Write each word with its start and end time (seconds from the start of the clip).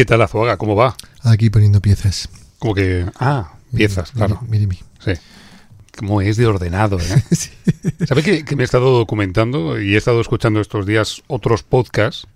¿Qué 0.00 0.06
tal, 0.06 0.22
Azuaga? 0.22 0.56
¿Cómo 0.56 0.76
va? 0.76 0.96
Aquí 1.24 1.50
poniendo 1.50 1.82
piezas. 1.82 2.30
Como 2.58 2.74
que... 2.74 3.04
Ah, 3.18 3.52
piezas, 3.76 4.12
claro. 4.12 4.40
Miri, 4.48 4.66
miri. 4.66 4.80
Sí. 4.98 5.12
Como 5.94 6.22
es 6.22 6.38
de 6.38 6.46
ordenado, 6.46 6.98
¿eh? 6.98 7.22
Sí. 7.30 7.50
¿Sabe 8.06 8.22
que, 8.22 8.42
que 8.46 8.56
me 8.56 8.62
he 8.62 8.64
estado 8.64 8.96
documentando 8.96 9.78
y 9.78 9.92
he 9.94 9.98
estado 9.98 10.22
escuchando 10.22 10.62
estos 10.62 10.86
días 10.86 11.20
otros 11.26 11.64
podcasts? 11.64 12.26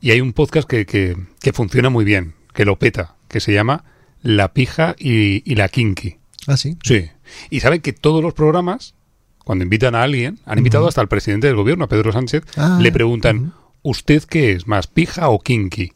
Y 0.00 0.10
hay 0.10 0.20
un 0.20 0.32
podcast 0.32 0.68
que, 0.68 0.84
que, 0.84 1.16
que 1.40 1.52
funciona 1.52 1.90
muy 1.90 2.04
bien, 2.04 2.34
que 2.52 2.64
lo 2.64 2.76
peta, 2.76 3.14
que 3.28 3.38
se 3.38 3.52
llama 3.52 3.84
La 4.22 4.52
Pija 4.52 4.96
y, 4.98 5.48
y 5.48 5.54
la 5.54 5.68
Kinky. 5.68 6.16
Ah, 6.48 6.56
sí. 6.56 6.76
Sí. 6.82 7.08
Y 7.50 7.60
saben 7.60 7.82
que 7.82 7.92
todos 7.92 8.20
los 8.20 8.34
programas, 8.34 8.96
cuando 9.44 9.62
invitan 9.62 9.94
a 9.94 10.02
alguien, 10.02 10.40
han 10.44 10.58
invitado 10.58 10.88
hasta 10.88 11.02
al 11.02 11.08
presidente 11.08 11.46
del 11.46 11.54
gobierno, 11.54 11.84
a 11.84 11.88
Pedro 11.88 12.10
Sánchez, 12.10 12.42
Ah, 12.56 12.80
le 12.82 12.90
preguntan. 12.90 13.52
¿Usted 13.88 14.22
qué 14.24 14.52
es? 14.52 14.66
¿Más 14.66 14.86
pija 14.88 15.28
o 15.28 15.38
kinky? 15.40 15.92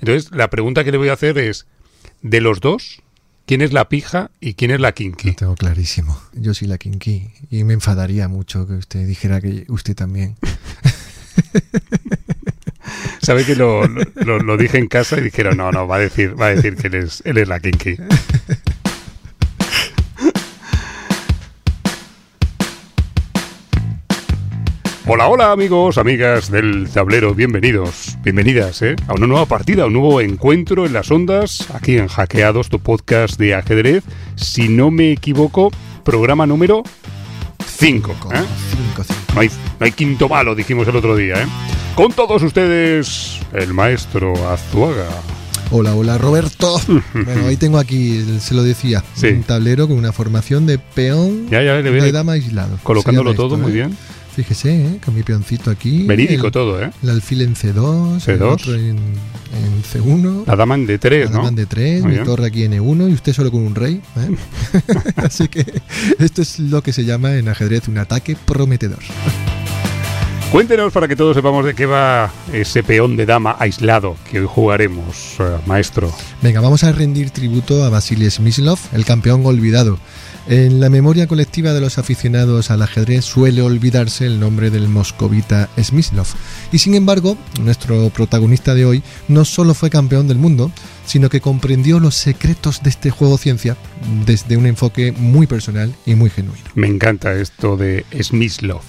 Entonces, 0.00 0.30
la 0.32 0.48
pregunta 0.50 0.84
que 0.84 0.92
le 0.92 0.98
voy 0.98 1.08
a 1.08 1.14
hacer 1.14 1.36
es, 1.38 1.66
de 2.22 2.40
los 2.40 2.60
dos, 2.60 3.02
¿quién 3.46 3.60
es 3.60 3.72
la 3.72 3.88
pija 3.88 4.30
y 4.40 4.54
quién 4.54 4.70
es 4.70 4.80
la 4.80 4.92
kinky? 4.92 5.28
Lo 5.30 5.34
tengo 5.34 5.54
clarísimo. 5.56 6.20
Yo 6.34 6.54
soy 6.54 6.68
la 6.68 6.78
kinky 6.78 7.28
y 7.50 7.64
me 7.64 7.74
enfadaría 7.74 8.28
mucho 8.28 8.66
que 8.66 8.74
usted 8.74 9.06
dijera 9.06 9.40
que 9.40 9.64
usted 9.68 9.94
también. 9.96 10.36
Sabe 13.20 13.44
que 13.44 13.54
lo, 13.56 13.86
lo- 13.86 14.38
lo 14.38 14.56
dije 14.56 14.78
en 14.78 14.86
casa 14.88 15.18
y 15.18 15.22
dijeron, 15.22 15.56
no, 15.58 15.70
no, 15.72 15.86
va 15.86 15.96
a 15.96 15.98
decir, 15.98 16.40
va 16.40 16.46
a 16.46 16.54
decir 16.54 16.76
que 16.76 16.86
él 16.86 16.94
es, 16.94 17.22
él 17.26 17.36
es 17.38 17.48
la 17.48 17.60
kinky. 17.60 17.96
Hola, 25.10 25.28
hola 25.28 25.52
amigos, 25.52 25.96
amigas 25.96 26.50
del 26.50 26.88
tablero, 26.90 27.34
bienvenidos, 27.34 28.18
bienvenidas 28.22 28.82
¿eh? 28.82 28.94
a 29.06 29.14
una 29.14 29.26
nueva 29.26 29.46
partida, 29.46 29.84
a 29.84 29.86
un 29.86 29.94
nuevo 29.94 30.20
encuentro 30.20 30.84
en 30.84 30.92
las 30.92 31.10
ondas, 31.10 31.66
aquí 31.72 31.96
en 31.96 32.08
Hackeados, 32.08 32.68
tu 32.68 32.78
podcast 32.78 33.38
de 33.38 33.54
ajedrez. 33.54 34.04
Si 34.36 34.68
no 34.68 34.90
me 34.90 35.12
equivoco, 35.12 35.70
programa 36.04 36.46
número 36.46 36.82
5. 37.66 38.14
Con 38.20 38.36
¿eh? 38.36 38.40
No 39.34 39.40
hay, 39.40 39.48
no 39.80 39.86
hay 39.86 39.92
quinto 39.92 40.28
malo, 40.28 40.54
dijimos 40.54 40.86
el 40.88 40.96
otro 40.96 41.16
día, 41.16 41.42
¿eh? 41.42 41.46
Con 41.94 42.12
todos 42.12 42.42
ustedes, 42.42 43.40
el 43.54 43.72
maestro 43.72 44.34
Azuaga. 44.50 45.08
Hola, 45.70 45.94
hola, 45.94 46.18
Roberto. 46.18 46.78
bueno, 47.14 47.46
hoy 47.46 47.56
tengo 47.56 47.78
aquí, 47.78 48.24
se 48.40 48.54
lo 48.54 48.62
decía, 48.62 49.02
Sí. 49.14 49.28
un 49.28 49.42
tablero 49.42 49.88
con 49.88 49.96
una 49.96 50.12
formación 50.12 50.66
de 50.66 50.78
peón 50.78 51.48
Ya, 51.50 51.62
ya, 51.62 51.76
le 51.76 51.90
de 51.90 52.12
dama 52.12 52.32
aislado. 52.32 52.78
colocándolo 52.82 53.34
todo 53.34 53.56
esto, 53.56 53.58
muy 53.58 53.72
¿eh? 53.72 53.74
bien. 53.74 53.96
Fíjese, 54.38 54.70
¿eh? 54.86 55.00
con 55.04 55.16
mi 55.16 55.24
peoncito 55.24 55.68
aquí. 55.68 56.04
Verídico 56.04 56.46
el, 56.46 56.52
todo, 56.52 56.80
¿eh? 56.80 56.92
el 57.02 57.10
alfil 57.10 57.42
en 57.42 57.56
C2, 57.56 58.28
el 58.28 58.38
C2. 58.38 58.42
otro 58.52 58.72
en, 58.76 58.90
en 58.96 59.82
C1. 59.82 60.44
La 60.46 60.54
dama 60.54 60.76
en 60.76 60.86
D3, 60.86 61.24
La 61.24 61.30
¿no? 61.30 61.36
dama 61.38 61.50
de 61.50 61.66
3, 61.66 62.02
Muy 62.02 62.08
mi 62.10 62.14
bien. 62.18 62.24
torre 62.24 62.46
aquí 62.46 62.62
en 62.62 62.72
E1 62.74 63.10
y 63.10 63.14
usted 63.14 63.32
solo 63.32 63.50
con 63.50 63.66
un 63.66 63.74
rey. 63.74 64.00
¿eh? 64.16 64.36
Así 65.16 65.48
que 65.48 65.66
esto 66.20 66.42
es 66.42 66.60
lo 66.60 66.82
que 66.84 66.92
se 66.92 67.04
llama 67.04 67.34
en 67.34 67.48
ajedrez 67.48 67.88
un 67.88 67.98
ataque 67.98 68.36
prometedor. 68.46 69.00
Cuéntenos 70.52 70.92
para 70.92 71.08
que 71.08 71.16
todos 71.16 71.34
sepamos 71.34 71.64
de 71.64 71.74
qué 71.74 71.84
va 71.86 72.32
ese 72.52 72.84
peón 72.84 73.16
de 73.16 73.26
dama 73.26 73.56
aislado 73.58 74.16
que 74.30 74.38
hoy 74.40 74.46
jugaremos, 74.48 75.34
eh, 75.40 75.56
maestro. 75.66 76.10
Venga, 76.42 76.60
vamos 76.60 76.84
a 76.84 76.92
rendir 76.92 77.30
tributo 77.30 77.82
a 77.82 77.90
Vasily 77.90 78.30
Smyslov, 78.30 78.78
el 78.92 79.04
campeón 79.04 79.44
olvidado. 79.44 79.98
En 80.50 80.80
la 80.80 80.88
memoria 80.88 81.26
colectiva 81.26 81.74
de 81.74 81.82
los 81.82 81.98
aficionados 81.98 82.70
al 82.70 82.80
ajedrez 82.80 83.26
suele 83.26 83.60
olvidarse 83.60 84.24
el 84.24 84.40
nombre 84.40 84.70
del 84.70 84.88
moscovita 84.88 85.68
Smyslov. 85.78 86.26
Y 86.72 86.78
sin 86.78 86.94
embargo, 86.94 87.36
nuestro 87.60 88.08
protagonista 88.08 88.74
de 88.74 88.86
hoy 88.86 89.02
no 89.28 89.44
solo 89.44 89.74
fue 89.74 89.90
campeón 89.90 90.26
del 90.26 90.38
mundo, 90.38 90.72
sino 91.04 91.28
que 91.28 91.42
comprendió 91.42 92.00
los 92.00 92.14
secretos 92.14 92.82
de 92.82 92.88
este 92.88 93.10
juego 93.10 93.36
ciencia 93.36 93.76
desde 94.24 94.56
un 94.56 94.64
enfoque 94.64 95.12
muy 95.12 95.46
personal 95.46 95.94
y 96.06 96.14
muy 96.14 96.30
genuino. 96.30 96.64
Me 96.74 96.86
encanta 96.86 97.34
esto 97.34 97.76
de 97.76 98.06
Smyslov. 98.18 98.80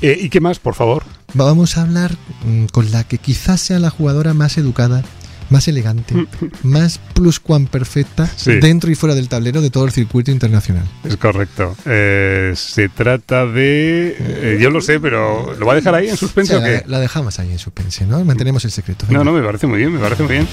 Eh, 0.00 0.16
¿Y 0.20 0.28
qué 0.28 0.40
más, 0.40 0.60
por 0.60 0.76
favor? 0.76 1.02
Vamos 1.34 1.76
a 1.76 1.82
hablar 1.82 2.16
mm, 2.46 2.66
con 2.66 2.92
la 2.92 3.02
que 3.02 3.18
quizás 3.18 3.60
sea 3.60 3.80
la 3.80 3.90
jugadora 3.90 4.34
más 4.34 4.56
educada, 4.56 5.02
más 5.50 5.68
elegante, 5.68 6.14
más 6.62 6.98
pluscuamperfecta 7.14 8.26
Sí. 8.36 8.52
dentro 8.56 8.90
y 8.90 8.94
fuera 8.94 9.14
del 9.14 9.28
tablero 9.28 9.60
de 9.60 9.70
todo 9.70 9.84
el 9.84 9.92
circuito 9.92 10.30
internacional. 10.30 10.84
Es 11.04 11.16
correcto. 11.16 11.76
Eh, 11.86 12.52
se 12.56 12.88
trata 12.88 13.46
de... 13.46 14.16
eh, 14.18 14.58
yo 14.60 14.70
lo 14.70 14.80
sé, 14.80 15.00
pero 15.00 15.54
¿lo 15.58 15.66
va 15.66 15.72
a 15.72 15.76
dejar 15.76 15.94
ahí 15.94 16.08
en 16.08 16.14
O 16.14 16.16
suspense 16.16 16.52
sea, 16.52 16.60
o 16.60 16.64
qué? 16.64 16.82
la, 16.86 16.98
la 16.98 17.00
dejamos 17.00 17.38
ahí 17.38 17.50
en 17.52 17.58
suspense, 17.58 18.06
¿no? 18.06 18.24
Mantenemos 18.24 18.64
el 18.64 18.70
secreto. 18.70 19.06
No, 19.10 19.24
no, 19.24 19.32
me 19.32 19.42
parece 19.42 19.66
muy 19.66 19.78
bien, 19.78 19.92
me 19.92 19.98
parece 20.00 20.22
muy 20.22 20.32
bien. 20.32 20.48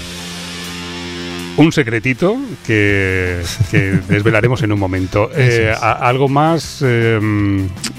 Un 1.58 1.72
secretito 1.72 2.36
que, 2.66 3.40
que 3.70 3.78
desvelaremos 4.08 4.62
en 4.62 4.72
un 4.72 4.78
momento. 4.78 5.30
Eh, 5.34 5.72
a- 5.74 5.92
¿Algo 5.92 6.28
más? 6.28 6.80
eh, 6.84 7.18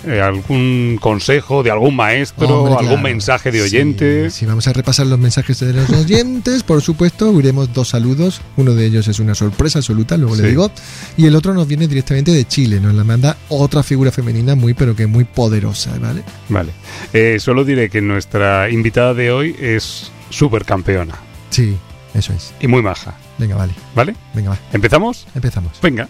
eh, 0.05 0.21
¿Algún 0.21 0.97
consejo 1.01 1.63
de 1.63 1.71
algún 1.71 1.95
maestro? 1.95 2.47
Hombre, 2.47 2.73
¿Algún 2.73 2.87
claro. 2.87 3.01
mensaje 3.03 3.51
de 3.51 3.63
oyente? 3.63 4.29
Sí, 4.29 4.45
vamos 4.45 4.67
a 4.67 4.73
repasar 4.73 5.07
los 5.07 5.17
mensajes 5.17 5.59
de 5.59 5.73
los 5.73 5.89
oyentes, 5.89 6.61
por 6.61 6.81
supuesto. 6.83 7.37
Iremos 7.39 7.73
dos 7.73 7.89
saludos. 7.89 8.41
Uno 8.57 8.75
de 8.75 8.85
ellos 8.85 9.07
es 9.07 9.19
una 9.19 9.33
sorpresa 9.33 9.79
absoluta, 9.79 10.17
luego 10.17 10.35
Sí. 10.35 10.43
le 10.43 10.49
digo. 10.49 10.71
Y 11.17 11.25
el 11.25 11.35
otro 11.35 11.53
nos 11.55 11.67
viene 11.67 11.87
directamente 11.87 12.31
de 12.31 12.45
Chile. 12.45 12.79
Nos 12.79 12.93
la 12.93 13.03
manda 13.03 13.37
otra 13.49 13.81
figura 13.81 14.11
femenina 14.11 14.53
muy, 14.53 14.75
pero 14.75 14.95
que 14.95 15.07
muy 15.07 15.23
poderosa, 15.23 15.97
¿vale? 15.99 16.21
Vale. 16.49 16.71
Eh, 17.11 17.37
solo 17.39 17.65
diré 17.65 17.89
que 17.89 18.01
nuestra 18.01 18.69
invitada 18.69 19.15
de 19.15 19.31
hoy 19.31 19.55
es 19.59 20.11
supercampeona 20.29 21.15
Sí, 21.49 21.75
eso 22.17 22.33
es. 22.33 22.53
y 22.59 22.67
muy 22.67 22.81
maja. 22.81 23.13
Venga, 23.37 23.55
vale. 23.55 23.73
¿Vale? 23.95 24.15
Venga, 24.33 24.51
va. 24.51 24.57
¿Empezamos? 24.73 25.27
Empezamos. 25.35 25.79
Venga. 25.81 26.09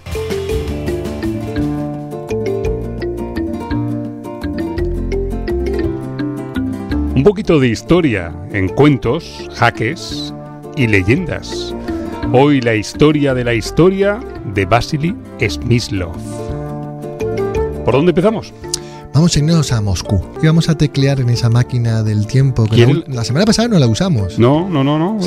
Un 7.15 7.23
poquito 7.23 7.59
de 7.59 7.67
historia 7.67 8.33
en 8.51 8.69
cuentos, 8.69 9.49
jaques 9.55 10.33
y 10.75 10.87
leyendas. 10.87 11.73
Hoy 12.31 12.61
la 12.61 12.75
historia 12.75 13.33
de 13.33 13.43
la 13.43 13.53
historia 13.53 14.19
de 14.53 14.65
Vasily 14.65 15.15
Smyslov. 15.41 16.15
¿Por 17.83 17.95
dónde 17.95 18.11
empezamos? 18.11 18.53
Vamos 19.17 19.35
a 19.35 19.39
irnos 19.39 19.71
a 19.71 19.81
Moscú 19.81 20.21
y 20.43 20.45
vamos 20.45 20.69
a 20.69 20.77
teclear 20.77 21.19
en 21.19 21.31
esa 21.31 21.49
máquina 21.49 22.03
del 22.03 22.27
tiempo 22.27 22.65
que 22.65 22.77
la, 22.77 22.85
¿Quiere- 22.85 23.03
la 23.07 23.23
semana 23.23 23.47
pasada 23.47 23.67
no 23.67 23.79
la 23.79 23.87
usamos. 23.87 24.37
No, 24.37 24.69
no, 24.69 24.83
no, 24.83 24.99
no. 24.99 25.17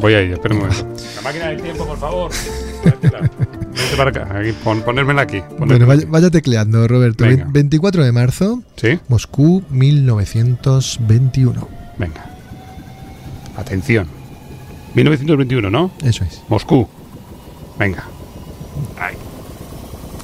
Voy 0.00 0.14
a 0.14 0.22
ir, 0.22 0.32
espera 0.32 0.54
un 0.54 0.62
momento. 0.62 0.86
La 1.16 1.20
máquina 1.20 1.48
del 1.48 1.60
tiempo, 1.60 1.84
por 1.86 1.98
favor. 1.98 2.30
Vente 2.82 3.10
para 3.98 4.08
acá, 4.08 4.38
aquí, 4.38 4.52
pon- 4.64 4.80
ponérmela 4.80 5.20
aquí. 5.20 5.42
Bueno, 5.58 5.86
vaya, 5.86 6.06
vaya 6.08 6.30
tecleando, 6.30 6.88
Roberto. 6.88 7.26
Venga. 7.26 7.44
24 7.50 8.02
de 8.04 8.12
marzo, 8.12 8.62
¿Sí? 8.76 8.98
Moscú, 9.08 9.64
1921. 9.68 11.68
Venga. 11.98 12.24
Atención. 13.54 14.06
1921, 14.94 15.68
¿no? 15.68 15.90
Eso 16.02 16.24
es. 16.24 16.40
Moscú. 16.48 16.88
Venga. 17.78 18.04
Ay. 18.98 19.14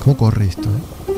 ¿Cómo 0.02 0.16
corre 0.16 0.46
esto? 0.46 0.70
eh? 0.70 1.12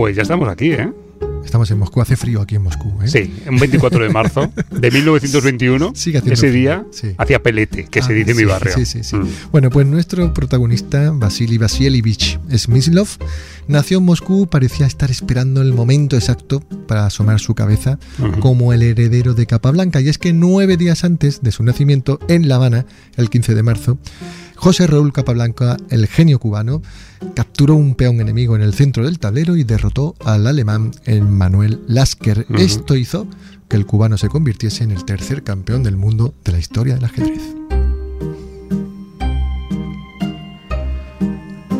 Pues 0.00 0.16
ya 0.16 0.22
estamos 0.22 0.48
aquí, 0.48 0.72
¿eh? 0.72 0.90
Estamos 1.44 1.70
en 1.70 1.78
Moscú, 1.78 2.00
hace 2.00 2.16
frío 2.16 2.40
aquí 2.40 2.54
en 2.54 2.62
Moscú. 2.62 2.90
¿eh? 3.02 3.08
Sí, 3.08 3.34
un 3.46 3.58
24 3.58 4.02
de 4.02 4.08
marzo 4.08 4.50
de 4.70 4.90
1921. 4.90 5.92
Sigue 5.94 6.16
haciendo 6.16 6.32
ese 6.32 6.48
frío, 6.48 6.58
día 6.58 6.86
sí. 6.90 7.14
hacía 7.18 7.42
pelete, 7.42 7.84
que 7.84 8.00
se 8.00 8.12
Ah, 8.12 8.14
dice 8.14 8.30
en 8.30 8.36
mi 8.38 8.44
barrio. 8.44 8.72
Sí, 8.74 8.86
sí, 8.86 9.04
sí. 9.04 9.16
Mm. 9.16 9.28
Bueno, 9.52 9.68
pues 9.68 9.86
nuestro 9.86 10.32
protagonista, 10.32 11.10
Vasily 11.12 11.58
Vasilyevich 11.58 12.40
Smyslov, 12.56 13.08
nació 13.68 13.98
en 13.98 14.04
Moscú, 14.04 14.46
parecía 14.48 14.86
estar 14.86 15.10
esperando 15.10 15.60
el 15.60 15.74
momento 15.74 16.16
exacto 16.16 16.60
para 16.88 17.04
asomar 17.04 17.38
su 17.38 17.54
cabeza 17.54 17.98
como 18.40 18.72
el 18.72 18.80
heredero 18.82 19.34
de 19.34 19.44
Capablanca. 19.44 20.00
Y 20.00 20.08
es 20.08 20.16
que 20.16 20.32
nueve 20.32 20.78
días 20.78 21.04
antes 21.04 21.42
de 21.42 21.52
su 21.52 21.62
nacimiento, 21.62 22.20
en 22.28 22.48
La 22.48 22.54
Habana, 22.54 22.86
el 23.18 23.28
15 23.28 23.54
de 23.54 23.62
marzo, 23.62 23.98
José 24.60 24.86
Raúl 24.86 25.14
Capablanca, 25.14 25.78
el 25.88 26.06
genio 26.06 26.38
cubano, 26.38 26.82
capturó 27.34 27.76
un 27.76 27.94
peón 27.94 28.20
enemigo 28.20 28.56
en 28.56 28.62
el 28.62 28.74
centro 28.74 29.06
del 29.06 29.18
tablero 29.18 29.56
y 29.56 29.64
derrotó 29.64 30.16
al 30.22 30.46
alemán 30.46 30.90
Manuel 31.22 31.80
Lasker. 31.88 32.44
Esto 32.50 32.94
hizo 32.94 33.26
que 33.68 33.78
el 33.78 33.86
cubano 33.86 34.18
se 34.18 34.28
convirtiese 34.28 34.84
en 34.84 34.90
el 34.90 35.06
tercer 35.06 35.44
campeón 35.44 35.82
del 35.82 35.96
mundo 35.96 36.34
de 36.44 36.52
la 36.52 36.58
historia 36.58 36.94
del 36.94 37.06
ajedrez. 37.06 37.59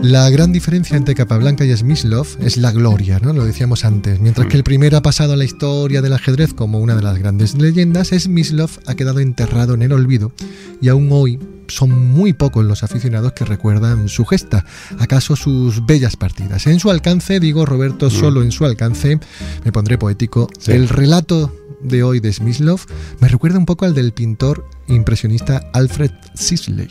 La 0.03 0.29
gran 0.31 0.51
diferencia 0.53 0.97
entre 0.97 1.15
Capablanca 1.15 1.65
y 1.65 1.77
Smyslov 1.77 2.27
es 2.41 2.57
la 2.57 2.73
gloria, 2.73 3.19
¿no? 3.23 3.33
Lo 3.35 3.45
decíamos 3.45 3.85
antes. 3.85 4.19
Mientras 4.19 4.47
que 4.49 4.57
el 4.57 4.65
primero 4.65 4.97
ha 4.97 5.03
pasado 5.03 5.35
a 5.35 5.37
la 5.37 5.45
historia 5.45 6.01
del 6.01 6.15
ajedrez 6.15 6.55
como 6.55 6.79
una 6.81 6.97
de 6.97 7.03
las 7.03 7.19
grandes 7.19 7.55
leyendas, 7.55 8.09
Smyslov 8.09 8.71
ha 8.87 8.95
quedado 8.95 9.21
enterrado 9.21 9.75
en 9.75 9.83
el 9.83 9.93
olvido 9.93 10.33
y 10.81 10.89
aún 10.89 11.09
hoy 11.13 11.39
son 11.69 11.91
muy 11.91 12.33
pocos 12.33 12.65
los 12.65 12.83
aficionados 12.83 13.33
que 13.35 13.45
recuerdan 13.45 14.09
su 14.09 14.25
gesta, 14.25 14.65
acaso 14.99 15.37
sus 15.37 15.85
bellas 15.87 16.17
partidas. 16.17 16.67
En 16.67 16.81
su 16.81 16.91
alcance, 16.91 17.39
digo 17.39 17.65
Roberto, 17.67 18.07
Mm. 18.07 18.11
solo 18.11 18.43
en 18.43 18.51
su 18.53 18.65
alcance, 18.65 19.21
me 19.65 19.71
pondré 19.71 19.97
poético, 19.99 20.49
Sí. 20.59 20.73
el 20.73 20.89
relato 20.89 21.55
de 21.83 22.03
hoy 22.03 22.21
de 22.21 22.33
Smyslov 22.33 22.81
me 23.21 23.29
recuerda 23.29 23.59
un 23.59 23.67
poco 23.67 23.85
al 23.85 23.95
del 23.95 24.13
pintor 24.13 24.67
impresionista 24.89 25.71
Alfred 25.73 26.11
Sisley, 26.35 26.89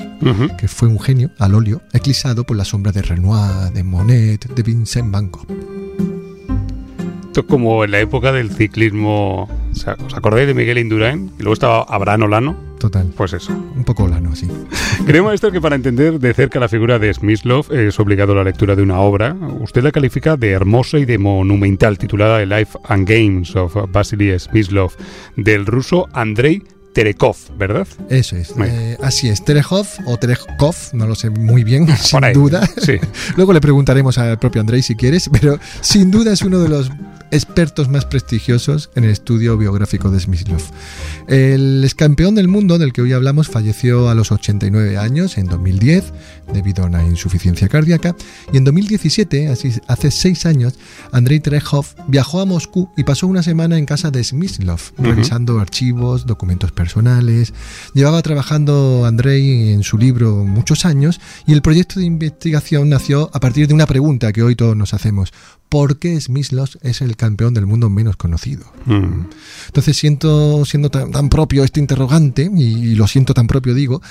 que 0.57 0.67
fue 0.67 0.87
un 0.87 0.99
genio 0.99 1.31
al 1.39 1.55
óleo, 1.55 1.81
eclipsado 1.93 2.43
por 2.43 2.57
la 2.57 2.65
sombra 2.65 2.91
de 2.91 3.01
Renoir, 3.01 3.71
de 3.73 3.83
Monet, 3.83 4.53
de 4.53 4.63
Vincent 4.63 5.11
Van 5.11 5.31
Gogh. 5.31 6.18
Esto 7.39 7.47
es 7.47 7.51
como 7.57 7.85
en 7.85 7.91
la 7.91 7.99
época 8.01 8.33
del 8.33 8.51
ciclismo. 8.51 9.43
O 9.43 9.75
sea, 9.75 9.95
¿Os 10.05 10.13
acordáis 10.13 10.45
de 10.45 10.53
Miguel 10.53 10.77
Indurain? 10.77 11.31
Y 11.39 11.43
luego 11.43 11.53
estaba 11.53 11.83
Abraham 11.83 12.23
Olano. 12.23 12.57
Total, 12.79 13.09
Pues 13.15 13.31
eso. 13.31 13.53
un 13.53 13.85
poco 13.85 14.09
lano, 14.09 14.35
sí. 14.35 14.49
Creo, 15.05 15.23
maestro, 15.23 15.49
que 15.49 15.61
para 15.61 15.77
entender 15.77 16.19
de 16.19 16.33
cerca 16.33 16.59
la 16.59 16.67
figura 16.67 16.99
de 16.99 17.13
Smyslov 17.13 17.71
es 17.73 17.97
obligado 17.97 18.35
la 18.35 18.43
lectura 18.43 18.75
de 18.75 18.81
una 18.83 18.99
obra. 18.99 19.37
Usted 19.61 19.83
la 19.83 19.93
califica 19.93 20.35
de 20.35 20.49
hermosa 20.51 20.97
y 20.97 21.05
de 21.05 21.17
monumental, 21.17 21.97
titulada 21.97 22.39
The 22.39 22.45
Life 22.45 22.77
and 22.89 23.07
Games 23.07 23.55
of 23.55 23.73
Vasily 23.89 24.37
Smyslov, 24.37 24.91
del 25.37 25.65
ruso 25.65 26.09
Andrei 26.11 26.61
Terekov, 26.91 27.35
¿verdad? 27.57 27.87
Eso 28.09 28.35
es. 28.35 28.53
Eh, 28.59 28.97
así 29.03 29.29
es, 29.29 29.45
Terehov 29.45 29.85
o 30.07 30.17
Terehkov, 30.17 30.75
no 30.93 31.05
lo 31.05 31.13
sé 31.15 31.29
muy 31.29 31.63
bien, 31.63 31.87
sin 31.97 32.19
duda. 32.33 32.65
Sí. 32.77 32.93
Luego 33.37 33.53
le 33.53 33.61
preguntaremos 33.61 34.17
al 34.17 34.39
propio 34.39 34.59
Andrei 34.59 34.81
si 34.81 34.95
quieres, 34.95 35.29
pero 35.31 35.59
sin 35.81 36.09
duda 36.11 36.33
es 36.33 36.41
uno 36.41 36.57
de 36.59 36.67
los 36.67 36.89
expertos 37.31 37.89
más 37.89 38.05
prestigiosos 38.05 38.89
en 38.95 39.03
el 39.03 39.11
estudio 39.11 39.57
biográfico 39.57 40.09
de 40.11 40.19
Smyslov. 40.19 40.61
El 41.27 41.83
excampeón 41.83 42.35
del 42.35 42.47
mundo 42.47 42.77
del 42.77 42.93
que 42.93 43.01
hoy 43.01 43.13
hablamos 43.13 43.47
falleció 43.47 44.09
a 44.09 44.15
los 44.15 44.31
89 44.31 44.97
años 44.97 45.37
en 45.37 45.45
2010 45.45 46.11
debido 46.53 46.83
a 46.83 46.87
una 46.87 47.05
insuficiencia 47.05 47.67
cardíaca 47.67 48.15
y 48.51 48.57
en 48.57 48.63
2017, 48.63 49.49
así 49.49 49.71
hace 49.87 50.11
seis 50.11 50.45
años, 50.45 50.73
Andrei 51.11 51.39
Terehov 51.39 51.85
viajó 52.07 52.41
a 52.41 52.45
Moscú 52.45 52.89
y 52.97 53.03
pasó 53.03 53.27
una 53.27 53.43
semana 53.43 53.77
en 53.77 53.85
casa 53.85 54.09
de 54.11 54.23
Smyslov, 54.23 54.79
Ujú. 54.97 55.03
revisando 55.03 55.59
archivos, 55.59 56.25
documentos 56.25 56.71
personales. 56.71 57.53
Llevaba 57.93 58.21
trabajando 58.21 59.05
Andrei 59.05 59.71
en 59.73 59.83
su 59.83 59.97
libro 59.97 60.43
muchos 60.45 60.85
años 60.85 61.19
y 61.45 61.53
el 61.53 61.61
proyecto 61.61 61.99
de 61.99 62.05
investigación 62.05 62.89
nació 62.89 63.29
a 63.33 63.39
partir 63.39 63.67
de 63.67 63.73
una 63.73 63.85
pregunta 63.85 64.31
que 64.33 64.41
hoy 64.43 64.55
todos 64.55 64.75
nos 64.75 64.93
hacemos. 64.93 65.31
¿Por 65.69 65.99
qué 65.99 66.19
Smyslov 66.19 66.69
es 66.81 67.01
el 67.01 67.15
campeón 67.19 67.53
del 67.53 67.67
mundo 67.67 67.89
menos 67.91 68.15
conocido? 68.15 68.65
Mm. 68.85 69.25
Entonces 69.67 69.95
siento, 69.95 70.65
siendo 70.65 70.89
tan, 70.89 71.11
tan 71.11 71.29
propio 71.29 71.63
este 71.63 71.79
interrogante, 71.79 72.49
y, 72.55 72.63
y 72.63 72.95
lo 72.95 73.05
siento 73.07 73.35
tan 73.35 73.45
propio 73.45 73.75
digo, 73.75 74.01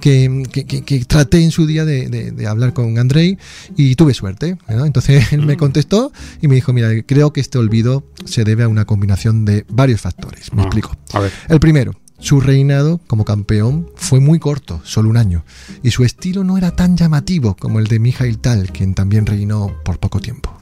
que, 0.00 0.42
que- 0.50 0.64
que- 0.64 0.82
que 0.82 1.04
traté 1.04 1.44
en 1.44 1.52
su 1.52 1.66
día 1.66 1.84
de, 1.84 2.08
de- 2.08 2.32
de 2.32 2.46
hablar 2.48 2.72
con 2.72 2.98
Andrei 2.98 3.38
y 3.76 3.94
tuve 3.94 4.14
suerte. 4.14 4.56
¿no? 4.68 4.84
Entonces 4.86 5.32
él 5.32 5.46
me 5.46 5.56
contestó 5.56 6.10
y 6.42 6.48
me 6.48 6.56
dijo, 6.56 6.72
mira, 6.72 6.88
creo 7.06 7.32
que 7.32 7.40
este 7.40 7.58
olvido 7.58 8.04
se 8.24 8.42
debe 8.44 8.64
a 8.64 8.68
una 8.68 8.84
combinación 8.86 9.44
de 9.44 9.64
varios 9.68 10.00
factores. 10.00 10.52
Me 10.52 10.62
Ah, 10.62 10.64
explico. 10.64 10.96
A 11.12 11.20
ver. 11.20 11.30
El 11.48 11.60
primero, 11.60 11.92
su 12.18 12.40
reinado 12.40 13.00
como 13.06 13.24
campeón 13.26 13.90
fue 13.96 14.18
muy 14.18 14.38
corto, 14.38 14.80
solo 14.84 15.10
un 15.10 15.18
año, 15.18 15.44
y 15.82 15.90
su 15.90 16.04
estilo 16.04 16.42
no 16.42 16.56
era 16.56 16.70
tan 16.74 16.96
llamativo 16.96 17.54
como 17.54 17.78
el 17.80 17.86
de 17.86 17.98
Mijail 17.98 18.38
Tal, 18.38 18.72
quien 18.72 18.94
también 18.94 19.26
reinó 19.26 19.74
por 19.84 19.98
poco 19.98 20.20
tiempo. 20.20 20.58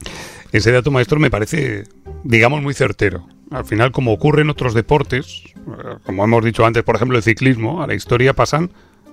Ese 0.52 0.70
dato, 0.72 0.90
maestro, 0.90 1.18
me 1.18 1.30
parece, 1.30 1.84
digamos, 2.24 2.62
muy 2.62 2.74
certero. 2.74 3.26
Al 3.50 3.64
final, 3.64 3.90
como 3.92 4.12
ocurre 4.12 4.42
en 4.42 4.50
otros 4.50 4.74
deportes, 4.74 5.42
eh, 5.56 5.96
como 6.04 6.24
hemos 6.24 6.44
dicho 6.44 6.64
antes, 6.66 6.82
por 6.82 6.96
ejemplo, 6.96 7.16
el 7.16 7.22
ciclismo, 7.22 7.82
a 7.82 7.86
la 7.86 7.94
historia 7.94 8.34
pasan 8.34 8.70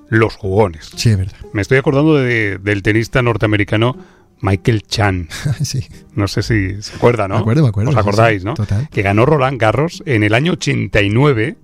los 0.09 0.35
jugones. 0.35 0.91
Sí, 0.95 1.09
es 1.11 1.17
verdad. 1.17 1.35
Me 1.53 1.61
estoy 1.61 1.77
acordando 1.77 2.15
de- 2.15 2.57
del 2.57 2.81
tenista 2.81 3.21
norteamericano 3.21 3.95
Michael 4.41 4.81
Chan. 4.83 5.27
sí. 5.63 5.85
No 6.15 6.27
sé 6.27 6.41
si 6.43 6.81
se 6.81 6.95
acuerda, 6.95 7.27
¿no? 7.27 7.35
Me 7.35 7.41
acuerdo, 7.41 7.63
me 7.63 7.69
acuerdo, 7.69 7.89
¿Os 7.91 7.95
sí, 7.95 7.99
acordáis, 7.99 8.41
sí, 8.41 8.45
no? 8.45 8.53
total. 8.53 8.87
Que 8.89 9.01
ganó 9.01 9.25
Roland 9.25 9.59
Garros 9.59 10.01
en 10.05 10.23
el 10.23 10.33
año 10.33 10.53
89 10.53 11.57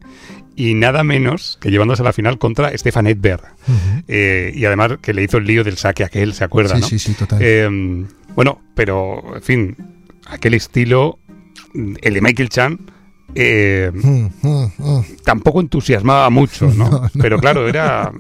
y 0.56 0.74
nada 0.74 1.04
menos 1.04 1.58
que 1.62 1.70
llevándose 1.72 2.02
a 2.02 2.06
la 2.06 2.14
final 2.14 2.38
contra 2.38 2.76
Stefan 2.78 3.08
Edberg. 3.08 3.42
Eh, 4.08 4.52
y 4.56 4.66
además 4.66 4.94
que 5.02 5.14
le 5.14 5.24
hizo 5.24 5.38
el 5.38 5.46
lío 5.46 5.64
del 5.64 5.78
saque 5.78 6.04
aquel, 6.04 6.34
¿se 6.34 6.44
acuerda, 6.44 6.76
Sí, 6.76 6.82
no? 6.82 6.88
sí, 6.88 7.00
sí, 7.00 7.14
total. 7.14 7.40
Eh, 7.42 8.06
bueno, 8.36 8.62
pero, 8.76 9.36
en 9.36 9.42
fin, 9.42 9.78
aquel 10.28 10.54
estilo, 10.54 11.20
el 11.74 12.14
de 12.14 12.22
Michael 12.22 12.50
Chan, 12.50 12.80
eh, 13.34 13.92
Mm, 13.94 14.28
mm, 14.42 14.72
mm. 14.78 15.06
tampoco 15.24 15.60
entusiasmaba 15.60 16.30
mucho, 16.30 16.68
¿no? 16.74 16.90
No, 16.90 17.02
no. 17.02 17.10
Pero 17.20 17.40
claro, 17.40 17.68
era 17.68 18.12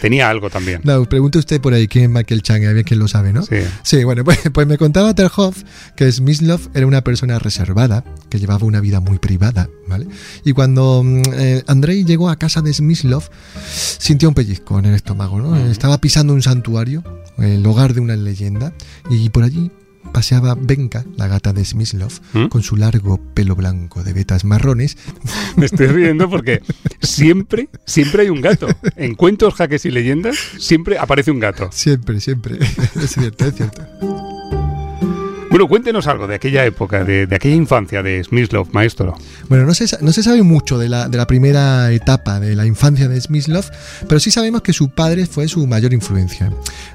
tenía 0.00 0.28
algo 0.28 0.50
también. 0.50 0.80
No, 0.84 1.04
pregunte 1.06 1.38
usted 1.38 1.60
por 1.60 1.74
ahí 1.74 1.88
quién 1.88 2.04
es 2.04 2.10
Michael 2.10 2.42
Chang, 2.42 2.64
a 2.66 2.72
ver 2.72 2.84
quién 2.84 3.00
lo 3.00 3.08
sabe, 3.08 3.32
¿no? 3.32 3.42
Sí. 3.42 3.56
Sí, 3.82 4.04
bueno, 4.04 4.24
pues, 4.24 4.38
pues 4.52 4.66
me 4.66 4.78
contaba 4.78 5.14
Terhoff 5.14 5.62
que 5.96 6.10
Smyslov 6.10 6.60
era 6.74 6.86
una 6.86 7.02
persona 7.02 7.38
reservada, 7.38 8.04
que 8.28 8.38
llevaba 8.38 8.66
una 8.66 8.80
vida 8.80 9.00
muy 9.00 9.18
privada, 9.18 9.68
¿vale? 9.88 10.06
Y 10.44 10.52
cuando 10.52 11.02
eh, 11.34 11.62
Andrei 11.66 12.04
llegó 12.04 12.28
a 12.28 12.36
casa 12.36 12.60
de 12.62 12.72
Smyslov, 12.72 13.24
sintió 13.64 14.28
un 14.28 14.34
pellizco 14.34 14.78
en 14.78 14.86
el 14.86 14.94
estómago, 14.94 15.40
¿no? 15.40 15.56
Estaba 15.56 15.98
pisando 15.98 16.34
un 16.34 16.42
santuario, 16.42 17.02
el 17.38 17.64
hogar 17.66 17.94
de 17.94 18.00
una 18.00 18.16
leyenda, 18.16 18.72
y 19.10 19.30
por 19.30 19.44
allí 19.44 19.70
paseaba 20.12 20.54
Benka, 20.54 21.04
la 21.16 21.26
gata 21.26 21.52
de 21.52 21.64
Smyslov, 21.64 22.12
¿Mm? 22.32 22.46
con 22.46 22.62
su 22.62 22.76
largo 22.76 23.18
pelo 23.34 23.56
blanco 23.56 24.02
de 24.02 24.12
vetas 24.12 24.44
marrones, 24.44 24.96
Me 25.56 25.66
estoy 25.66 25.86
riendo 25.88 26.28
porque 26.28 26.62
siempre, 27.00 27.68
siempre 27.84 28.22
hay 28.22 28.28
un 28.28 28.40
gato. 28.40 28.68
En 28.96 29.14
cuentos, 29.14 29.54
jaques 29.54 29.84
y 29.84 29.90
leyendas, 29.90 30.36
siempre 30.58 30.98
aparece 30.98 31.30
un 31.30 31.40
gato. 31.40 31.68
Siempre, 31.72 32.20
siempre. 32.20 32.58
es 33.02 33.10
cierto, 33.10 33.44
es 33.46 33.54
cierto. 33.54 34.31
Bueno, 35.52 35.68
cuéntenos 35.68 36.06
algo 36.06 36.26
de 36.26 36.36
aquella 36.36 36.64
época, 36.64 37.04
de, 37.04 37.26
de 37.26 37.36
aquella 37.36 37.54
infancia 37.54 38.02
de 38.02 38.24
Smyslov, 38.24 38.72
maestro. 38.72 39.18
Bueno, 39.50 39.66
no 39.66 39.74
se, 39.74 39.84
no 40.00 40.10
se 40.10 40.22
sabe 40.22 40.42
mucho 40.42 40.78
de 40.78 40.88
la, 40.88 41.10
de 41.10 41.18
la 41.18 41.26
primera 41.26 41.92
etapa 41.92 42.40
de 42.40 42.56
la 42.56 42.64
infancia 42.64 43.06
de 43.06 43.20
Smyslov, 43.20 43.66
pero 44.08 44.18
sí 44.18 44.30
sabemos 44.30 44.62
que 44.62 44.72
su 44.72 44.88
padre 44.88 45.26
fue 45.26 45.48
su 45.48 45.66
mayor 45.66 45.92
influencia. 45.92 46.50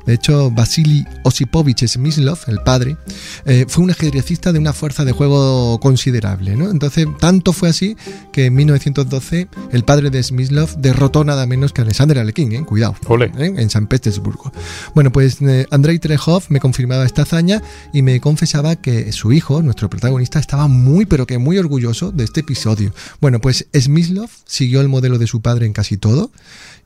De 0.07 0.15
hecho, 0.15 0.49
Vasily 0.49 1.05
Osipovich 1.21 1.85
Smyslov, 1.85 2.39
el 2.47 2.57
padre, 2.61 2.97
eh, 3.45 3.65
fue 3.67 3.83
un 3.83 3.91
ajedrecista 3.91 4.51
de 4.51 4.57
una 4.57 4.73
fuerza 4.73 5.05
de 5.05 5.11
juego 5.11 5.79
considerable. 5.79 6.55
¿no? 6.55 6.71
Entonces, 6.71 7.05
tanto 7.19 7.53
fue 7.53 7.69
así 7.69 7.95
que 8.33 8.45
en 8.45 8.55
1912 8.55 9.49
el 9.71 9.83
padre 9.83 10.09
de 10.09 10.23
Smyslov 10.23 10.77
derrotó 10.77 11.23
nada 11.23 11.45
menos 11.45 11.73
que 11.73 11.81
a 11.81 11.83
Alexander 11.83 12.17
Alekhine, 12.17 12.55
¿eh? 12.55 12.65
cuidado. 12.65 12.95
¿eh? 13.37 13.53
en 13.55 13.69
San 13.69 13.85
Petersburgo. 13.85 14.51
Bueno, 14.95 15.11
pues 15.11 15.43
eh, 15.43 15.67
Andrei 15.69 15.99
Terehov 15.99 16.45
me 16.49 16.59
confirmaba 16.59 17.05
esta 17.05 17.21
hazaña 17.21 17.61
y 17.93 18.01
me 18.01 18.19
confesaba 18.19 18.46
que 18.77 19.11
su 19.11 19.31
hijo, 19.31 19.61
nuestro 19.61 19.89
protagonista, 19.89 20.39
estaba 20.39 20.67
muy 20.67 21.05
pero 21.05 21.27
que 21.27 21.37
muy 21.37 21.57
orgulloso 21.57 22.11
de 22.11 22.23
este 22.23 22.41
episodio. 22.41 22.93
Bueno, 23.21 23.39
pues 23.39 23.67
Smyslov 23.77 24.29
siguió 24.45 24.81
el 24.81 24.87
modelo 24.87 25.17
de 25.17 25.27
su 25.27 25.41
padre 25.41 25.65
en 25.65 25.73
casi 25.73 25.97
todo 25.97 26.31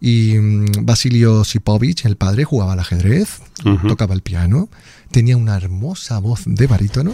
y 0.02 0.34
mm, 0.38 0.66
Basilio 0.82 1.46
Sipovich, 1.46 2.06
el 2.06 2.18
padre, 2.18 2.44
jugaba 2.44 2.74
al 2.74 2.80
ajedrez, 2.80 3.40
tocaba 3.88 4.16
el 4.16 4.22
piano, 4.22 4.68
tenía 5.12 5.38
una 5.38 5.56
hermosa 5.56 6.18
voz 6.20 6.42
de 6.46 6.66
barítono 6.66 7.14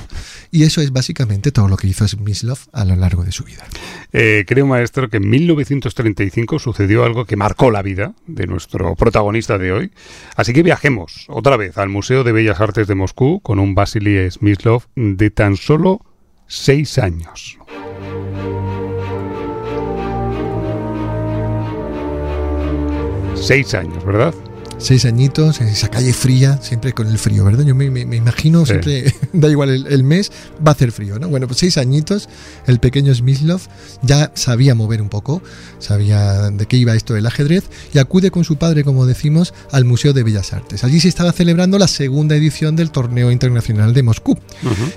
y 0.51 0.63
eso 0.63 0.79
es 0.82 0.94
básicamente 0.94 1.51
todo 1.51 1.67
lo 1.67 1.75
que 1.75 1.88
hizo 1.88 2.08
Smyslov 2.08 2.60
a 2.72 2.86
lo 2.86 2.96
largo 2.96 3.25
de 3.25 3.34
su 3.34 3.44
vida. 3.44 3.65
Eh, 4.13 4.46
creo, 4.48 4.65
maestro, 4.65 5.10
que 5.10 5.17
en 5.17 5.29
1935 5.29 6.60
sucedió 6.60 7.03
algo 7.03 7.25
que 7.25 7.36
marcó 7.36 7.72
la 7.72 7.82
vida 7.82 8.13
de 8.25 8.48
nuestro 8.48 8.96
protagonista 8.96 9.58
de 9.58 9.74
hoy. 9.74 9.91
Así 10.38 10.53
que 10.53 10.63
viajemos 10.63 11.25
otra 11.27 11.58
vez 11.58 11.77
al 11.77 11.89
Museo 11.89 12.24
de 12.24 12.32
Bellas 12.32 12.62
Artes 12.62 12.88
de 12.88 12.96
Moscú 12.96 13.41
con 13.41 13.60
un 13.60 13.75
Vasily 13.75 14.32
Smyslov 14.32 14.84
de 14.96 15.29
tan 15.29 15.58
solo 15.58 16.00
seis 16.48 16.98
años. 17.00 17.57
Seis 23.39 23.74
años, 23.74 24.03
¿verdad? 24.06 24.34
Seis 24.80 25.06
añitos 25.06 25.60
en 25.60 25.68
esa 25.70 25.88
calle 25.90 26.14
fría, 26.14 26.60
siempre 26.62 26.94
con 26.94 27.08
el 27.08 27.18
frío, 27.18 27.44
¿verdad? 27.44 27.66
Yo 27.66 27.74
me, 27.74 27.90
me- 27.90 28.06
me 28.06 28.16
imagino 28.16 28.64
Sí. 28.64 28.74
siempre 28.74 29.12
da 29.34 29.50
igual 29.50 29.70
el, 29.88 30.04
mes, 30.04 30.32
va 30.66 30.72
a 30.72 30.76
hacer 30.76 30.92
frío, 30.92 31.18
¿no? 31.18 31.30
Bueno, 31.30 31.48
pues 31.48 31.60
seis 31.60 31.78
añitos, 31.80 32.30
el 32.68 32.80
pequeño 32.80 33.14
Smyslov 33.14 33.62
ya 34.04 34.32
sabía 34.36 34.76
mover 34.76 35.02
un 35.02 35.10
poco, 35.10 35.42
sabía 35.80 36.52
de 36.52 36.66
qué 36.68 36.78
iba 36.78 36.94
esto 36.94 37.16
del 37.16 37.26
ajedrez 37.26 37.64
y 37.92 37.98
acude 37.98 38.30
con 38.30 38.44
su 38.44 38.58
padre, 38.58 38.84
como 38.84 39.08
decimos, 39.08 39.54
al 39.72 39.84
Museo 39.84 40.14
de 40.14 40.22
Bellas 40.22 40.54
Artes. 40.54 40.84
Allí 40.84 41.00
se 41.00 41.08
estaba 41.08 41.32
celebrando 41.32 41.80
la 41.80 41.88
segunda 41.88 42.36
edición 42.36 42.76
del 42.76 42.92
Torneo 42.92 43.32
Internacional 43.32 43.96
de 43.96 44.04
Moscú 44.04 44.38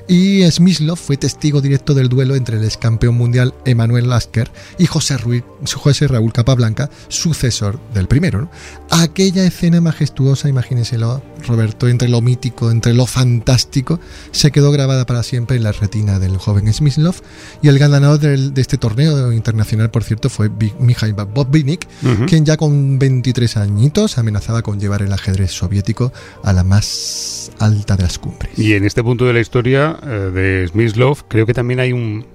y 0.06 0.42
Smyslov 0.50 0.98
fue 0.98 1.16
testigo 1.16 1.62
directo 1.62 1.94
del 1.94 2.10
duelo 2.10 2.36
entre 2.36 2.58
el 2.58 2.64
ex 2.64 2.76
campeón 2.76 3.14
mundial 3.16 3.54
Emanuel 3.64 4.10
Lasker 4.10 4.50
y 4.78 4.84
José, 4.84 5.16
Ruiz, 5.16 5.42
José 5.74 6.06
Raúl 6.06 6.34
Capablanca, 6.34 6.90
sucesor 7.08 7.80
del 7.94 8.08
primero. 8.08 8.50
Aquella 8.90 9.44
escena 9.44 9.69
majestuosa, 9.78 10.48
imagínenselo, 10.48 11.22
Roberto, 11.46 11.88
entre 11.88 12.08
lo 12.08 12.20
mítico, 12.20 12.70
entre 12.70 12.94
lo 12.94 13.06
fantástico, 13.06 14.00
se 14.32 14.50
quedó 14.50 14.72
grabada 14.72 15.06
para 15.06 15.22
siempre 15.22 15.56
en 15.56 15.62
la 15.62 15.72
retina 15.72 16.18
del 16.18 16.38
joven 16.38 16.72
Smyslov 16.72 17.14
y 17.62 17.68
el 17.68 17.78
ganador 17.78 18.18
de 18.18 18.60
este 18.60 18.78
torneo 18.78 19.32
internacional, 19.32 19.90
por 19.90 20.02
cierto, 20.02 20.30
fue 20.30 20.50
Mikhail 20.80 21.14
Bobvinik, 21.14 21.86
quien 22.26 22.44
ya 22.44 22.56
con 22.56 22.98
23 22.98 23.58
añitos 23.58 24.18
amenazaba 24.18 24.62
con 24.62 24.80
llevar 24.80 25.02
el 25.02 25.12
ajedrez 25.12 25.52
soviético 25.52 26.12
a 26.42 26.52
la 26.52 26.64
más 26.64 27.52
alta 27.58 27.96
de 27.96 28.02
las 28.02 28.18
cumbres. 28.18 28.58
Y 28.58 28.72
en 28.72 28.84
este 28.84 29.02
punto 29.02 29.26
de 29.26 29.32
la 29.32 29.40
historia 29.40 29.98
eh, 30.02 30.08
de 30.32 30.68
Smyslov 30.68 31.24
creo 31.28 31.46
que 31.46 31.54
también 31.54 31.80
hay 31.80 31.92
un 31.92 32.26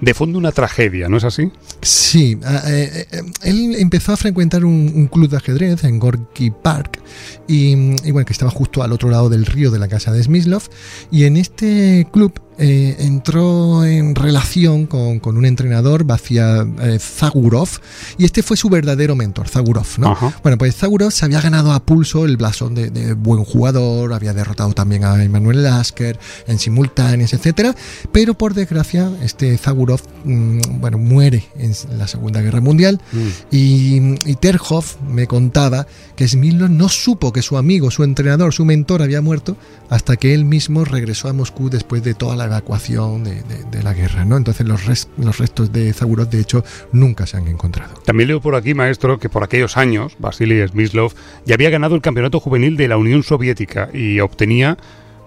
de 0.00 0.14
fondo 0.14 0.38
una 0.38 0.52
tragedia, 0.52 1.08
¿no 1.08 1.18
es 1.18 1.24
así? 1.24 1.52
Sí, 1.82 2.38
ah, 2.44 2.62
eh, 2.66 3.06
eh, 3.10 3.22
él 3.42 3.74
empezó 3.78 4.12
a 4.12 4.16
frecuentar 4.16 4.64
un, 4.64 5.08
club 5.08 5.30
de 5.30 5.38
ajedrez 5.38 5.84
en 5.84 5.98
Gorky 5.98 6.50
Park 6.50 7.00
y, 7.48 7.72
y, 8.06 8.10
bueno, 8.10 8.26
que 8.26 8.32
estaba 8.32 8.50
justo 8.50 8.82
al 8.82 8.92
otro 8.92 9.10
lado 9.10 9.28
del 9.30 9.46
río 9.46 9.70
de 9.70 9.78
la 9.78 9.88
casa 9.88 10.12
de 10.12 10.22
Smyslov 10.22 10.62
y 11.10 11.24
en 11.24 11.36
este 11.36 12.06
club 12.12 12.32
eh, 12.62 12.96
entró 13.06 13.86
en 13.86 14.14
relación 14.14 14.84
con, 14.84 15.18
un 15.24 15.46
entrenador, 15.46 16.04
Vacia 16.04 16.66
eh, 16.82 16.98
Zagurov, 17.00 17.70
y 18.18 18.26
este 18.26 18.42
fue 18.42 18.58
su 18.58 18.68
verdadero 18.68 19.16
mentor, 19.16 19.48
Zagurov. 19.48 19.86
¿no? 19.96 20.14
Bueno, 20.42 20.58
pues 20.58 20.76
Zagurov 20.76 21.10
se 21.10 21.24
había 21.24 21.40
ganado 21.40 21.72
a 21.72 21.80
pulso 21.80 22.26
el 22.26 22.36
blasón 22.36 22.74
de, 22.74 23.14
buen 23.14 23.44
jugador, 23.44 24.12
había 24.12 24.34
derrotado 24.34 24.74
también 24.74 25.04
a 25.04 25.24
Emanuel 25.24 25.62
Lasker 25.62 26.18
en 26.46 26.58
simultáneas, 26.58 27.32
etcétera, 27.32 27.74
pero 28.12 28.34
por 28.34 28.52
desgracia, 28.52 29.10
este 29.22 29.56
Zagurov 29.56 30.02
mm, 30.24 30.80
bueno, 30.80 30.98
muere 30.98 31.46
en 31.56 31.69
la 31.96 32.06
Segunda 32.06 32.40
Guerra 32.40 32.60
Mundial 32.60 33.00
mm. 33.12 33.28
y, 33.50 34.34
Terhov 34.40 34.84
me 35.08 35.26
contaba 35.26 35.86
que 36.16 36.26
Smilov 36.26 36.70
no 36.70 36.88
supo 36.88 37.32
que 37.32 37.42
su 37.42 37.56
amigo, 37.58 37.90
su 37.90 38.04
entrenador, 38.04 38.52
su 38.54 38.64
mentor 38.64 39.02
había 39.02 39.20
muerto 39.20 39.56
hasta 39.88 40.16
que 40.16 40.34
él 40.34 40.44
mismo 40.44 40.84
regresó 40.84 41.28
a 41.28 41.32
Moscú 41.32 41.68
después 41.68 42.02
de 42.02 42.14
toda 42.14 42.36
la 42.36 42.44
evacuación 42.44 43.24
de, 43.24 43.82
la 43.82 43.94
guerra, 43.94 44.24
¿no? 44.24 44.36
Entonces 44.36 44.66
los, 44.66 45.08
los 45.16 45.38
restos 45.38 45.72
de 45.72 45.92
Zagurov, 45.92 46.28
de 46.28 46.40
hecho, 46.40 46.64
nunca 46.92 47.26
se 47.26 47.36
han 47.36 47.48
encontrado. 47.48 47.94
También 48.04 48.28
leo 48.28 48.40
por 48.40 48.54
aquí, 48.54 48.74
maestro, 48.74 49.18
que 49.18 49.28
por 49.28 49.42
aquellos 49.42 49.76
años, 49.76 50.16
Vasily 50.18 50.66
Smyslov 50.68 51.14
ya 51.46 51.54
había 51.54 51.70
ganado 51.70 51.94
el 51.94 52.02
campeonato 52.02 52.40
juvenil 52.40 52.76
de 52.76 52.88
la 52.88 52.96
Unión 52.96 53.22
Soviética 53.22 53.88
y 53.92 54.20
obtenía 54.20 54.76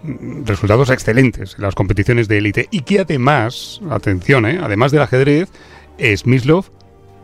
mm, 0.03 0.45
resultados 0.45 0.89
excelentes 0.89 1.55
en 1.57 1.63
las 1.63 1.75
competiciones 1.75 2.27
de 2.27 2.37
élite 2.37 2.67
y 2.71 2.81
que 2.81 2.99
además, 2.99 3.81
atención, 3.89 4.45
¿eh? 4.45 4.59
además 4.61 4.91
del 4.91 5.01
ajedrez, 5.01 5.49
Smyslov 5.99 6.65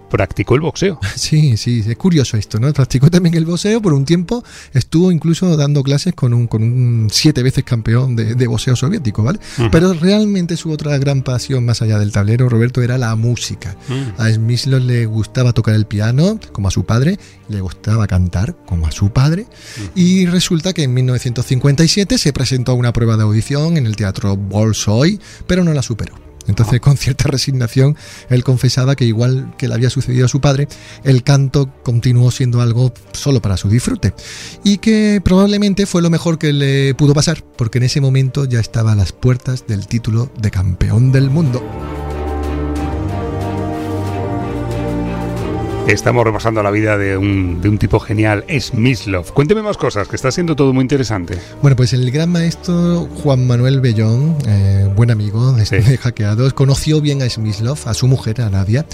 practicó 0.10 0.56
el 0.56 0.62
boxeo. 0.62 1.00
Sí, 1.20 1.58
sí, 1.58 1.84
es 1.86 1.98
curioso 1.98 2.38
esto, 2.38 2.60
¿no? 2.60 2.72
Practicó 2.74 3.12
también 3.12 3.36
el 3.36 3.46
boxeo 3.46 3.82
por 3.82 3.94
un 3.94 4.06
tiempo, 4.06 4.44
estuvo 4.74 5.12
incluso 5.12 5.56
dando 5.58 5.84
clases 5.84 6.14
con 6.14 6.34
un, 6.34 6.48
con 6.48 6.64
un 6.64 7.10
siete 7.12 7.44
veces 7.44 7.64
campeón 7.64 8.16
de, 8.16 8.48
boxeo 8.48 8.76
soviético, 8.76 9.22
¿vale? 9.22 9.40
Pero 9.72 9.94
realmente 9.94 10.56
su 10.58 10.72
otra 10.72 10.98
gran 10.98 11.22
pasión, 11.22 11.66
más 11.66 11.82
allá 11.82 12.00
del 12.00 12.12
tablero, 12.12 12.50
Roberto, 12.50 12.82
era 12.82 12.98
la 12.98 13.16
música. 13.16 13.76
A 14.18 14.30
Smyslov 14.30 14.82
le 14.82 15.06
gustaba 15.06 15.54
tocar 15.54 15.76
el 15.76 15.86
piano, 15.86 16.40
como 16.52 16.70
a 16.70 16.72
su 16.72 16.86
padre, 16.86 17.20
le 17.50 17.62
gustaba 17.62 18.08
cantar, 18.08 18.56
como 18.66 18.88
a 18.88 18.92
su 18.92 19.12
padre, 19.12 19.46
y 19.94 20.26
resulta 20.26 20.74
que 20.74 20.84
en 20.84 20.94
1957 20.94 22.18
se 22.18 22.34
presentó 22.34 22.72
a 22.72 22.76
una 22.76 22.94
prueba 22.94 23.18
de 23.18 23.24
audición 23.24 23.78
en 23.78 23.86
el 23.86 23.96
teatro 23.96 24.36
Bolshoi, 24.38 25.20
pero 25.46 25.64
no 25.64 25.74
la 25.74 25.84
superó. 25.84 26.29
Entonces, 26.50 26.80
con 26.82 26.98
cierta 26.98 27.30
resignación, 27.30 27.96
él 28.30 28.44
confesaba 28.44 28.96
que 28.96 29.06
igual 29.06 29.54
que 29.58 29.68
le 29.68 29.74
había 29.74 29.90
sucedido 29.90 30.26
a 30.26 30.30
su 30.30 30.42
padre, 30.42 30.68
el 31.04 31.24
canto 31.24 31.74
continuó 31.84 32.32
siendo 32.32 32.62
algo 32.62 32.94
solo 33.14 33.42
para 33.42 33.58
su 33.58 33.70
disfrute. 33.70 34.14
Y 34.64 34.78
que 34.80 35.22
probablemente 35.24 35.86
fue 35.86 36.02
lo 36.02 36.10
mejor 36.10 36.38
que 36.38 36.54
le 36.54 36.94
pudo 36.96 37.14
pasar, 37.14 37.44
porque 37.58 37.78
en 37.78 37.86
ese 37.86 38.02
momento 38.02 38.46
ya 38.46 38.60
estaba 38.60 38.94
a 38.94 38.96
las 38.96 39.12
puertas 39.12 39.66
del 39.68 39.88
título 39.88 40.32
de 40.40 40.52
campeón 40.52 41.12
del 41.12 41.30
mundo. 41.30 41.64
Estamos 45.90 46.24
repasando 46.24 46.62
la 46.62 46.70
vida 46.70 47.00
de 47.00 47.18
un, 47.18 47.62
de 47.62 47.68
un 47.68 47.80
tipo 47.80 48.00
genial, 48.00 48.46
Smyslov. 48.48 49.34
Cuénteme 49.34 49.64
más 49.64 49.76
cosas, 49.76 50.08
que 50.08 50.16
está 50.16 50.32
siendo 50.32 50.56
todo 50.56 50.72
muy 50.72 50.84
interesante. 50.84 51.40
Bueno, 51.64 51.76
pues 51.76 51.94
el 51.94 52.12
gran 52.12 52.32
maestro 52.32 53.10
Juan 53.24 53.48
Manuel 53.48 53.82
Bellón, 53.82 54.38
eh, 54.46 54.88
buen 54.96 55.10
amigo 55.10 55.52
de, 55.54 55.64
este 55.64 55.82
Hackeados, 55.98 56.54
conoció 56.54 57.02
bien 57.02 57.24
a 57.24 57.30
Smyslov, 57.30 57.80
a 57.88 57.96
su 57.96 58.06
mujer, 58.06 58.42
a 58.42 58.52
Nadia, 58.52 58.86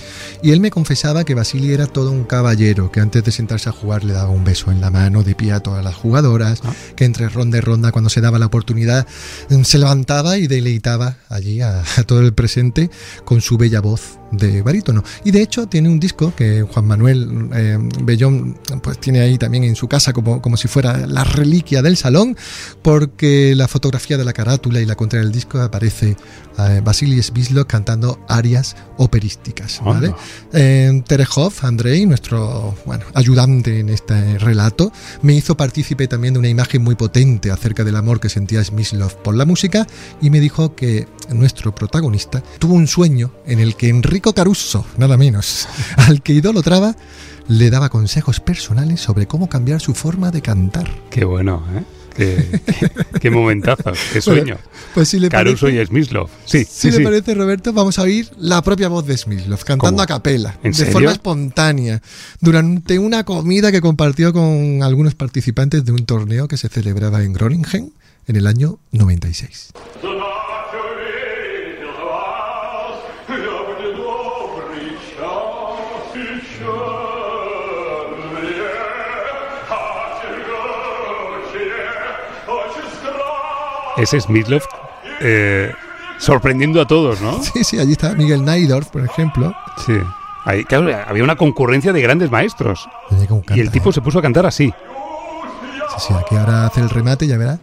y 0.41 0.51
él 0.51 0.61
me 0.61 0.71
confesaba 0.71 1.25
que 1.25 1.35
Basili 1.35 1.73
era 1.73 1.85
todo 1.85 2.11
un 2.11 2.23
caballero, 2.23 2.89
que 2.93 3.01
antes 3.01 3.25
de 3.25 3.31
sentarse 3.33 3.67
a 3.67 3.73
jugar 3.73 4.05
le 4.05 4.13
daba 4.13 4.29
un 4.29 4.45
beso 4.45 4.71
en 4.71 4.79
la 4.79 4.89
mano 4.89 5.21
de 5.21 5.35
pie 5.35 5.51
a 5.51 5.59
todas 5.59 5.83
las 5.83 5.95
jugadoras, 5.95 6.61
ah. 6.63 6.71
que 6.95 7.03
entre 7.03 7.27
ronda 7.27 7.57
y 7.57 7.61
ronda, 7.61 7.91
cuando 7.91 8.09
se 8.09 8.21
daba 8.21 8.39
la 8.39 8.45
oportunidad, 8.45 9.05
mm, 9.49 9.63
se 9.63 9.79
levantaba 9.79 10.37
y 10.37 10.47
deleitaba 10.47 11.17
allí 11.27 11.59
a, 11.59 11.81
a 11.97 12.03
todo 12.03 12.21
el 12.21 12.33
presente 12.33 12.89
con 13.25 13.41
su 13.41 13.57
bella 13.57 13.81
voz 13.81 14.17
de 14.37 14.61
barítono. 14.61 15.03
Y 15.23 15.31
de 15.31 15.41
hecho 15.41 15.67
tiene 15.67 15.89
un 15.89 15.99
disco 15.99 16.33
que 16.35 16.61
Juan 16.63 16.85
Manuel 16.85 17.49
eh, 17.53 17.77
Bellón 18.03 18.57
pues 18.81 18.99
tiene 18.99 19.21
ahí 19.21 19.37
también 19.37 19.63
en 19.63 19.75
su 19.75 19.87
casa 19.87 20.13
como, 20.13 20.41
como 20.41 20.57
si 20.57 20.67
fuera 20.67 21.05
la 21.07 21.23
reliquia 21.23 21.81
del 21.81 21.97
salón, 21.97 22.35
porque 22.81 23.53
la 23.55 23.67
fotografía 23.67 24.17
de 24.17 24.25
la 24.25 24.33
carátula 24.33 24.81
y 24.81 24.85
la 24.85 24.95
contra 24.95 25.19
del 25.19 25.31
disco 25.31 25.59
aparece 25.59 26.17
eh, 26.57 26.81
Vasily 26.83 27.21
Svislov 27.21 27.67
cantando 27.67 28.19
arias 28.27 28.75
operísticas. 28.97 29.81
¿vale? 29.83 30.13
Eh, 30.53 31.03
Terejov, 31.07 31.53
Andrei, 31.61 32.05
nuestro 32.05 32.75
bueno, 32.85 33.05
ayudante 33.13 33.79
en 33.79 33.89
este 33.89 34.37
relato, 34.39 34.91
me 35.21 35.33
hizo 35.33 35.57
partícipe 35.57 36.07
también 36.07 36.33
de 36.33 36.39
una 36.39 36.49
imagen 36.49 36.81
muy 36.81 36.95
potente 36.95 37.51
acerca 37.51 37.83
del 37.83 37.95
amor 37.95 38.19
que 38.19 38.29
sentía 38.29 38.63
Svislov 38.63 39.15
por 39.21 39.35
la 39.35 39.45
música 39.45 39.87
y 40.21 40.29
me 40.29 40.39
dijo 40.39 40.75
que 40.75 41.07
nuestro 41.29 41.73
protagonista 41.73 42.43
tuvo 42.59 42.73
un 42.73 42.87
sueño 42.87 43.31
en 43.45 43.59
el 43.59 43.75
que 43.75 43.89
Enrico 43.89 44.33
Caruso, 44.33 44.85
nada 44.97 45.17
menos, 45.17 45.67
al 45.97 46.21
que 46.21 46.33
idolatraba, 46.33 46.95
le 47.47 47.69
daba 47.69 47.89
consejos 47.89 48.39
personales 48.39 49.01
sobre 49.01 49.27
cómo 49.27 49.49
cambiar 49.49 49.81
su 49.81 49.93
forma 49.93 50.31
de 50.31 50.41
cantar. 50.41 50.89
Qué 51.09 51.25
bueno, 51.25 51.63
¿eh? 51.75 51.83
Qué, 52.15 53.29
momentazo, 53.29 53.91
qué 54.13 54.21
sueño. 54.21 54.57
pues 54.93 55.09
si 55.09 55.19
le 55.19 55.27
Caruso 55.27 55.67
y 55.67 55.85
Smyslov. 55.85 56.29
Sí, 56.45 56.65
si 56.69 56.89
le 56.89 57.01
parece, 57.01 57.33
Roberto, 57.33 57.73
vamos 57.73 57.99
a 57.99 58.03
oír 58.03 58.29
la 58.37 58.61
propia 58.61 58.87
voz 58.87 59.05
de 59.05 59.17
Smyslov 59.17 59.63
cantando 59.65 60.01
a 60.01 60.07
capela, 60.07 60.57
de 60.63 60.85
forma 60.85 61.11
espontánea, 61.11 62.01
durante 62.39 62.99
una 62.99 63.25
comida 63.25 63.71
que 63.71 63.81
compartió 63.81 64.31
con 64.31 64.81
algunos 64.81 65.13
participantes 65.15 65.83
de 65.83 65.91
un 65.91 66.05
torneo 66.05 66.47
que 66.47 66.57
se 66.57 66.69
celebraba 66.69 67.21
en 67.21 67.33
Groningen 67.33 67.91
en 68.27 68.35
el 68.35 68.47
año 68.47 68.79
96. 68.91 69.73
Ese 83.97 84.19
Smitlov 84.19 84.63
eh, 85.21 85.71
sorprendiendo 86.17 86.81
a 86.81 86.85
todos, 86.85 87.21
¿no? 87.21 87.41
Sí, 87.43 87.63
sí, 87.63 87.79
allí 87.79 87.93
está 87.93 88.13
Miguel 88.13 88.43
Naidorf, 88.43 88.89
por 88.89 89.03
ejemplo. 89.03 89.53
Sí. 89.85 89.97
había 90.45 91.23
una 91.23 91.35
concurrencia 91.35 91.93
de 91.93 92.01
grandes 92.01 92.31
maestros. 92.31 92.87
y 93.53 93.59
el 93.59 93.71
tipo 93.71 93.89
¿eh? 93.89 93.93
se 93.93 94.01
puso 94.01 94.19
a 94.19 94.21
cantar 94.21 94.45
así. 94.45 94.73
Sí, 95.89 96.07
sí, 96.07 96.13
aquí 96.13 96.35
ahora 96.35 96.67
hace 96.67 96.81
el 96.81 96.89
remate, 96.89 97.27
ya 97.27 97.37
verá. 97.37 97.59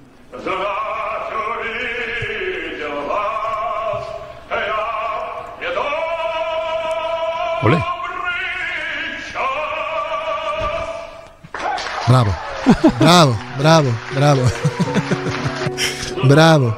Ole. 7.64 7.84
Bravo. 12.08 12.34
Bravo, 12.98 13.36
bravo, 13.58 13.90
bravo. 14.14 14.42
Bravo. 16.28 16.76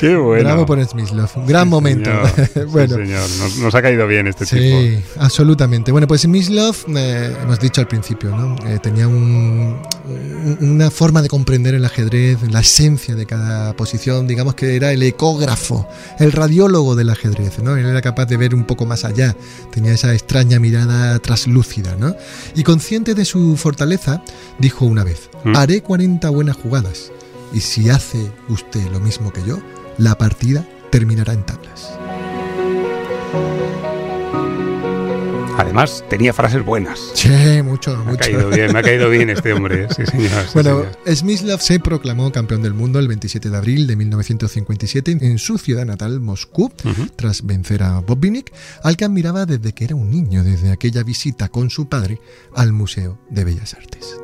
Qué 0.00 0.16
bueno. 0.16 0.44
Bravo 0.44 0.64
por 0.64 0.82
Smyslov. 0.82 1.46
Gran 1.46 1.68
momento. 1.68 2.10
bueno. 2.68 2.96
señor. 2.96 3.28
Nos, 3.58 3.74
ha 3.74 3.82
caído 3.82 4.06
bien 4.06 4.26
este 4.28 4.46
tipo. 4.46 4.56
Sí, 4.56 4.98
absolutamente. 5.18 5.92
Bueno, 5.92 6.06
pues 6.06 6.22
Smyslov, 6.22 6.74
eh, 6.96 7.36
hemos 7.42 7.60
dicho 7.60 7.82
al 7.82 7.86
principio, 7.86 8.30
¿no? 8.30 8.56
Eh, 8.66 8.78
tenía 8.82 9.06
una 9.06 10.90
forma 10.90 11.20
de 11.20 11.28
comprender 11.28 11.74
el 11.74 11.84
ajedrez, 11.84 12.38
la 12.50 12.60
esencia 12.60 13.14
de 13.14 13.26
cada 13.26 13.74
posición, 13.74 14.26
digamos 14.26 14.54
que 14.54 14.74
era 14.74 14.90
el 14.90 15.02
ecógrafo, 15.02 15.86
el 16.18 16.32
radiólogo 16.32 16.96
del 16.96 17.10
ajedrez, 17.10 17.58
¿no? 17.58 17.76
Él 17.76 17.84
era 17.84 18.00
capaz 18.00 18.24
de 18.24 18.38
ver 18.38 18.54
un 18.54 18.64
poco 18.64 18.86
más 18.86 19.04
allá, 19.04 19.36
tenía 19.70 19.92
esa 19.92 20.14
extraña 20.14 20.58
mirada 20.58 21.18
traslúcida, 21.18 21.96
¿no? 21.98 22.16
Y 22.54 22.62
consciente 22.62 23.14
de 23.14 23.26
su 23.26 23.58
fortaleza, 23.58 24.22
dijo 24.58 24.86
una 24.86 25.04
vez, 25.04 25.28
¿Mm? 25.44 25.56
haré 25.56 25.82
40 25.82 26.30
buenas 26.30 26.56
jugadas, 26.56 27.12
y 27.52 27.60
si 27.60 27.90
hace 27.90 28.30
usted 28.48 28.90
lo 28.90 29.00
mismo 29.00 29.32
que 29.32 29.42
yo, 29.44 29.58
la 29.98 30.16
partida 30.16 30.66
terminará 30.90 31.32
en 31.32 31.44
tablas. 31.44 31.92
Además, 35.60 36.02
tenía 36.08 36.32
frases 36.32 36.64
buenas. 36.64 36.98
Sí, 37.12 37.28
mucho, 37.62 38.02
me 38.04 38.12
Ha 38.12 38.16
caído 38.16 38.48
bien, 38.48 38.72
me 38.72 38.78
ha 38.78 38.82
caído 38.82 39.10
bien 39.10 39.28
este 39.28 39.52
hombre. 39.52 39.88
Sí, 39.94 40.06
señor. 40.06 40.30
bueno, 40.54 40.86
Smyslov 41.06 41.60
se 41.60 41.78
proclamó 41.78 42.32
campeón 42.32 42.62
del 42.62 42.72
mundo 42.72 42.98
el 42.98 43.08
27 43.08 43.50
de 43.50 43.56
abril 43.56 43.86
de 43.86 43.94
1957 43.94 45.18
en 45.20 45.38
su 45.38 45.58
ciudad 45.58 45.84
natal, 45.84 46.20
Moscú, 46.20 46.72
tras 47.14 47.44
vencer 47.44 47.82
a 47.82 48.00
Bobinic, 48.00 48.52
al 48.82 48.96
que 48.96 49.04
admiraba 49.04 49.44
desde 49.44 49.72
que 49.74 49.84
era 49.84 49.96
un 49.96 50.10
niño, 50.10 50.42
desde 50.42 50.72
aquella 50.72 51.02
visita 51.02 51.50
con 51.50 51.68
su 51.68 51.90
padre 51.90 52.20
al 52.56 52.72
Museo 52.72 53.18
de 53.28 53.44
Bellas 53.44 53.74
Artes. 53.74 54.16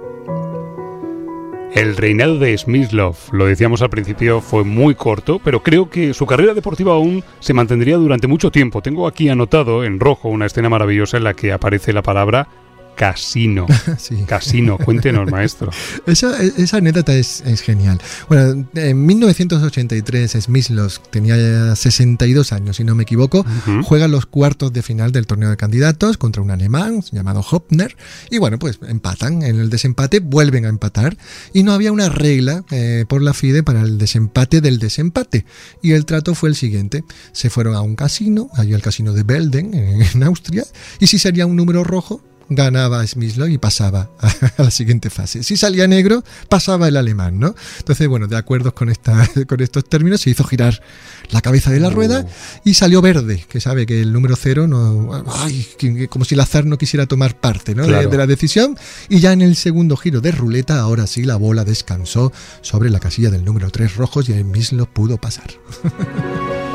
El 1.75 1.97
reinado 1.97 2.39
de 2.39 2.57
Smyslov, 2.57 3.17
lo 3.33 3.45
decíamos 3.45 3.83
al 3.83 3.91
principio, 3.91 4.41
fue 4.41 4.65
muy 4.65 4.95
corto, 4.95 5.41
pero 5.45 5.63
creo 5.63 5.91
que 5.91 6.15
su 6.15 6.25
carrera 6.25 6.55
deportiva 6.55 6.95
aún 6.95 7.23
se 7.41 7.53
mantendría 7.53 7.97
durante 7.97 8.27
mucho 8.27 8.51
tiempo. 8.51 8.81
Tengo 8.81 9.07
aquí 9.07 9.29
anotado 9.29 9.85
en 9.85 10.01
rojo 10.01 10.29
una 10.29 10.47
escena 10.47 10.71
maravillosa 10.71 11.19
en 11.19 11.25
la 11.25 11.35
que 11.35 11.53
aparece 11.53 11.93
la 11.93 12.03
palabra 12.03 12.49
Casino. 12.97 13.67
Casino, 14.26 14.79
cuéntenos, 14.79 15.31
maestro. 15.31 15.71
Esa, 16.07 16.43
esa 16.43 16.79
anécdota 16.79 17.15
es, 17.15 17.43
genial. 17.62 18.00
Bueno, 18.29 18.67
en 18.75 19.07
1983 19.07 20.38
Smyslov 20.41 20.99
tenía 21.11 21.76
62 21.76 22.53
años, 22.53 22.76
si 22.76 22.85
no 22.85 22.95
me 22.95 23.03
equivoco. 23.03 23.45
Juega 23.85 24.09
los 24.09 24.26
cuartos 24.26 24.73
de 24.73 24.83
final 24.83 25.12
del 25.12 25.26
torneo 25.26 25.50
de 25.50 25.57
candidatos 25.57 26.17
contra 26.17 26.43
un 26.43 26.50
alemán 26.50 27.03
llamado 27.12 27.45
Hopner. 27.49 27.97
Y 28.31 28.38
bueno, 28.38 28.59
pues 28.59 28.81
empatan. 28.88 29.43
En 29.43 29.61
el 29.61 29.69
desempate 29.69 30.21
vuelven 30.21 30.65
a 30.65 30.69
empatar. 30.69 31.17
Y 31.53 31.62
no 31.62 31.73
había 31.73 31.93
una 31.93 32.09
regla 32.09 32.65
eh, 32.71 33.05
por 33.07 33.21
la 33.23 33.35
FIDE 33.35 33.62
para 33.62 33.83
el 33.83 33.99
desempate 33.99 34.62
del 34.62 34.79
desempate. 34.79 35.45
Y 35.83 35.93
el 35.93 36.07
trato 36.07 36.35
fue 36.35 36.49
el 36.49 36.57
siguiente. 36.57 37.05
Se 37.33 37.50
fueron 37.50 37.75
a 37.75 37.83
un 37.83 37.95
casino, 37.95 38.49
allí 38.55 38.73
al 38.73 38.83
casino 38.83 39.12
de 39.12 39.23
Belden, 39.23 39.75
en 39.75 40.23
Austria. 40.23 40.65
Y 40.99 41.09
si 41.09 41.19
salía 41.19 41.47
un 41.47 41.57
número 41.57 41.85
rojo, 41.85 42.23
ganaba 42.49 43.07
Smyslov 43.07 43.49
y 43.49 43.59
pasaba 43.59 44.11
a, 44.21 44.62
la 44.62 44.71
siguiente 44.71 45.11
fase. 45.11 45.43
Si 45.43 45.57
salía 45.57 45.87
negro, 45.87 46.25
pasaba 46.49 46.88
el 46.88 46.97
alemán, 46.97 47.38
¿no? 47.38 47.55
Entonces, 47.79 48.09
bueno, 48.09 48.26
de 48.26 48.37
acuerdo 48.37 48.75
con, 48.75 48.88
esta, 48.88 49.29
con 49.47 49.61
estos 49.61 49.85
términos, 49.85 50.21
se 50.21 50.31
hizo 50.31 50.45
girar 50.45 50.83
la 51.31 51.41
cabeza 51.41 51.71
de 51.71 51.81
la 51.81 51.91
rueda 51.91 52.25
oh. 52.26 52.61
y 52.65 52.75
salió 52.75 53.03
verde, 53.03 53.45
que 53.49 53.61
sabe 53.61 53.87
que 53.87 54.00
el 54.00 54.12
número 54.12 54.37
cero 54.37 54.67
no. 54.67 55.25
Ay, 55.26 55.67
como 56.09 56.25
si 56.25 56.35
el 56.35 56.41
azar 56.41 56.67
no 56.67 56.79
quisiera 56.79 57.07
tomar 57.07 57.38
parte 57.38 57.75
¿no? 57.75 57.87
de, 57.87 58.17
la 58.17 58.26
decisión. 58.26 58.79
Y 59.09 59.21
ya 59.21 59.33
en 59.33 59.43
el 59.43 59.57
segundo 59.57 59.97
giro 59.97 60.21
de 60.21 60.33
ruleta, 60.33 60.81
ahora 60.81 61.07
sí 61.07 61.25
la 61.25 61.37
bola 61.37 61.65
descansó 61.65 62.33
sobre 62.62 62.91
la 62.91 63.00
casilla 63.00 63.31
del 63.31 63.45
número 63.45 63.71
3 63.71 63.97
rojos 63.97 64.29
y 64.29 64.41
Smyslov 64.41 64.88
pudo 64.88 65.19
pasar. 65.19 65.50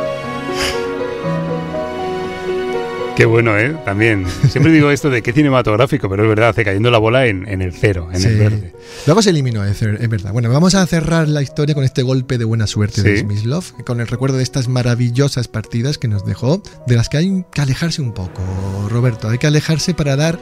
Qué 3.16 3.26
bueno, 3.26 3.58
¿eh? 3.58 3.76
También. 3.86 4.26
Siempre 4.50 4.72
digo 4.72 4.90
esto 4.90 5.10
de 5.10 5.22
qué 5.22 5.34
cinematográfico, 5.34 6.10
pero 6.10 6.24
es 6.24 6.30
verdad, 6.30 6.50
hace 6.50 6.64
cayendo 6.64 6.90
la 6.92 6.98
bola 6.98 7.28
en, 7.28 7.46
el 7.62 7.74
cero, 7.74 8.10
en 8.12 8.24
el 8.24 8.38
verde. 8.38 8.74
Luego 9.06 9.22
se 9.22 9.32
eliminó, 9.32 9.64
es 9.66 9.80
verdad. 10.10 10.32
Bueno, 10.32 10.50
vamos 10.50 10.76
a 10.76 10.86
cerrar 10.88 11.28
la 11.28 11.42
historia 11.42 11.76
con 11.76 11.84
este 11.84 12.04
golpe 12.04 12.38
de 12.38 12.46
buena 12.46 12.68
suerte 12.68 13.04
de 13.04 13.20
Smyslov, 13.20 13.84
con 13.86 14.00
el 14.00 14.08
recuerdo 14.08 14.38
de 14.38 14.44
estas 14.44 14.70
maravillosas 14.70 15.48
partidas 15.48 15.98
que 15.98 16.08
nos 16.08 16.26
dejó, 16.26 16.64
de 16.88 16.96
las 16.96 17.10
que 17.10 17.18
hay 17.18 17.46
que 17.54 17.62
alejarse 17.62 18.02
un 18.02 18.14
poco, 18.14 18.42
Roberto. 18.90 19.30
Hay 19.30 19.38
que 19.38 19.48
alejarse 19.48 19.94
para 19.94 20.16
dar 20.16 20.40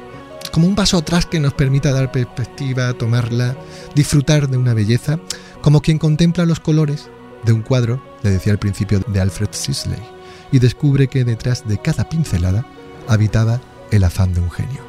como 0.52 0.68
un 0.68 0.76
paso 0.76 0.98
atrás 0.98 1.26
que 1.26 1.40
nos 1.40 1.54
permita 1.54 1.92
dar 1.92 2.12
perspectiva, 2.12 2.94
tomarla, 2.94 3.58
disfrutar 3.96 4.48
de 4.48 4.58
una 4.58 4.74
belleza, 4.74 5.20
como 5.62 5.82
quien 5.82 5.98
contempla 5.98 6.46
los 6.46 6.60
colores 6.60 7.10
de 7.44 7.54
un 7.54 7.62
cuadro, 7.62 8.02
le 8.24 8.32
decía 8.32 8.54
al 8.54 8.60
principio, 8.60 9.00
de 9.00 9.20
Alfred 9.20 9.50
Sisley 9.52 10.19
y 10.52 10.60
descubre 10.60 11.08
que 11.08 11.24
detrás 11.24 11.68
de 11.68 11.78
cada 11.78 12.10
pincelada 12.10 12.66
habitaba 13.08 13.62
el 13.92 14.04
afán 14.04 14.34
de 14.34 14.42
un 14.42 14.52
genio. 14.52 14.89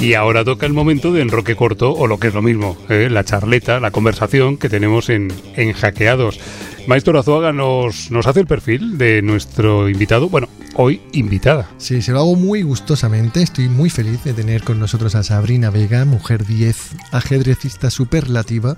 Y 0.00 0.12
ahora 0.12 0.44
toca 0.44 0.66
el 0.66 0.74
momento 0.74 1.12
de 1.12 1.22
enroque 1.22 1.56
corto 1.56 1.92
o 1.92 2.06
lo 2.06 2.18
que 2.18 2.28
es 2.28 2.34
lo 2.34 2.42
mismo, 2.42 2.76
¿eh? 2.90 3.08
la 3.10 3.24
charleta, 3.24 3.80
la 3.80 3.90
conversación 3.90 4.58
que 4.58 4.68
tenemos 4.68 5.08
en, 5.08 5.32
en 5.56 5.72
Hackeados. 5.72 6.38
Maestro 6.86 7.18
Azuaga 7.18 7.52
nos, 7.52 8.10
nos 8.10 8.26
hace 8.26 8.40
el 8.40 8.46
perfil 8.46 8.98
de 8.98 9.22
nuestro 9.22 9.88
invitado, 9.88 10.28
bueno, 10.28 10.48
hoy 10.74 11.00
invitada. 11.12 11.70
Sí, 11.78 12.02
se 12.02 12.12
lo 12.12 12.18
hago 12.18 12.36
muy 12.36 12.60
gustosamente, 12.62 13.40
estoy 13.42 13.70
muy 13.70 13.88
feliz 13.88 14.22
de 14.24 14.34
tener 14.34 14.62
con 14.62 14.78
nosotros 14.78 15.14
a 15.14 15.22
Sabrina 15.22 15.70
Vega, 15.70 16.04
mujer 16.04 16.44
10, 16.44 16.76
ajedrecista 17.12 17.88
superlativa, 17.90 18.76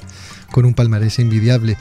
con 0.52 0.64
un 0.64 0.74
palmarés 0.74 1.18
envidiable 1.18 1.76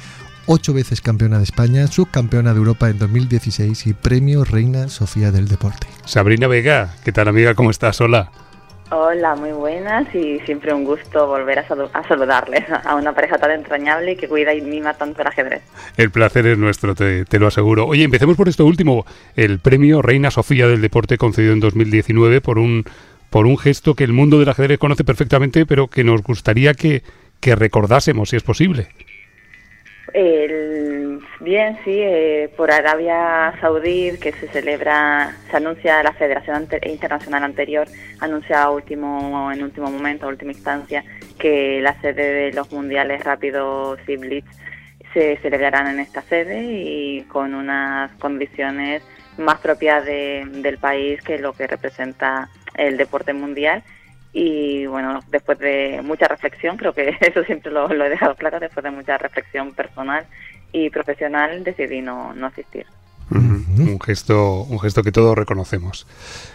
ocho 0.48 0.74
veces 0.74 1.02
campeona 1.02 1.38
de 1.38 1.44
España, 1.44 1.88
subcampeona 1.88 2.54
de 2.54 2.60
Europa 2.60 2.90
en 2.90 3.00
2016 3.00 3.88
y 3.88 3.94
premio 3.94 4.44
Reina 4.44 4.88
Sofía 4.90 5.32
del 5.32 5.48
Deporte. 5.48 5.88
Sabrina 6.06 6.48
Vega, 6.48 6.96
¿qué 7.04 7.12
tal 7.12 7.28
amiga? 7.28 7.56
¿Cómo 7.56 7.72
estás? 7.72 8.02
Hola. 8.02 8.32
Hola, 8.92 9.36
muy 9.36 9.52
buenas 9.52 10.14
y 10.14 10.40
siempre 10.42 10.72
un 10.72 10.84
gusto 10.84 11.26
volver 11.26 11.58
a, 11.58 11.68
saludarles 12.08 12.64
a 12.84 12.96
una 12.96 13.14
pareja 13.14 13.38
tan 13.40 13.50
entrañable 13.50 14.12
y 14.12 14.16
que 14.16 14.28
cuida 14.28 14.54
y 14.54 14.62
mima 14.62 14.94
tanto 14.94 15.22
el 15.22 15.28
ajedrez. 15.28 15.64
El 15.98 16.12
placer 16.12 16.46
es 16.46 16.58
nuestro, 16.58 16.94
te, 16.94 17.26
lo 17.40 17.48
aseguro. 17.48 17.88
Oye, 17.88 18.04
empecemos 18.04 18.38
por 18.38 18.48
esto 18.48 18.64
último, 18.64 19.06
el 19.36 19.58
premio 19.58 20.04
Reina 20.04 20.30
Sofía 20.30 20.68
del 20.68 20.82
Deporte 20.82 21.18
concedido 21.18 21.54
en 21.54 21.62
2019 21.62 22.42
por 22.42 22.60
un, 22.60 22.86
por 23.32 23.48
un 23.48 23.58
gesto 23.58 23.96
que 23.96 24.04
el 24.04 24.14
mundo 24.14 24.40
del 24.40 24.50
ajedrez 24.50 24.78
conoce 24.78 25.04
perfectamente, 25.04 25.66
pero 25.66 25.88
que 25.88 26.04
nos 26.04 26.22
gustaría 26.22 26.76
que, 26.76 27.02
que 27.40 27.56
recordásemos, 27.56 28.30
si 28.30 28.36
es 28.36 28.44
posible. 28.44 28.90
El, 30.18 31.20
bien, 31.42 31.78
sí, 31.84 31.92
eh, 31.92 32.50
por 32.56 32.72
Arabia 32.72 33.54
Saudí, 33.60 34.18
que 34.18 34.32
se 34.32 34.48
celebra, 34.48 35.36
se 35.52 35.58
anuncia 35.58 36.02
la 36.04 36.14
Federación 36.14 36.70
Internacional 36.86 37.44
anterior, 37.44 37.86
anuncia 38.22 38.70
último, 38.70 39.52
en 39.52 39.62
último 39.62 39.92
momento, 39.92 40.30
última 40.30 40.54
instancia, 40.54 41.04
que 41.38 41.82
la 41.82 42.00
sede 42.00 42.34
de 42.34 42.54
los 42.54 42.72
mundiales 42.72 43.26
rápidos 43.26 44.00
y 44.08 44.16
blitz 44.16 44.48
se 45.14 45.36
celebrarán 45.42 45.88
en 45.88 46.00
esta 46.00 46.22
sede 46.22 46.64
y 46.64 47.24
con 47.24 47.54
unas 47.54 48.10
condiciones 48.14 49.04
más 49.38 49.60
propias 49.60 50.06
del 50.06 50.78
país 50.78 51.22
que 51.24 51.40
lo 51.40 51.52
que 51.52 51.68
representa 51.68 52.48
el 52.76 52.96
deporte 52.96 53.34
mundial 53.34 53.84
y 54.38 54.86
bueno, 54.86 55.22
después 55.30 55.58
de 55.60 56.02
mucha 56.04 56.28
reflexión, 56.28 56.76
creo 56.76 56.92
que 56.92 57.16
eso 57.22 57.42
siempre 57.46 57.72
lo, 57.72 57.90
he 57.90 58.10
dejado 58.10 58.36
claro, 58.36 58.60
después 58.60 58.84
de 58.84 58.92
mucha 58.92 59.18
reflexión 59.18 59.74
personal 59.74 60.26
y 60.74 60.90
profesional 60.90 61.64
decidí 61.64 62.02
no, 62.02 62.34
no 62.34 62.48
asistir. 62.48 62.86
Un 63.30 64.00
gesto, 64.06 64.62
un 64.64 64.80
gesto 64.80 65.04
que 65.04 65.12
todos 65.12 65.36
reconocemos. 65.36 66.06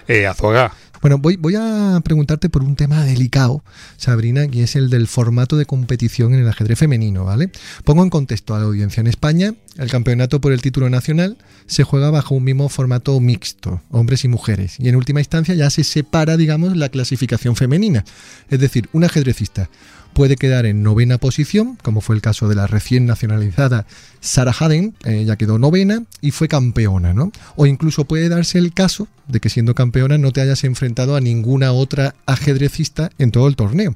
Eh, 0.07 0.27
Azuaga, 0.27 0.73
bueno, 1.01 1.17
voy, 1.17 1.37
voy 1.37 1.55
a 1.57 1.99
preguntarte 2.05 2.51
por 2.51 2.63
un 2.63 2.77
tema 2.77 3.03
delicado, 3.05 3.65
Sabrina, 3.97 4.47
que 4.49 4.65
es 4.65 4.77
el 4.77 4.91
del 4.91 5.07
formato 5.07 5.57
de 5.57 5.65
competición 5.65 6.35
en 6.35 6.41
el 6.41 6.49
ajedrez 6.49 6.79
femenino, 6.79 7.25
¿vale? 7.25 7.51
Pongo 7.85 8.03
en 8.03 8.11
contexto 8.11 8.55
a 8.55 8.59
la 8.59 8.67
audiencia. 8.67 9.01
En 9.01 9.07
España, 9.07 9.55
el 9.79 9.91
campeonato 9.91 10.43
por 10.43 10.53
el 10.53 10.61
título 10.61 10.91
nacional 10.91 11.39
se 11.67 11.85
juega 11.85 12.11
bajo 12.11 12.35
un 12.35 12.45
mismo 12.45 12.69
formato 12.69 13.19
mixto, 13.19 13.81
hombres 13.91 14.27
y 14.27 14.29
mujeres. 14.29 14.77
Y 14.79 14.91
en 14.91 14.97
última 14.97 15.21
instancia 15.21 15.55
ya 15.55 15.71
se 15.71 15.85
separa, 15.85 16.37
digamos, 16.37 16.77
la 16.77 16.91
clasificación 16.91 17.57
femenina. 17.57 18.05
Es 18.51 18.61
decir, 18.61 18.91
un 18.93 19.05
ajedrecista 19.05 19.71
puede 20.12 20.37
quedar 20.37 20.66
en 20.66 20.83
novena 20.83 21.18
posición, 21.18 21.77
como 21.83 22.01
fue 22.01 22.16
el 22.16 22.23
caso 22.23 22.49
de 22.49 22.55
la 22.55 22.66
recién 22.66 23.07
nacionalizada 23.07 23.87
Sarah 24.20 24.55
Haden, 24.59 24.94
ella 25.05 25.37
quedó 25.37 25.59
novena 25.59 26.03
y 26.20 26.31
fue 26.31 26.49
campeona, 26.49 27.14
¿no? 27.14 27.33
O 27.57 27.66
incluso 27.66 28.05
puede 28.05 28.29
darse 28.29 28.59
el 28.59 28.73
caso 28.75 29.09
de 29.29 29.40
que 29.40 29.49
siendo 29.49 29.75
campeona 29.75 30.18
no 30.18 30.33
te 30.33 30.40
hayas 30.40 30.64
enfrentado 30.64 31.16
a 31.16 31.20
ninguna 31.20 31.73
otra 31.73 32.14
ajedrecista 32.27 33.11
en 33.18 33.31
todo 33.31 33.49
el 33.49 33.57
torneo. 33.57 33.94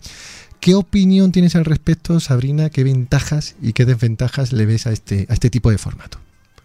¿Qué 0.60 0.74
opinión 0.74 1.30
tienes 1.30 1.56
al 1.56 1.66
respecto, 1.66 2.20
Sabrina? 2.20 2.70
¿Qué 2.70 2.84
ventajas 2.84 3.56
y 3.60 3.74
qué 3.74 3.84
desventajas 3.84 4.52
le 4.52 4.64
ves 4.64 4.86
a 4.86 4.92
este, 4.92 5.26
a 5.28 5.34
este 5.34 5.50
tipo 5.50 5.70
de 5.70 5.76
formato? 5.76 6.18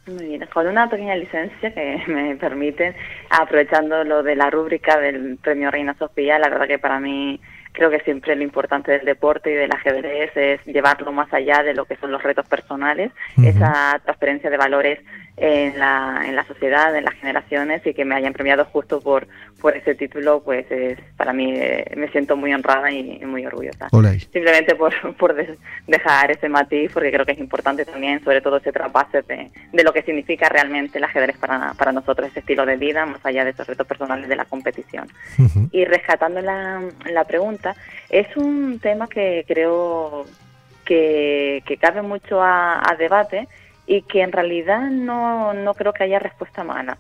Muy 0.07 0.25
bien, 0.25 0.45
con 0.53 0.65
una 0.67 0.89
pequeña 0.89 1.15
licencia 1.15 1.73
que 1.73 2.01
me 2.07 2.35
permiten, 2.38 2.95
aprovechando 3.29 4.03
lo 4.03 4.23
de 4.23 4.35
la 4.35 4.49
rúbrica 4.49 4.99
del 4.99 5.38
premio 5.38 5.69
Reina 5.69 5.95
Sofía, 5.99 6.39
la 6.39 6.49
verdad 6.49 6.67
que 6.67 6.79
para 6.79 6.99
mí 6.99 7.39
creo 7.71 7.89
que 7.89 7.99
siempre 8.01 8.36
lo 8.36 8.43
importante 8.43 8.91
del 8.91 9.05
deporte 9.05 9.51
y 9.51 9.55
del 9.55 9.71
ajedrez 9.71 10.36
es 10.36 10.65
llevarlo 10.65 11.12
más 11.12 11.32
allá 11.34 11.63
de 11.63 11.73
lo 11.73 11.86
que 11.86 11.95
son 11.97 12.12
los 12.12 12.23
retos 12.23 12.47
personales, 12.47 13.12
esa 13.43 13.99
transferencia 14.03 14.49
de 14.49 14.58
valores 14.58 14.99
en 15.41 15.80
la, 15.80 16.23
en 16.25 16.36
la 16.36 16.45
sociedad, 16.45 16.93
en 16.95 17.06
las 17.06 17.13
generaciones 17.15 17.86
y 17.86 17.93
que 17.93 18.04
me 18.04 18.15
hayan 18.15 18.34
premiado 18.34 18.65
justo 18.65 18.99
por, 18.99 19.28
por 19.62 19.75
ese 19.75 19.95
título, 19.95 20.41
pues 20.43 20.69
es, 20.69 20.99
para 21.15 21.32
mí 21.32 21.54
eh, 21.56 21.93
me 21.95 22.10
siento 22.10 22.36
muy 22.36 22.54
honrada 22.54 22.91
y, 22.91 23.23
muy 23.25 23.45
orgullosa. 23.45 23.88
Simplemente 24.34 24.75
por, 24.75 24.93
por 25.17 25.36
dejar 25.88 26.32
ese 26.32 26.49
matiz, 26.49 26.91
porque 26.93 27.12
creo 27.12 27.25
que 27.25 27.32
es 27.32 27.39
importante 27.39 27.86
también, 27.86 28.21
sobre 28.23 28.41
todo 28.41 28.58
ese 28.58 28.73
trasvase 28.73 29.21
de, 29.21 29.49
de, 29.71 29.84
lo 29.84 29.93
que 29.93 30.04
significa 30.04 30.49
realmente 30.49 30.97
el 30.97 31.06
ajedrez 31.06 31.38
para, 31.38 31.73
para 31.73 31.93
nosotros, 31.93 32.28
ese 32.28 32.41
estilo 32.41 32.65
de 32.65 32.75
vida, 32.75 33.06
más 33.06 33.25
allá 33.25 33.45
de 33.45 33.52
esos 33.52 33.65
retos 33.65 33.88
personales 33.88 34.28
de 34.28 34.36
la 34.36 34.45
competición. 34.45 35.08
Y 35.71 35.86
rescatando 35.86 36.41
la, 36.41 36.84
la 37.12 37.23
pregunta, 37.23 37.75
es 38.10 38.36
un 38.36 38.80
tema 38.80 39.08
que 39.08 39.45
creo 39.47 40.25
que, 40.84 41.63
que 41.65 41.78
cabe 41.78 42.02
mucho 42.02 42.41
a, 42.41 42.80
a 42.80 42.95
debate 42.95 43.47
y 43.89 44.04
que 44.04 44.21
en 44.21 44.32
realidad 44.32 44.91
no, 44.91 45.52
no 45.56 45.73
creo 45.73 45.93
que 45.93 46.04
haya 46.04 46.19
respuesta 46.19 46.63
mala. 46.63 46.99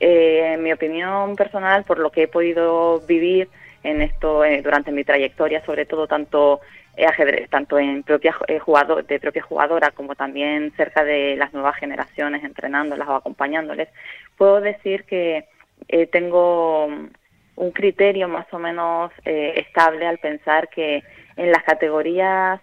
Eh, 0.00 0.54
en 0.54 0.64
mi 0.64 0.72
opinión 0.72 1.36
personal, 1.36 1.84
por 1.84 2.00
lo 2.00 2.10
que 2.10 2.24
he 2.24 2.28
podido 2.28 2.98
vivir 3.06 3.48
en 3.84 4.02
esto 4.02 4.44
eh, 4.44 4.60
durante 4.60 4.90
mi 4.90 5.04
trayectoria, 5.04 5.64
sobre 5.64 5.86
todo 5.86 6.08
tanto 6.08 6.60
eh, 6.96 7.06
ajedrez, 7.06 7.48
tanto 7.50 7.78
en 7.78 8.02
propia 8.02 8.34
jugador, 8.60 9.06
de 9.06 9.20
propia 9.20 9.42
jugadora 9.42 9.92
como 9.92 10.16
también 10.16 10.72
cerca 10.76 11.04
de 11.04 11.36
las 11.36 11.52
nuevas 11.52 11.76
generaciones, 11.76 12.42
entrenándolas 12.42 13.08
o 13.08 13.14
acompañándoles, 13.14 13.88
puedo 14.36 14.60
decir 14.60 15.04
que 15.04 15.46
tengo 16.10 16.86
un 16.86 17.70
criterio 17.70 18.26
más 18.26 18.52
o 18.52 18.58
menos 18.58 19.12
estable 19.24 20.06
al 20.06 20.18
pensar 20.18 20.68
que 20.68 21.04
en 21.36 21.52
las 21.52 21.62
categorías 21.62 22.60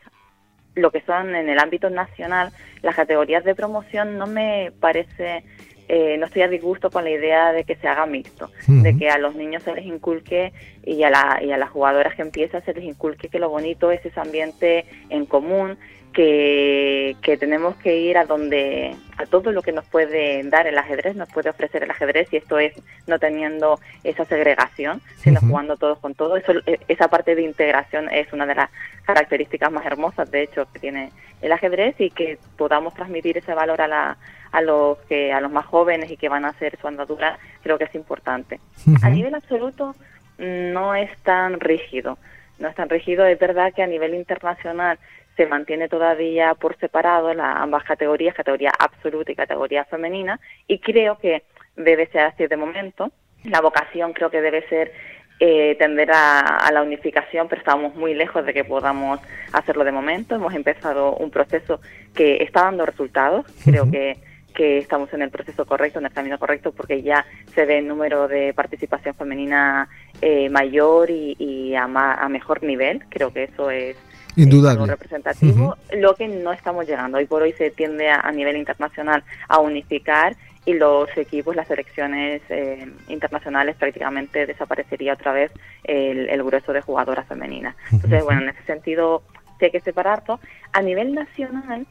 lo 0.76 0.92
que 0.92 1.02
son 1.02 1.36
en 1.36 1.50
el 1.50 1.60
ámbito 1.60 1.90
nacional, 1.90 2.52
las 2.82 2.96
categorías 2.96 3.44
de 3.44 3.56
promoción 3.56 4.18
no 4.18 4.28
me 4.28 4.72
parece, 4.80 5.44
eh, 5.88 6.18
no 6.18 6.28
estoy 6.28 6.44
a 6.44 6.48
disgusto 6.48 6.90
con 6.90 7.04
la 7.04 7.10
idea 7.10 7.52
de 7.52 7.64
que 7.64 7.76
se 7.76 7.88
haga 7.88 8.06
mixto, 8.06 8.50
de 8.68 8.98
que 8.98 9.10
a 9.10 9.18
los 9.18 9.36
niños 9.36 9.64
se 9.64 9.74
les 9.74 9.86
inculque 9.86 10.54
y 10.84 11.04
a, 11.04 11.10
la, 11.10 11.42
y 11.44 11.52
a 11.52 11.58
las 11.58 11.70
jugadoras 11.70 12.16
que 12.16 12.22
empiezan 12.22 12.64
se 12.64 12.74
les 12.74 12.84
inculque 12.84 13.30
que 13.30 13.40
lo 13.40 13.50
bonito 13.50 13.92
es 13.92 14.06
ese 14.06 14.20
ambiente 14.20 14.86
en 15.10 15.26
común, 15.26 15.78
que, 16.14 17.16
que, 17.22 17.38
tenemos 17.38 17.76
que 17.78 17.98
ir 17.98 18.18
a 18.18 18.26
donde 18.26 18.96
a 19.18 19.26
todo 19.26 19.52
lo 19.52 19.62
que 19.62 19.72
nos 19.72 19.86
puede 19.86 20.44
dar 20.44 20.68
el 20.68 20.78
ajedrez, 20.78 21.16
nos 21.16 21.30
puede 21.30 21.50
ofrecer 21.50 21.84
el 21.84 21.92
ajedrez 21.92 22.32
y 22.32 22.38
esto 22.38 22.60
es 22.60 22.74
no 23.08 23.20
teniendo 23.20 23.80
esa 24.04 24.26
segregación, 24.26 25.02
sino 25.18 25.40
jugando 25.40 25.78
todos 25.78 26.00
con 26.00 26.16
todos. 26.16 26.42
Eso, 26.42 26.54
e, 26.66 26.80
esa 26.88 27.08
parte 27.08 27.36
de 27.36 27.44
integración 27.44 28.10
es 28.10 28.32
una 28.34 28.46
de 28.46 28.56
las 28.56 28.70
características 29.06 29.72
más 29.72 29.86
hermosas, 29.86 30.30
de 30.32 30.44
hecho, 30.44 30.68
que 30.72 30.80
tiene 30.80 31.12
el 31.42 31.52
ajedrez 31.52 31.96
y 32.00 32.10
que 32.10 32.38
podamos 32.58 32.94
transmitir 32.94 33.38
ese 33.38 33.54
valor 33.54 33.82
a, 33.82 33.88
la, 33.88 34.18
a 34.52 34.62
los 34.62 34.98
que 35.10 35.32
a 35.32 35.42
los 35.42 35.52
más 35.52 35.66
jóvenes 35.66 36.12
y 36.12 36.18
que 36.18 36.30
van 36.30 36.46
a 36.46 36.50
hacer 36.50 36.78
su 36.80 36.88
andadura, 36.88 37.40
creo 37.64 37.78
que 37.78 37.86
es 37.86 37.96
importante. 37.96 38.60
A 39.02 39.10
nivel 39.10 39.36
absoluto 39.36 39.96
no 40.38 40.96
es 40.96 41.16
tan 41.24 41.60
rígido, 41.60 42.18
no 42.60 42.68
es 42.68 42.76
tan 42.76 42.90
rígido. 42.90 43.26
Es 43.26 43.40
verdad 43.40 43.74
que 43.74 43.84
a 43.84 43.88
nivel 43.88 44.16
internacional 44.16 45.00
se 45.36 45.46
mantiene 45.46 45.88
todavía 45.88 46.54
por 46.56 46.78
separado 46.78 47.34
las 47.34 47.58
ambas 47.58 47.84
categorías, 47.84 48.36
categoría 48.36 48.72
absoluta 48.78 49.32
y 49.32 49.36
categoría 49.36 49.86
femenina, 49.86 50.40
y 50.68 50.80
creo 50.80 51.18
que 51.18 51.44
debe 51.76 52.08
ser 52.08 52.22
así 52.22 52.48
de 52.48 52.58
momento. 52.58 53.12
La 53.44 53.62
vocación 53.62 54.14
creo 54.14 54.30
que 54.30 54.42
debe 54.42 54.68
ser 54.68 54.92
eh, 55.40 55.76
tender 55.80 56.12
a, 56.14 56.70
la 56.72 56.84
unificación, 56.84 57.48
pero 57.48 57.62
estamos 57.62 57.96
muy 57.96 58.14
lejos 58.14 58.46
de 58.46 58.54
que 58.54 58.64
podamos 58.64 59.20
hacerlo 59.54 59.84
de 59.84 59.92
momento. 59.92 60.36
Hemos 60.36 60.54
empezado 60.54 61.16
un 61.16 61.32
proceso 61.32 61.82
que 62.14 62.44
está 62.44 62.66
dando 62.66 62.86
resultados. 62.86 63.48
Creo 63.66 63.90
que, 63.90 64.18
que 64.54 64.78
estamos 64.78 65.12
en 65.14 65.24
el 65.24 65.32
proceso 65.32 65.66
correcto, 65.66 65.98
en 65.98 66.06
el 66.06 66.14
camino 66.14 66.38
correcto, 66.38 66.72
porque 66.72 67.02
ya 67.02 67.26
se 67.56 67.66
ve 67.66 67.80
el 67.80 67.88
número 67.88 68.28
de 68.28 68.54
participación 68.54 69.16
femenina 69.16 69.90
eh, 70.22 70.48
mayor 70.50 71.10
y, 71.10 71.74
a, 71.74 71.86
a 71.86 72.30
mejor 72.30 72.62
nivel. 72.62 73.04
Creo 73.10 73.34
que 73.34 73.46
eso 73.46 73.72
es 73.72 73.98
Indudable. 74.36 74.86
representativo, 74.88 75.76
lo 75.94 76.16
que 76.16 76.28
no 76.28 76.54
estamos 76.54 76.88
llegando. 76.88 77.18
Hoy 77.18 77.26
por 77.26 77.42
hoy 77.42 77.54
se 77.54 77.72
tiende 77.72 78.10
a, 78.10 78.32
nivel 78.32 78.58
internacional 78.58 79.24
a 79.48 79.60
unificar 79.60 80.36
y 80.66 80.74
los 80.74 81.10
equipos, 81.18 81.56
las 81.56 81.68
selecciones 81.68 82.42
eh, 82.50 82.88
internacionales 83.08 83.76
prácticamente 83.78 84.46
desaparecería 84.46 85.14
otra 85.14 85.34
vez 85.34 85.52
el, 85.84 86.44
grueso 86.44 86.72
de 86.72 86.82
jugadoras 86.82 87.28
femeninas. 87.28 87.76
Entonces, 87.92 88.24
bueno, 88.24 88.42
en 88.42 88.50
ese 88.50 88.64
sentido 88.64 89.24
sí 89.60 89.66
hay 89.66 89.72
que 89.72 89.80
separarlo. 89.82 90.40
A 90.72 90.82
nivel 90.82 91.14
nacional, 91.14 91.88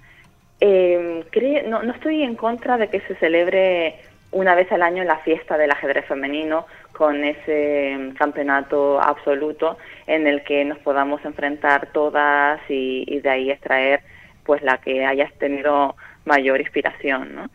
eh, 0.60 1.24
no, 1.68 1.82
no 1.82 1.92
estoy 1.92 2.22
en 2.22 2.36
contra 2.36 2.78
de 2.78 2.88
que 2.88 3.00
se 3.00 3.16
celebre 3.16 3.96
una 4.32 4.54
vez 4.54 4.70
al 4.72 4.82
año 4.82 5.04
la 5.04 5.18
fiesta 5.18 5.58
del 5.58 5.70
ajedrez 5.70 6.06
femenino 6.06 6.66
con 6.92 7.24
ese 7.24 7.96
mm, 7.98 8.10
campeonato 8.14 9.00
absoluto 9.00 9.78
en 10.06 10.26
el 10.26 10.42
que 10.44 10.64
nos 10.64 10.78
podamos 10.78 11.24
enfrentar 11.24 11.88
todas 11.92 12.60
y, 12.68 13.20
de 13.20 13.30
ahí 13.30 13.50
extraer 13.50 14.00
pues 14.44 14.62
la 14.62 14.78
que 14.78 15.04
hayas 15.04 15.32
tenido 15.34 15.94
mayor 16.24 16.60
inspiración, 16.60 17.34
¿no? 17.34 17.50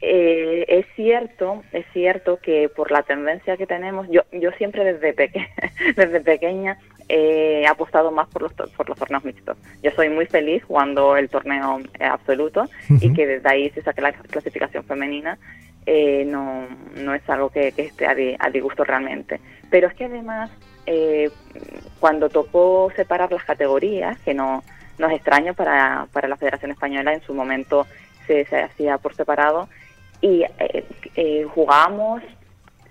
Eh, 0.00 0.64
es 0.68 0.86
cierto, 0.96 1.62
es 1.72 1.84
cierto 1.92 2.38
que 2.38 2.68
por 2.68 2.90
la 2.90 3.02
tendencia 3.02 3.56
que 3.56 3.66
tenemos, 3.66 4.08
yo, 4.10 4.22
yo 4.32 4.50
siempre 4.52 4.84
desde, 4.84 5.12
peque 5.12 5.48
desde 5.96 6.20
pequeña 6.20 6.78
he 7.08 7.66
apostado 7.66 8.10
más 8.10 8.28
por 8.28 8.42
los, 8.42 8.52
por 8.52 8.88
los 8.88 8.98
torneos 8.98 9.24
mixtos. 9.24 9.56
Yo 9.82 9.90
soy 9.92 10.08
muy 10.10 10.26
feliz 10.26 10.62
jugando 10.64 11.16
el 11.16 11.28
torneo 11.28 11.80
absoluto 12.00 12.64
y 12.88 13.12
que 13.12 13.26
desde 13.26 13.48
ahí 13.48 13.70
se 13.70 13.82
saque 13.82 14.00
la 14.00 14.12
clasificación 14.12 14.84
femenina 14.84 15.38
eh, 15.90 16.26
no, 16.26 16.66
no 16.96 17.14
es 17.14 17.22
algo 17.30 17.48
que, 17.48 17.72
esté 17.74 18.06
a, 18.06 18.50
disgusto 18.50 18.84
realmente. 18.84 19.40
Pero 19.70 19.88
es 19.88 19.94
que 19.94 20.04
además, 20.04 20.50
eh, 20.84 21.30
cuando 21.98 22.28
tocó 22.28 22.92
separar 22.94 23.32
las 23.32 23.42
categorías, 23.44 24.18
que 24.18 24.34
no, 24.34 24.62
nos 24.98 25.10
es 25.10 25.16
extraño 25.16 25.54
para, 25.54 26.06
para 26.12 26.28
la 26.28 26.36
Federación 26.36 26.72
Española, 26.72 27.14
en 27.14 27.22
su 27.22 27.32
momento 27.32 27.86
se, 28.26 28.42
hacía 28.42 28.98
por 28.98 29.14
separado, 29.14 29.70
y 30.20 30.44
eh, 30.58 31.46
jugábamos, 31.54 32.22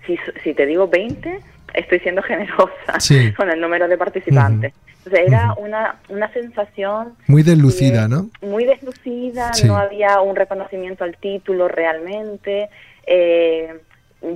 si, 0.04 0.18
si 0.42 0.52
te 0.54 0.66
digo 0.66 0.88
20, 0.88 1.40
estoy 1.74 2.00
siendo 2.00 2.22
generosa 2.24 2.98
con 3.36 3.50
el 3.50 3.60
número 3.60 3.88
de 3.88 3.96
participantes. 3.96 4.72
Entonces 4.98 5.28
era 5.28 5.54
una, 5.54 5.96
una 6.08 6.30
sensación... 6.32 7.14
Muy 7.26 7.42
deslucida, 7.42 8.08
¿no? 8.08 8.28
Muy 8.42 8.64
deslucida, 8.64 9.50
no 9.64 9.76
había 9.76 10.20
un 10.20 10.36
reconocimiento 10.36 11.04
al 11.04 11.16
título 11.16 11.68
realmente. 11.68 12.68
Eh, 13.06 13.80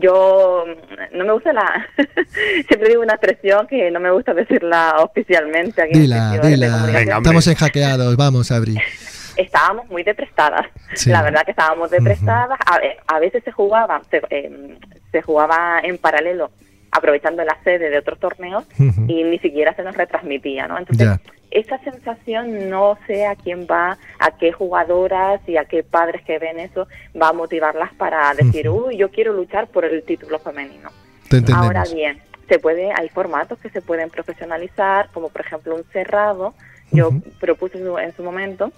yo 0.00 0.64
no 1.12 1.24
me 1.24 1.32
gusta 1.32 1.52
la 1.52 1.88
siempre 2.68 2.88
digo 2.88 3.02
una 3.02 3.14
expresión 3.14 3.66
que 3.66 3.90
no 3.90 3.98
me 3.98 4.12
gusta 4.12 4.32
decirla 4.32 4.94
oficialmente 5.00 5.82
aquí 5.82 5.98
dila, 5.98 6.38
dila. 6.38 7.16
estamos 7.16 7.44
en 7.48 7.56
hackeados 7.56 8.16
vamos 8.16 8.52
a 8.52 8.56
abrir 8.56 8.78
estábamos 9.36 9.88
muy 9.88 10.02
deprestadas. 10.02 10.66
La 11.06 11.22
verdad 11.22 11.42
que 11.44 11.52
estábamos 11.52 11.90
deprestadas. 11.90 12.58
A, 13.06 13.18
veces 13.18 13.42
se 13.44 13.52
jugaba 13.52 14.02
se, 14.10 14.22
eh, 14.30 14.78
se 15.10 15.22
jugaba 15.22 15.80
en 15.82 15.98
paralelo 15.98 16.50
aprovechando 16.92 17.42
la 17.42 17.58
sede 17.64 17.90
de 17.90 17.98
otros 17.98 18.18
torneos 18.20 18.64
y 18.78 19.24
ni 19.24 19.38
siquiera 19.38 19.74
se 19.74 19.82
nos 19.82 19.96
retransmitía, 19.96 20.68
¿no? 20.68 20.78
Entonces, 20.78 21.08
esa 21.50 21.78
sensación 21.78 22.70
no 22.70 22.98
sé 23.06 23.26
a 23.26 23.34
quién 23.34 23.66
va, 23.70 23.98
a 24.18 24.30
qué 24.38 24.52
jugadoras 24.52 25.40
y 25.48 25.56
a 25.56 25.64
qué 25.64 25.82
padres 25.82 26.22
que 26.22 26.38
ven 26.38 26.60
eso 26.60 26.86
va 27.20 27.28
a 27.28 27.32
motivarlas 27.32 27.92
para 27.94 28.32
decir, 28.34 28.68
uy, 28.68 28.96
yo 28.98 29.10
quiero 29.10 29.32
luchar 29.32 29.68
por 29.68 29.84
el 29.84 30.02
título 30.02 30.38
femenino. 30.38 30.90
Ahora 31.54 31.84
bien, 31.92 32.20
se 32.48 32.58
puede, 32.58 32.92
hay 32.92 33.08
formatos 33.08 33.58
que 33.58 33.70
se 33.70 33.80
pueden 33.80 34.10
profesionalizar, 34.10 35.08
como 35.12 35.30
por 35.30 35.40
ejemplo 35.40 35.74
un 35.74 35.84
cerrado. 35.92 36.54
Yo 36.90 37.10
propuse 37.40 37.78
en 37.78 38.14
su 38.14 38.22
momento 38.22 38.70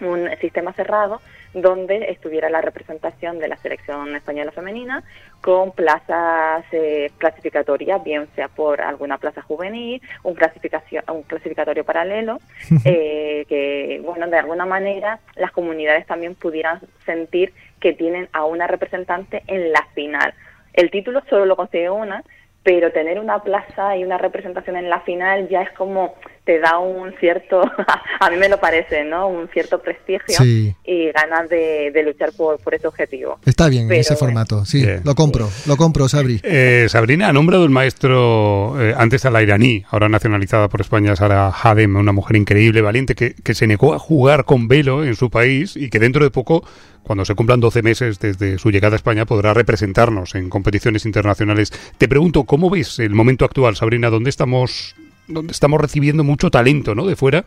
un 0.00 0.28
sistema 0.40 0.72
cerrado 0.72 1.20
donde 1.54 2.10
estuviera 2.10 2.50
la 2.50 2.60
representación 2.60 3.38
de 3.38 3.48
la 3.48 3.56
selección 3.56 4.14
española 4.14 4.52
femenina 4.52 5.02
con 5.40 5.72
plazas 5.72 6.64
eh, 6.72 7.10
clasificatorias, 7.18 8.02
bien 8.04 8.28
sea 8.34 8.48
por 8.48 8.80
alguna 8.80 9.18
plaza 9.18 9.42
juvenil, 9.42 10.02
un, 10.22 10.34
clasificación, 10.34 11.04
un 11.08 11.22
clasificatorio 11.22 11.84
paralelo, 11.84 12.38
eh, 12.84 13.44
que, 13.48 14.00
bueno, 14.04 14.26
de 14.28 14.36
alguna 14.36 14.66
manera 14.66 15.20
las 15.36 15.52
comunidades 15.52 16.06
también 16.06 16.34
pudieran 16.34 16.80
sentir 17.06 17.52
que 17.80 17.92
tienen 17.92 18.28
a 18.32 18.44
una 18.44 18.66
representante 18.66 19.42
en 19.46 19.72
la 19.72 19.86
final. 19.94 20.34
El 20.74 20.90
título 20.90 21.22
solo 21.28 21.46
lo 21.46 21.56
consigue 21.56 21.90
una, 21.90 22.22
pero 22.62 22.92
tener 22.92 23.18
una 23.18 23.42
plaza 23.42 23.96
y 23.96 24.04
una 24.04 24.18
representación 24.18 24.76
en 24.76 24.90
la 24.90 25.00
final 25.00 25.48
ya 25.48 25.62
es 25.62 25.70
como 25.72 26.14
te 26.48 26.58
da 26.60 26.78
un 26.78 27.12
cierto, 27.20 27.60
a 28.20 28.30
mí 28.30 28.36
me 28.38 28.48
lo 28.48 28.58
parece, 28.58 29.04
¿no? 29.04 29.28
Un 29.28 29.48
cierto 29.48 29.82
prestigio 29.82 30.42
y 30.82 31.12
ganas 31.12 31.46
de, 31.50 31.92
luchar 32.02 32.30
por, 32.34 32.58
ese 32.72 32.86
objetivo. 32.86 33.38
Está 33.44 33.68
bien 33.68 33.92
ese 33.92 34.16
formato, 34.16 34.64
sí, 34.64 34.82
lo 35.04 35.14
compro, 35.14 35.50
lo 35.66 35.76
compro, 35.76 36.08
Sabri. 36.08 36.40
Eh, 36.42 36.86
Sabrina, 36.88 37.28
ha 37.28 37.34
nombrado 37.34 37.64
el 37.64 37.70
maestro 37.70 38.76
eh, 38.80 38.94
antes 38.96 39.26
a 39.26 39.30
la 39.30 39.42
iraní, 39.42 39.84
ahora 39.90 40.08
nacionalizada 40.08 40.68
por 40.68 40.80
España, 40.80 41.14
Sara 41.16 41.48
Hadem, 41.50 41.96
una 41.96 42.12
mujer 42.12 42.38
increíble, 42.38 42.80
valiente, 42.80 43.14
que, 43.14 43.34
que 43.34 43.52
se 43.52 43.66
negó 43.66 43.92
a 43.92 43.98
jugar 43.98 44.46
con 44.46 44.68
velo 44.68 45.04
en 45.04 45.16
su 45.16 45.28
país 45.28 45.76
y 45.76 45.90
que 45.90 45.98
dentro 45.98 46.24
de 46.24 46.30
poco 46.30 46.64
cuando 47.02 47.24
se 47.24 47.34
cumplan 47.34 47.60
12 47.60 47.82
meses 47.82 48.18
desde 48.18 48.58
su 48.58 48.70
llegada 48.70 48.94
a 48.94 48.96
España, 48.96 49.24
podrá 49.24 49.54
representarnos 49.54 50.34
en 50.34 50.50
competiciones 50.50 51.06
internacionales. 51.06 51.72
Te 51.96 52.06
pregunto, 52.06 52.44
¿cómo 52.44 52.68
ves 52.68 52.98
el 52.98 53.14
momento 53.14 53.46
actual, 53.46 53.76
Sabrina? 53.76 54.10
¿Dónde 54.10 54.28
estamos, 54.28 54.94
dónde 55.28 55.52
estamos 55.52 55.80
recibiendo 55.80 56.24
mucho 56.24 56.50
talento 56.50 56.94
¿no? 56.94 57.06
de 57.06 57.16
fuera, 57.16 57.44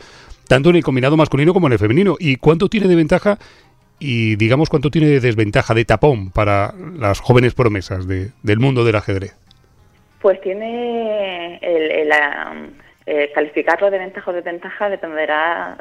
tanto 0.47 0.69
en 0.69 0.77
el 0.77 0.83
combinado 0.83 1.17
masculino 1.17 1.53
como 1.53 1.67
en 1.67 1.73
el 1.73 1.79
femenino? 1.79 2.15
¿Y 2.19 2.37
cuánto 2.37 2.69
tiene 2.69 2.87
de 2.87 2.95
ventaja 2.95 3.37
y, 3.99 4.35
digamos, 4.35 4.69
cuánto 4.69 4.89
tiene 4.89 5.07
de 5.07 5.19
desventaja, 5.19 5.73
de 5.73 5.85
tapón 5.85 6.31
para 6.31 6.73
las 6.97 7.19
jóvenes 7.19 7.53
promesas 7.53 8.07
del 8.07 8.59
mundo 8.59 8.83
del 8.83 8.95
ajedrez? 8.95 9.35
Pues 10.21 10.39
tiene 10.41 11.57
el, 11.61 12.09
calificarlo 13.33 13.91
de 13.91 13.99
ventaja 13.99 14.31
o 14.31 14.33
desventaja 14.33 14.89
dependerá 14.89 15.77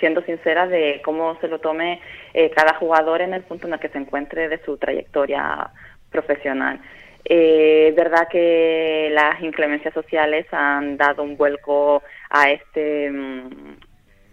siendo 0.00 0.22
sincera, 0.22 0.66
de 0.66 1.00
cómo 1.04 1.38
se 1.40 1.48
lo 1.48 1.58
tome 1.58 2.00
eh, 2.34 2.50
cada 2.50 2.74
jugador 2.74 3.20
en 3.20 3.34
el 3.34 3.42
punto 3.42 3.66
en 3.66 3.74
el 3.74 3.80
que 3.80 3.88
se 3.88 3.98
encuentre 3.98 4.48
de 4.48 4.58
su 4.64 4.76
trayectoria 4.76 5.70
profesional. 6.10 6.80
Eh, 7.24 7.88
es 7.90 7.94
verdad 7.94 8.28
que 8.28 9.08
las 9.12 9.40
inclemencias 9.42 9.92
sociales 9.92 10.46
han 10.52 10.96
dado 10.96 11.22
un 11.22 11.36
vuelco 11.36 12.02
a 12.30 12.50
este 12.50 13.10
mm, 13.10 13.48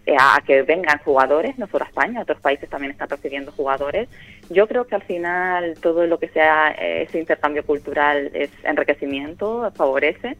eh, 0.06 0.16
a 0.18 0.40
que 0.46 0.62
vengan 0.62 0.98
jugadores, 0.98 1.58
no 1.58 1.66
solo 1.66 1.84
a 1.84 1.88
España, 1.88 2.22
otros 2.22 2.40
países 2.40 2.70
también 2.70 2.92
están 2.92 3.08
recibiendo 3.08 3.52
jugadores. 3.52 4.08
Yo 4.50 4.68
creo 4.68 4.86
que 4.86 4.94
al 4.94 5.02
final 5.02 5.74
todo 5.80 6.06
lo 6.06 6.18
que 6.18 6.28
sea 6.28 6.70
ese 6.70 7.18
intercambio 7.18 7.66
cultural 7.66 8.30
es 8.32 8.50
enriquecimiento, 8.62 9.70
favorece, 9.74 10.36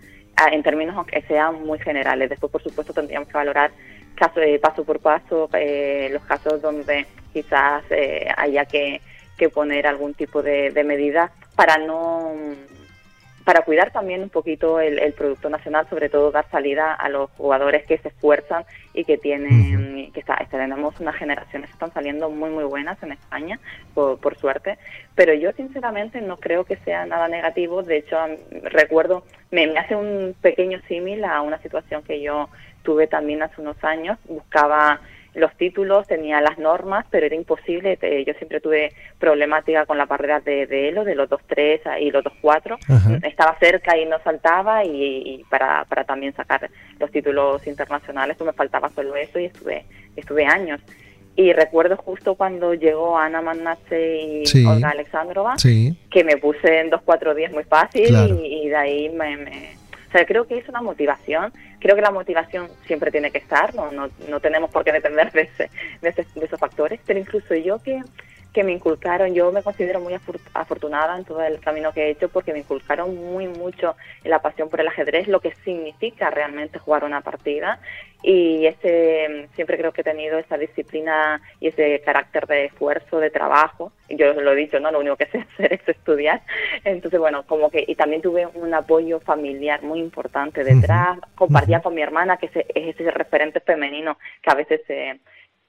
en 0.53 0.63
términos 0.63 1.05
que 1.07 1.23
sean 1.23 1.65
muy 1.65 1.79
generales. 1.79 2.31
Después, 2.31 2.53
por 2.53 2.63
supuesto, 2.63 2.93
tendríamos 2.93 3.29
que 3.29 3.35
valorar 3.35 3.71
caso, 4.17 4.41
de 4.41 4.59
paso 4.59 4.85
por 4.85 5.01
paso 5.01 5.49
eh, 5.53 6.09
los 6.13 6.23
casos 6.23 6.61
donde 6.61 7.07
quizás 7.33 7.85
eh, 7.91 8.29
haya 8.37 8.65
que, 8.65 9.01
poner 9.53 9.87
algún 9.87 10.15
tipo 10.15 10.43
de, 10.43 10.73
medida 10.85 11.31
para 11.57 11.79
no 11.79 12.35
para 13.47 13.63
cuidar 13.63 13.93
también 13.93 14.25
un 14.25 14.29
poquito 14.29 14.81
el, 14.81 15.13
producto 15.13 15.49
nacional, 15.49 15.87
sobre 15.89 16.09
todo 16.09 16.33
dar 16.33 16.51
salida 16.51 16.93
a 16.93 17.09
los 17.09 17.31
jugadores 17.37 17.87
que 17.87 17.97
se 17.99 18.09
esfuerzan 18.09 18.65
y 18.93 19.05
que 19.05 19.19
tienen, 19.19 20.11
que 20.11 20.19
está, 20.19 20.37
tenemos 20.51 20.99
unas 20.99 21.15
generaciones 21.15 21.69
que 21.69 21.75
están 21.75 21.93
saliendo 21.93 22.29
muy 22.29 22.51
muy 22.51 22.65
buenas 22.65 23.01
en 23.05 23.13
España, 23.13 23.61
por, 23.95 24.37
suerte, 24.37 24.79
pero 25.15 25.33
yo 25.33 25.53
sinceramente 25.53 26.21
no 26.21 26.39
creo 26.39 26.65
que 26.65 26.75
sea 26.79 27.07
nada 27.07 27.29
negativo, 27.29 27.85
de 27.85 27.99
hecho 27.99 28.19
recuerdo, 28.65 29.23
me, 29.53 29.69
me 29.69 29.79
hace 29.79 29.95
un 29.95 30.35
pequeño 30.41 30.81
símil 30.89 31.25
a 31.25 31.41
una 31.41 31.59
situación 31.63 32.03
que 32.03 32.21
yo 32.21 32.49
tuve 32.83 33.07
también 33.07 33.45
hace 33.45 33.61
unos 33.61 33.83
años, 33.85 34.19
buscaba 34.25 35.01
los 35.37 35.55
títulos, 35.57 36.07
tenía 36.07 36.41
las 36.41 36.59
normas, 36.59 37.05
pero 37.11 37.27
era 37.27 37.35
imposible. 37.35 37.99
Yo 38.27 38.33
siempre 38.35 38.61
tuve 38.61 38.93
problemática 39.19 39.85
con 39.85 39.99
la 39.99 40.07
barrera 40.07 40.41
de, 40.41 40.67
de 40.67 40.89
Elo, 40.89 41.05
de 41.05 41.15
los 41.15 41.29
2-3 41.29 42.01
y 42.01 42.11
los 42.11 42.25
2-4. 42.25 43.23
Estaba 43.23 43.57
cerca 43.59 43.97
y 43.97 44.07
no 44.07 44.19
saltaba 44.25 44.85
y, 44.85 45.45
para, 45.51 45.85
para 45.85 46.05
también 46.05 46.35
sacar 46.35 46.71
los 46.99 47.11
títulos 47.11 47.67
internacionales 47.67 48.37
pues 48.39 48.47
me 48.47 48.53
faltaba 48.53 48.89
solo 48.91 49.15
eso 49.15 49.39
y 49.39 49.47
estuve, 49.47 49.85
estuve 50.17 50.47
años. 50.47 50.81
Y 51.37 51.53
recuerdo 51.53 51.99
justo 51.99 52.35
cuando 52.35 52.73
llegó 52.73 53.19
Ana 53.19 53.43
Mannace 53.43 54.45
y 54.47 54.67
Olga 54.67 54.91
Alexandrova, 54.91 55.57
que 55.57 56.25
me 56.25 56.39
puse 56.39 56.81
en 56.81 56.91
2-4-10 56.91 57.53
muy 57.53 57.65
fácil 57.65 58.07
y, 58.43 58.69
de 58.69 58.77
ahí 58.77 59.11
me 59.11 59.77
o 59.86 59.86
sea, 60.17 60.27
creo 60.27 60.47
que 60.47 60.59
es 60.59 60.69
una 60.69 60.83
motivación. 60.83 61.53
Creo 61.79 61.95
que 61.95 62.03
la 62.03 62.11
motivación 62.11 62.69
siempre 62.87 63.11
tiene 63.11 63.31
que 63.31 63.39
estar, 63.39 63.75
no, 63.75 63.91
no, 63.93 64.09
no 64.29 64.41
tenemos 64.41 64.71
por 64.71 64.85
qué 64.85 64.93
depender 64.93 65.31
de, 65.33 65.43
ese, 65.43 65.71
de, 66.01 66.45
esos 66.45 66.59
factores, 66.59 67.01
pero 67.07 67.19
incluso 67.19 67.55
yo 67.55 67.83
que, 67.83 68.01
que 68.57 68.65
me 68.65 68.73
inculcaron, 68.73 69.35
yo 69.35 69.53
me 69.53 69.63
considero 69.63 70.01
muy 70.01 70.15
afortunada 70.55 71.19
en 71.19 71.27
todo 71.27 71.43
el 71.43 71.61
camino 71.61 71.93
que 71.93 72.05
he 72.05 72.11
hecho 72.13 72.31
porque 72.31 72.55
me 72.55 72.61
inculcaron 72.61 73.15
muy 73.15 73.47
mucho 73.49 73.97
la 74.25 74.41
pasión 74.41 74.71
por 74.71 74.81
el 74.81 74.89
ajedrez, 74.89 75.29
lo 75.29 75.41
que 75.41 75.53
significa 75.63 76.31
realmente 76.31 76.79
jugar 76.79 77.05
una 77.05 77.21
partida 77.21 77.79
y 78.23 78.65
ese 78.65 79.51
siempre 79.55 79.77
creo 79.77 79.93
que 79.93 80.01
he 80.01 80.05
tenido 80.05 80.39
esa 80.39 80.57
disciplina 80.57 81.39
y 81.61 81.69
ese 81.69 82.01
carácter 82.01 82.47
de 82.47 82.65
esfuerzo, 82.65 83.21
de 83.21 83.29
trabajo. 83.29 83.93
Yo 84.09 84.33
lo 84.33 84.53
he 84.53 84.57
dicho, 84.57 84.81
no, 84.81 84.91
lo 84.91 85.01
único 85.01 85.17
que 85.17 85.27
sé 85.27 85.39
hacer 85.53 85.75
es 85.75 85.87
estudiar. 85.87 86.41
Entonces, 86.83 87.21
bueno, 87.21 87.45
como 87.47 87.69
que 87.69 87.85
y 87.87 87.95
también 87.95 88.23
tuve 88.23 88.47
un 88.47 88.73
apoyo 88.73 89.21
familiar 89.21 89.83
muy 89.83 90.01
importante 90.01 90.65
detrás. 90.65 91.19
Compartía 91.35 91.81
con 91.81 91.95
mi 91.95 92.01
hermana 92.01 92.39
que 92.39 92.47
es 92.47 92.67
ese 92.75 93.11
referente 93.11 93.61
femenino 93.61 94.17
que 94.41 94.51
a 94.51 94.55
veces 94.55 94.81
se, 94.87 95.21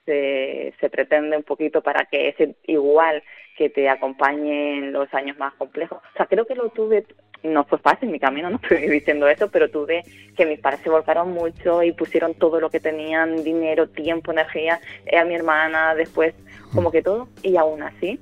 se, 0.08 0.72
se 0.80 0.88
pretende 0.88 1.36
un 1.36 1.42
poquito 1.42 1.82
para 1.82 2.06
que 2.06 2.30
ese 2.30 2.56
igual 2.66 3.22
que 3.58 3.68
te 3.68 3.90
acompañe 3.90 4.78
en 4.78 4.92
los 4.92 5.12
años 5.12 5.36
más 5.36 5.52
complejos. 5.54 5.98
O 5.98 6.16
sea, 6.16 6.26
creo 6.26 6.46
que 6.46 6.54
lo 6.54 6.70
tuve 6.70 7.04
no 7.42 7.64
fue 7.64 7.78
fácil 7.78 8.08
mi 8.08 8.18
camino, 8.18 8.50
no 8.50 8.58
estoy 8.62 8.88
diciendo 8.88 9.28
eso, 9.28 9.50
pero 9.50 9.70
tuve 9.70 10.02
que 10.36 10.46
mis 10.46 10.60
padres 10.60 10.80
se 10.82 10.90
volcaron 10.90 11.32
mucho 11.32 11.82
y 11.82 11.92
pusieron 11.92 12.34
todo 12.34 12.58
lo 12.58 12.70
que 12.70 12.80
tenían, 12.80 13.44
dinero, 13.44 13.88
tiempo, 13.88 14.32
energía, 14.32 14.80
a 15.16 15.24
mi 15.24 15.34
hermana, 15.34 15.94
después 15.94 16.34
como 16.74 16.90
que 16.90 17.02
todo, 17.02 17.28
y 17.42 17.56
aún 17.56 17.82
así, 17.82 18.18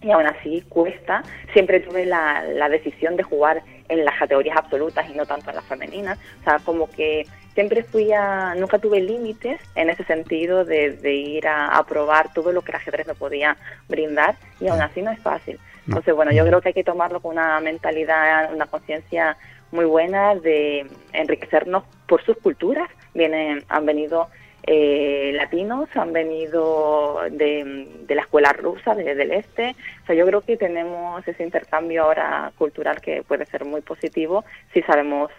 y 0.00 0.10
aún 0.10 0.26
así 0.26 0.64
cuesta, 0.68 1.22
siempre 1.52 1.80
tuve 1.80 2.06
la, 2.06 2.42
la 2.42 2.68
decisión 2.68 3.16
de 3.16 3.22
jugar 3.22 3.62
en 3.88 4.04
las 4.04 4.18
categorías 4.18 4.56
absolutas 4.56 5.08
y 5.08 5.14
no 5.14 5.26
tanto 5.26 5.50
en 5.50 5.56
las 5.56 5.64
femeninas, 5.64 6.18
o 6.40 6.44
sea, 6.44 6.58
como 6.64 6.90
que 6.90 7.26
siempre 7.58 7.82
fui 7.82 8.12
a, 8.12 8.54
nunca 8.54 8.78
tuve 8.78 9.00
límites 9.00 9.60
en 9.74 9.90
ese 9.90 10.04
sentido 10.04 10.64
de, 10.64 10.92
de 10.92 11.14
ir 11.14 11.48
a, 11.48 11.76
a, 11.76 11.84
probar 11.84 12.32
todo 12.32 12.52
lo 12.52 12.62
que 12.62 12.70
el 12.70 12.76
ajedrez 12.76 13.04
me 13.08 13.16
podía 13.16 13.56
brindar 13.88 14.36
y 14.60 14.68
aún 14.68 14.80
así 14.80 15.02
no 15.02 15.10
es 15.10 15.18
fácil. 15.18 15.58
Entonces, 15.88 16.14
bueno, 16.14 16.30
yo 16.30 16.46
creo 16.46 16.60
que 16.60 16.68
hay 16.68 16.74
que 16.74 16.84
tomarlo 16.84 17.18
con 17.18 17.32
una 17.32 17.58
mentalidad, 17.58 18.54
una 18.54 18.66
conciencia 18.66 19.36
muy 19.72 19.86
buena 19.86 20.36
de 20.36 20.86
enriquecernos 21.12 21.82
por 22.06 22.24
sus 22.24 22.36
culturas. 22.36 22.88
Vienen, 23.12 23.64
han 23.68 23.84
venido 23.84 24.28
eh, 24.62 25.32
latinos, 25.34 25.88
han 25.96 26.12
venido 26.12 27.22
de, 27.28 27.88
de 28.06 28.14
la 28.14 28.22
escuela 28.22 28.52
rusa, 28.52 28.94
de, 28.94 29.16
del 29.16 29.32
este. 29.32 29.74
O 30.04 30.06
sea, 30.06 30.14
yo 30.14 30.24
creo 30.26 30.42
que 30.42 30.56
tenemos 30.56 31.26
ese 31.26 31.42
intercambio 31.42 32.04
ahora 32.04 32.52
cultural 32.56 33.00
que 33.00 33.24
puede 33.24 33.46
ser 33.46 33.64
muy 33.64 33.80
positivo 33.80 34.44
si 34.72 34.80
sabemos 34.82 35.32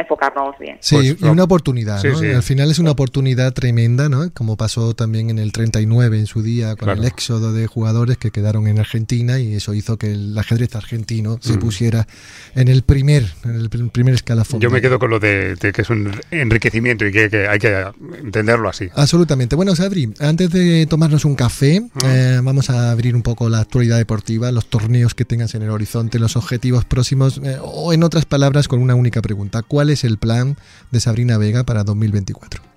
enfocarnos 0.00 0.58
bien. 0.58 0.78
Sí, 0.80 0.96
pues, 0.96 1.20
y 1.20 1.24
una 1.24 1.44
oportunidad, 1.44 2.02
¿no? 2.02 2.18
Al 2.18 2.42
final 2.42 2.70
es 2.70 2.78
una 2.78 2.90
oportunidad 2.90 3.52
tremenda, 3.52 4.08
¿no? 4.08 4.30
Como 4.32 4.56
pasó 4.56 4.94
también 4.94 5.30
en 5.30 5.38
el 5.38 5.52
39 5.52 6.18
en 6.18 6.26
su 6.26 6.42
día 6.42 6.76
con 6.76 6.88
el 6.90 7.04
éxodo 7.04 7.52
de 7.52 7.66
jugadores 7.66 8.18
que 8.18 8.30
quedaron 8.30 8.66
en 8.66 8.78
Argentina 8.78 9.38
y 9.38 9.54
eso 9.54 9.74
hizo 9.74 9.96
que 9.96 10.12
el 10.12 10.36
ajedrez 10.36 10.74
argentino 10.76 11.38
se 11.40 11.54
mm. 11.54 11.58
pusiera 11.58 12.06
en 12.54 12.68
el 12.68 12.82
primer 12.82 13.24
en 13.44 13.54
el 13.56 13.68
primer 13.68 14.14
escalafón. 14.14 14.60
Yo 14.60 14.70
me 14.70 14.80
quedo 14.80 14.98
con 14.98 15.10
lo 15.10 15.18
de, 15.18 15.56
que 15.60 15.82
es 15.82 15.90
un 15.90 16.10
enriquecimiento 16.30 17.06
y 17.06 17.12
que, 17.12 17.48
hay 17.48 17.58
que 17.58 17.86
entenderlo 18.18 18.68
así. 18.68 18.88
Absolutamente. 18.94 19.56
Bueno, 19.56 19.74
Sabri, 19.76 20.12
antes 20.20 20.50
de 20.50 20.86
tomarnos 20.86 21.24
un 21.24 21.34
café, 21.34 21.80
mm. 21.80 21.88
eh, 22.04 22.40
vamos 22.42 22.70
a 22.70 22.90
abrir 22.90 23.14
un 23.14 23.22
poco 23.22 23.48
la 23.48 23.60
actualidad 23.60 23.98
deportiva, 23.98 24.50
los 24.52 24.66
torneos 24.66 25.14
que 25.14 25.24
tengas 25.24 25.54
en 25.54 25.62
el 25.62 25.70
horizonte, 25.70 26.18
los 26.18 26.36
objetivos 26.36 26.84
próximos, 26.84 27.40
eh, 27.44 27.58
o 27.62 27.92
en 27.92 28.02
otras 28.02 28.24
palabras, 28.24 28.68
con 28.68 28.80
una 28.80 28.94
única 28.94 29.22
pregunta. 29.22 29.62
¿Cuál 29.62 29.89
es 29.92 30.04
el 30.04 30.18
plan 30.18 30.56
de 30.90 31.00
Sabrina 31.00 31.38
Vega 31.38 31.64
para 31.64 31.84
2024? 31.84 32.70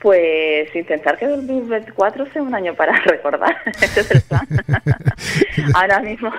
Pues 0.00 0.74
intentar 0.74 1.18
que 1.18 1.26
2024 1.26 2.32
sea 2.32 2.42
un 2.42 2.54
año 2.54 2.74
para 2.74 2.92
recordar. 3.04 3.54
Ese 3.66 4.00
es 4.00 4.10
el 4.10 4.22
plan. 4.22 4.46
ahora 5.74 6.00
mismo, 6.00 6.32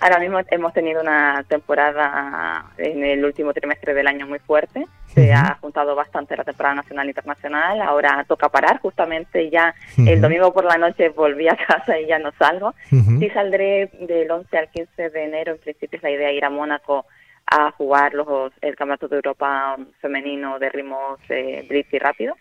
ahora 0.00 0.18
mismo 0.18 0.40
hemos 0.50 0.72
tenido 0.72 1.02
una 1.02 1.44
temporada 1.46 2.64
en 2.78 3.04
el 3.04 3.22
último 3.22 3.52
trimestre 3.52 3.92
del 3.92 4.06
año 4.06 4.26
muy 4.26 4.38
fuerte. 4.38 4.86
Se 5.14 5.34
ha 5.34 5.58
juntado 5.60 5.94
bastante 5.94 6.34
la 6.34 6.44
temporada 6.44 6.76
nacional 6.76 7.06
e 7.06 7.10
internacional. 7.10 7.82
Ahora 7.82 8.24
toca 8.26 8.48
parar. 8.48 8.80
Justamente 8.80 9.50
ya 9.50 9.74
el 9.98 10.20
domingo 10.20 10.52
por 10.52 10.64
la 10.64 10.78
noche 10.78 11.10
volví 11.10 11.46
a 11.46 11.56
casa 11.56 11.98
y 12.00 12.06
ya 12.06 12.18
no 12.18 12.32
salgo. 12.38 12.74
Sí 12.88 13.30
saldré 13.34 13.90
del 14.00 14.30
11 14.30 14.56
al 14.56 14.68
15 14.70 15.10
de 15.10 15.24
enero. 15.24 15.52
En 15.52 15.58
principio 15.58 15.98
es 15.98 16.02
la 16.02 16.10
idea 16.10 16.32
ir 16.32 16.44
a 16.44 16.50
Mónaco 16.50 17.04
a 17.46 17.70
jugar 17.72 18.14
los, 18.14 18.52
el 18.60 18.76
Campeonato 18.76 19.08
de 19.08 19.16
Europa 19.16 19.76
femenino 20.00 20.58
de 20.58 20.68
ritmos 20.70 21.18
eh, 21.28 21.64
blitz 21.68 21.92
y 21.92 21.98
rápido. 21.98 22.36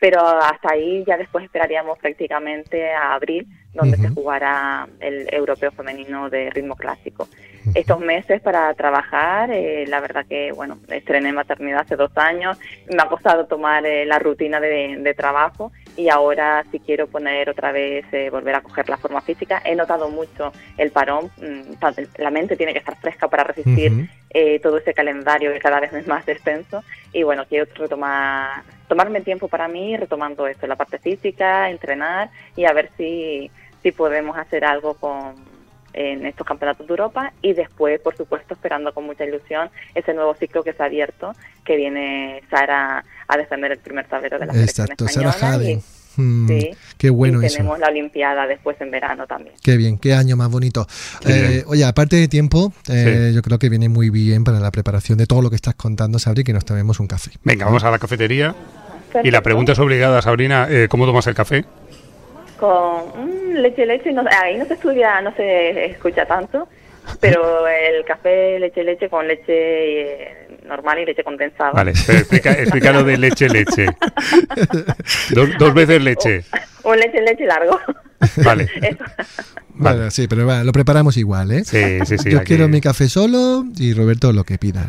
Pero 0.00 0.20
hasta 0.20 0.72
ahí 0.72 1.02
ya 1.06 1.16
después 1.16 1.44
esperaríamos 1.44 1.98
prácticamente 1.98 2.92
a 2.92 3.14
abril, 3.14 3.46
donde 3.72 3.96
se 3.96 4.10
jugará 4.10 4.86
el 5.00 5.32
europeo 5.32 5.72
femenino 5.72 6.28
de 6.28 6.50
ritmo 6.50 6.76
clásico. 6.76 7.26
Estos 7.74 8.00
meses 8.00 8.42
para 8.42 8.72
trabajar, 8.74 9.50
eh, 9.50 9.86
la 9.86 10.00
verdad 10.00 10.26
que, 10.28 10.52
bueno, 10.52 10.78
estrené 10.88 11.32
maternidad 11.32 11.80
hace 11.80 11.96
dos 11.96 12.10
años, 12.16 12.58
me 12.88 13.02
ha 13.02 13.08
costado 13.08 13.46
tomar 13.46 13.86
eh, 13.86 14.04
la 14.04 14.18
rutina 14.18 14.60
de, 14.60 15.14
trabajo 15.16 15.72
y 15.96 16.08
ahora 16.08 16.64
si 16.70 16.80
quiero 16.80 17.06
poner 17.06 17.48
otra 17.50 17.72
vez, 17.72 18.04
eh, 18.12 18.30
volver 18.30 18.54
a 18.54 18.62
coger 18.62 18.88
la 18.88 18.96
forma 18.96 19.20
física, 19.20 19.62
he 19.64 19.74
notado 19.74 20.08
mucho 20.10 20.52
el 20.76 20.90
parón, 20.90 21.30
mm, 21.36 21.74
la 22.18 22.30
mente 22.30 22.56
tiene 22.56 22.72
que 22.72 22.78
estar 22.78 22.96
fresca 22.96 23.28
para 23.28 23.44
resistir 23.44 24.08
todo 24.62 24.78
ese 24.78 24.94
calendario 24.94 25.52
que 25.52 25.60
cada 25.60 25.78
vez 25.78 25.92
es 25.92 26.08
más 26.08 26.26
extenso. 26.26 26.82
Y 27.12 27.22
bueno, 27.22 27.44
quiero 27.48 27.66
retomar 27.76 28.64
tomarme 28.88 29.20
tiempo 29.20 29.48
para 29.48 29.68
mí, 29.68 29.96
retomando 29.96 30.46
esto, 30.46 30.66
la 30.66 30.76
parte 30.76 30.98
física, 30.98 31.70
entrenar 31.70 32.30
y 32.56 32.64
a 32.64 32.72
ver 32.72 32.90
si, 32.96 33.50
si 33.82 33.92
podemos 33.92 34.36
hacer 34.36 34.64
algo 34.64 34.94
con 34.94 35.34
en 35.94 36.26
estos 36.26 36.46
campeonatos 36.46 36.86
de 36.86 36.92
Europa 36.92 37.32
y 37.40 37.52
después, 37.52 38.00
por 38.00 38.16
supuesto, 38.16 38.54
esperando 38.54 38.92
con 38.92 39.04
mucha 39.04 39.24
ilusión 39.24 39.70
ese 39.94 40.12
nuevo 40.12 40.34
ciclo 40.34 40.62
que 40.62 40.72
se 40.72 40.82
ha 40.82 40.86
abierto, 40.86 41.34
que 41.64 41.76
viene 41.76 42.42
Sara 42.50 43.04
a 43.28 43.36
defender 43.36 43.72
el 43.72 43.78
primer 43.78 44.06
tablero 44.06 44.38
de 44.38 44.46
la 44.46 44.52
Exacto, 44.54 45.06
selección 45.06 45.28
española. 45.28 45.80
Mm, 46.16 46.48
qué 46.96 47.10
bueno 47.10 47.42
y 47.42 47.48
tenemos 47.48 47.78
la 47.78 47.88
Olimpiada 47.88 48.46
después 48.46 48.80
en 48.80 48.90
verano 48.90 49.26
también. 49.26 49.54
Qué 49.62 49.76
bien, 49.76 49.98
qué 49.98 50.14
año 50.14 50.36
más 50.36 50.50
bonito. 50.50 50.86
Eh, 51.26 51.64
oye, 51.66 51.84
aparte 51.84 52.16
de 52.16 52.28
tiempo, 52.28 52.72
eh, 52.88 53.32
yo 53.34 53.42
creo 53.42 53.58
que 53.58 53.68
viene 53.68 53.88
muy 53.88 54.10
bien 54.10 54.44
para 54.44 54.60
la 54.60 54.70
preparación 54.70 55.18
de 55.18 55.26
todo 55.26 55.42
lo 55.42 55.50
que 55.50 55.56
estás 55.56 55.74
contando, 55.74 56.18
Sabri, 56.18 56.44
que 56.44 56.52
nos 56.52 56.64
tomemos 56.64 57.00
un 57.00 57.08
café. 57.08 57.32
Venga, 57.42 57.64
vamos 57.64 57.84
a 57.84 57.90
la 57.90 57.98
cafetería. 57.98 58.54
Y 59.22 59.30
la 59.30 59.42
pregunta 59.42 59.72
es 59.72 59.78
obligada, 59.78 60.20
Sabrina, 60.22 60.66
eh, 60.68 60.88
¿cómo 60.88 61.06
tomas 61.06 61.26
el 61.28 61.34
café? 61.34 61.64
Con 62.64 63.26
mm, 63.26 63.52
leche, 63.56 63.84
leche, 63.84 64.10
no, 64.12 64.24
ahí 64.42 64.56
no 64.56 64.64
se 64.64 64.74
estudia, 64.74 65.20
no 65.20 65.34
se 65.34 65.84
escucha 65.86 66.24
tanto, 66.24 66.66
pero 67.20 67.66
el 67.68 68.04
café 68.04 68.58
leche 68.58 68.82
leche 68.82 69.10
con 69.10 69.28
leche 69.28 70.22
eh, 70.22 70.53
normal 70.64 70.98
y 71.00 71.06
leche 71.06 71.22
condensada. 71.22 71.72
Vale, 71.72 71.92
explica, 71.92 72.52
explica 72.52 72.92
lo 72.92 73.04
de 73.04 73.18
leche 73.18 73.48
leche. 73.48 73.86
dos, 75.58 75.74
veces 75.74 76.02
leche. 76.02 76.44
Un 76.82 76.98
leche 76.98 77.20
leche 77.20 77.46
largo. 77.46 77.78
Vale. 78.44 78.68
Vale, 79.76 80.10
sí, 80.10 80.28
pero 80.28 80.62
lo 80.62 80.72
preparamos 80.72 81.16
igual, 81.16 81.50
¿eh? 81.50 81.64
Sí, 81.64 81.98
sí, 82.06 82.18
sí. 82.18 82.30
Yo 82.30 82.44
quiero 82.44 82.68
mi 82.68 82.80
café 82.80 83.08
solo 83.08 83.64
y 83.76 83.92
Roberto 83.92 84.32
lo 84.32 84.44
que 84.44 84.56
pida. 84.56 84.88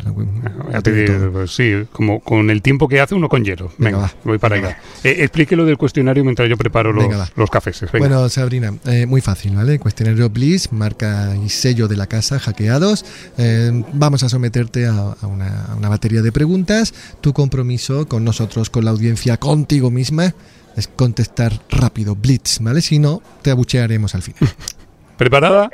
Pues 1.32 1.50
sí, 1.50 1.86
como 1.92 2.20
con 2.20 2.50
el 2.50 2.62
tiempo 2.62 2.88
que 2.88 3.00
hace 3.00 3.14
uno 3.14 3.28
con 3.28 3.44
hielo. 3.44 3.72
Venga, 3.78 4.12
voy 4.24 4.38
para 4.38 4.56
allá. 4.56 4.78
Eh, 5.02 5.16
explique 5.18 5.56
lo 5.56 5.64
del 5.64 5.76
cuestionario 5.76 6.22
mientras 6.22 6.48
yo 6.48 6.56
preparo 6.56 6.92
los, 6.92 7.06
los 7.36 7.50
cafés. 7.50 7.84
Bueno, 7.98 8.28
Sabrina, 8.28 8.74
eh, 8.86 9.06
muy 9.06 9.20
fácil, 9.20 9.56
¿vale? 9.56 9.78
Cuestionario 9.78 10.30
Bliss, 10.30 10.72
marca 10.72 11.34
y 11.44 11.48
sello 11.48 11.88
de 11.88 11.96
la 11.96 12.06
casa 12.06 12.38
hackeados. 12.38 13.04
Eh, 13.38 13.82
vamos 13.92 14.22
a 14.22 14.28
someterte 14.28 14.86
a, 14.86 15.14
una, 15.22 15.65
una 15.76 15.88
batería 15.88 16.22
de 16.22 16.32
preguntas. 16.32 16.94
Tu 17.20 17.32
compromiso 17.32 18.06
con 18.06 18.24
nosotros, 18.24 18.70
con 18.70 18.84
la 18.84 18.90
audiencia, 18.90 19.36
contigo 19.38 19.90
misma 19.90 20.34
es 20.76 20.88
contestar 20.88 21.52
rápido, 21.70 22.14
blitz, 22.14 22.60
¿vale? 22.60 22.82
Si 22.82 22.98
no, 22.98 23.22
te 23.42 23.50
abuchearemos 23.50 24.14
al 24.14 24.22
final. 24.22 24.50
¿Preparada? 25.16 25.70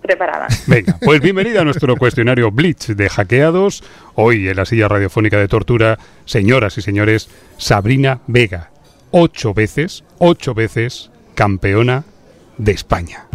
Preparada. 0.00 0.48
Venga, 0.66 0.98
pues 1.00 1.20
bienvenida 1.22 1.62
a 1.62 1.64
nuestro 1.64 1.96
cuestionario 1.96 2.50
Blitz 2.50 2.88
de 2.88 3.08
hackeados. 3.08 3.82
Hoy 4.14 4.48
en 4.48 4.56
la 4.56 4.66
silla 4.66 4.86
radiofónica 4.86 5.38
de 5.38 5.48
tortura, 5.48 5.98
señoras 6.26 6.76
y 6.76 6.82
señores, 6.82 7.30
Sabrina 7.56 8.20
Vega. 8.26 8.70
Ocho 9.12 9.54
veces, 9.54 10.04
ocho 10.18 10.52
veces 10.52 11.10
campeona 11.34 12.04
de 12.58 12.72
España. 12.72 13.26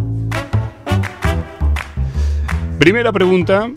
Primera 2.78 3.12
pregunta. 3.12 3.72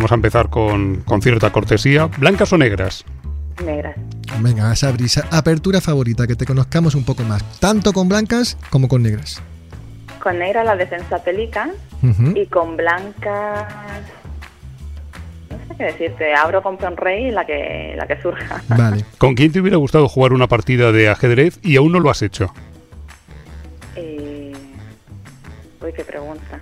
Vamos 0.00 0.12
a 0.12 0.14
empezar 0.14 0.48
con, 0.48 1.02
con 1.02 1.20
cierta 1.20 1.52
cortesía. 1.52 2.06
¿Blancas 2.06 2.50
o 2.54 2.56
negras? 2.56 3.04
Negras. 3.62 3.94
Venga, 4.40 4.74
Sabri, 4.74 5.04
apertura 5.30 5.82
favorita, 5.82 6.26
que 6.26 6.36
te 6.36 6.46
conozcamos 6.46 6.94
un 6.94 7.04
poco 7.04 7.22
más, 7.22 7.44
tanto 7.60 7.92
con 7.92 8.08
blancas 8.08 8.56
como 8.70 8.88
con 8.88 9.02
negras. 9.02 9.42
Con 10.22 10.38
negra 10.38 10.64
la 10.64 10.74
defensa 10.74 11.22
pelica 11.22 11.68
y 12.34 12.46
con 12.46 12.78
blancas 12.78 13.70
no 15.50 15.58
sé 15.68 15.76
qué 15.76 15.84
decirte, 15.84 16.32
abro 16.32 16.62
con 16.62 16.78
peón 16.78 16.96
rey 16.96 17.30
la 17.30 17.44
que, 17.44 17.92
la 17.94 18.06
que 18.06 18.22
surja. 18.22 18.62
Vale. 18.68 19.04
¿Con 19.18 19.34
quién 19.34 19.52
te 19.52 19.60
hubiera 19.60 19.76
gustado 19.76 20.08
jugar 20.08 20.32
una 20.32 20.46
partida 20.46 20.92
de 20.92 21.10
ajedrez 21.10 21.60
y 21.62 21.76
aún 21.76 21.92
no 21.92 22.00
lo 22.00 22.08
has 22.08 22.22
hecho? 22.22 22.54
Eh... 23.96 24.54
Uy, 25.82 25.92
qué 25.92 26.04
pregunta. 26.04 26.58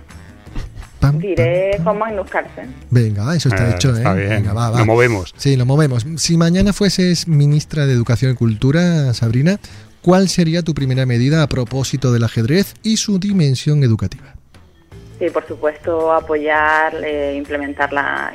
Diré 1.13 1.79
con 1.83 1.97
Magnus 1.97 2.29
Carlsen. 2.29 2.73
Venga, 2.89 3.35
eso 3.35 3.49
está 3.49 3.65
ah, 3.65 3.75
hecho, 3.75 3.95
¿eh? 3.95 4.03
Venga, 4.03 4.53
va, 4.53 4.69
va. 4.69 4.79
Lo 4.79 4.85
movemos. 4.85 5.33
Sí, 5.37 5.55
lo 5.55 5.65
movemos. 5.65 6.05
Si 6.17 6.37
mañana 6.37 6.73
fueses 6.73 7.27
ministra 7.27 7.85
de 7.85 7.93
Educación 7.93 8.33
y 8.33 8.35
Cultura, 8.35 9.13
Sabrina, 9.13 9.59
¿cuál 10.01 10.29
sería 10.29 10.61
tu 10.61 10.73
primera 10.73 11.05
medida 11.05 11.43
a 11.43 11.47
propósito 11.47 12.11
del 12.11 12.23
ajedrez 12.23 12.73
y 12.83 12.97
su 12.97 13.19
dimensión 13.19 13.83
educativa? 13.83 14.38
Sí, 15.19 15.29
por 15.29 15.45
supuesto, 15.45 16.13
apoyar, 16.13 17.03
e 17.03 17.35
implementar 17.35 17.91
la, 17.91 18.31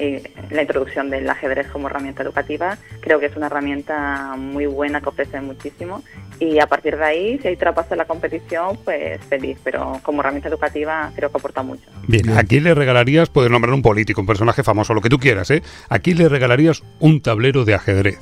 la 0.50 0.62
introducción 0.62 1.08
del 1.08 1.28
ajedrez 1.28 1.66
como 1.68 1.88
herramienta 1.88 2.22
educativa. 2.22 2.76
Creo 3.00 3.18
que 3.18 3.26
es 3.26 3.36
una 3.36 3.46
herramienta 3.46 4.34
muy 4.36 4.66
buena 4.66 5.00
que 5.00 5.08
ofrece 5.08 5.40
muchísimo 5.40 6.02
y 6.38 6.58
a 6.58 6.66
partir 6.66 6.98
de 6.98 7.04
ahí, 7.04 7.38
si 7.38 7.48
hay 7.48 7.56
traspasa 7.56 7.96
la 7.96 8.04
competición, 8.04 8.78
pues 8.84 9.18
feliz, 9.24 9.56
pero 9.64 9.98
como 10.02 10.20
herramienta 10.20 10.50
educativa 10.50 11.10
creo 11.16 11.30
que 11.30 11.38
aporta 11.38 11.62
mucho. 11.62 11.88
Bien, 12.06 12.36
aquí 12.36 12.60
le 12.60 12.74
regalarías, 12.74 13.30
puedes 13.30 13.50
nombrar 13.50 13.72
un 13.72 13.80
político, 13.80 14.20
un 14.20 14.26
personaje 14.26 14.62
famoso, 14.62 14.92
lo 14.92 15.00
que 15.00 15.08
tú 15.08 15.18
quieras, 15.18 15.50
¿eh? 15.50 15.62
Aquí 15.88 16.12
le 16.12 16.28
regalarías 16.28 16.82
un 17.00 17.22
tablero 17.22 17.64
de 17.64 17.74
ajedrez. 17.74 18.18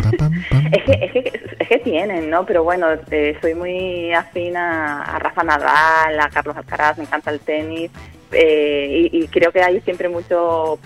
Es, 0.00 0.84
que, 0.84 0.92
es, 0.92 1.12
que, 1.12 1.40
es 1.58 1.68
que 1.68 1.78
tienen, 1.78 2.30
¿no? 2.30 2.44
Pero 2.46 2.64
bueno, 2.64 2.86
eh, 3.10 3.36
soy 3.40 3.54
muy 3.54 4.12
afín 4.12 4.56
a, 4.56 5.18
Rafa 5.18 5.42
Nadal, 5.42 6.20
a 6.20 6.28
Carlos 6.30 6.56
Alcaraz, 6.56 6.98
me 6.98 7.04
encanta 7.04 7.30
el 7.30 7.40
tenis 7.40 7.90
eh, 8.32 9.08
y, 9.12 9.28
creo 9.28 9.52
que 9.52 9.62
hay 9.62 9.80
siempre 9.80 10.08
mucho 10.08 10.78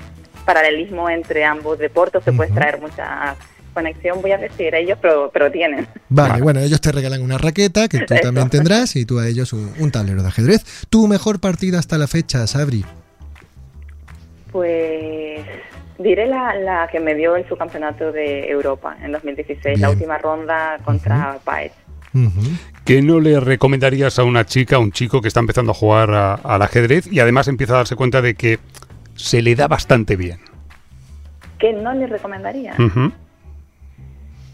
paralelismo 0.45 1.09
entre 1.09 1.45
ambos 1.45 1.79
deportes, 1.79 2.23
se 2.25 2.33
puede 2.33 2.51
traer 2.51 2.81
mucha 2.81 3.37
conexión, 3.73 4.21
voy 4.21 4.33
a 4.33 4.39
decir 4.39 4.75
ellos, 4.75 4.99
pero, 5.01 5.31
pero 5.33 5.51
tienen. 5.51 5.87
Vale, 6.09 6.43
bueno, 6.43 6.61
ellos 6.61 6.81
te 6.81 6.91
regalan 6.93 7.23
una 7.23 7.39
raqueta 7.39 7.89
que 7.89 8.01
tú 8.01 8.15
también 8.21 8.51
tendrás 8.51 8.97
y 8.97 9.05
tú 9.05 9.19
a 9.19 9.29
ellos 9.29 9.53
un, 9.53 9.73
un, 9.79 9.91
tablero 9.91 10.23
de 10.23 10.29
ajedrez. 10.29 10.65
¿Tu 10.89 11.07
mejor 11.07 11.41
partida 11.41 11.79
hasta 11.79 11.99
la 11.99 12.09
fecha, 12.09 12.47
Sabri? 12.47 12.85
Pues 14.51 15.00
Diré 16.01 16.27
la, 16.27 16.89
que 16.91 16.99
me 16.99 17.15
dio 17.15 17.37
en 17.37 17.47
su 17.47 17.57
campeonato 17.57 18.11
de 18.11 18.49
Europa 18.49 18.97
en 19.03 19.13
2016, 19.13 19.79
la 19.79 19.91
última 19.91 20.17
ronda 20.17 20.79
contra 20.83 21.39
Paez. 21.45 21.73
¿Qué 22.87 23.03
no 23.03 23.21
le 23.21 23.39
recomendarías 23.39 24.19
a 24.19 24.25
una 24.25 24.47
chica, 24.47 24.77
a 24.77 24.79
un 24.79 24.93
chico 24.93 25.21
que 25.21 25.29
está 25.29 25.41
empezando 25.41 25.73
a 25.73 25.75
jugar 25.75 26.11
al 26.43 26.63
ajedrez 26.63 27.07
y 27.13 27.21
además 27.21 27.49
empieza 27.49 27.75
a 27.75 27.77
darse 27.79 27.97
cuenta 27.97 28.23
de 28.23 28.35
que 28.35 28.59
se 29.15 29.43
le 29.43 29.55
da 29.55 29.69
bastante 29.69 30.17
bien? 30.17 30.39
¿Qué 31.59 31.75
no 31.75 31.93
le 31.93 32.07
recomendaría? 32.07 32.75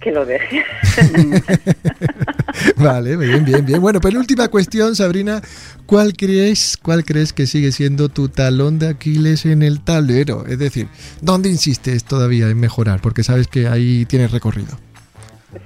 que 0.01 0.11
lo 0.11 0.27
deje. 0.27 0.65
vale, 2.77 3.16
bien, 3.16 3.45
bien, 3.45 3.64
bien. 3.64 3.81
Bueno, 3.81 4.01
penúltima 4.01 4.49
cuestión, 4.49 4.95
Sabrina. 4.97 5.42
¿Cuál 5.87 6.14
crees, 6.16 6.77
¿Cuál 6.81 7.05
crees 7.05 7.33
que 7.33 7.47
sigue 7.47 7.73
siendo 7.73 8.09
tu 8.09 8.29
talón 8.29 8.79
de 8.79 8.88
Aquiles 8.88 9.47
en 9.47 9.62
el 9.62 9.81
tablero? 9.81 10.47
Es 10.47 10.59
decir, 10.59 10.88
¿dónde 11.21 11.49
insistes 11.49 12.05
todavía 12.05 12.49
en 12.49 12.59
mejorar? 12.59 13.01
Porque 13.01 13.23
sabes 13.23 13.47
que 13.47 13.69
ahí 13.69 14.05
tienes 14.07 14.31
recorrido. 14.31 14.79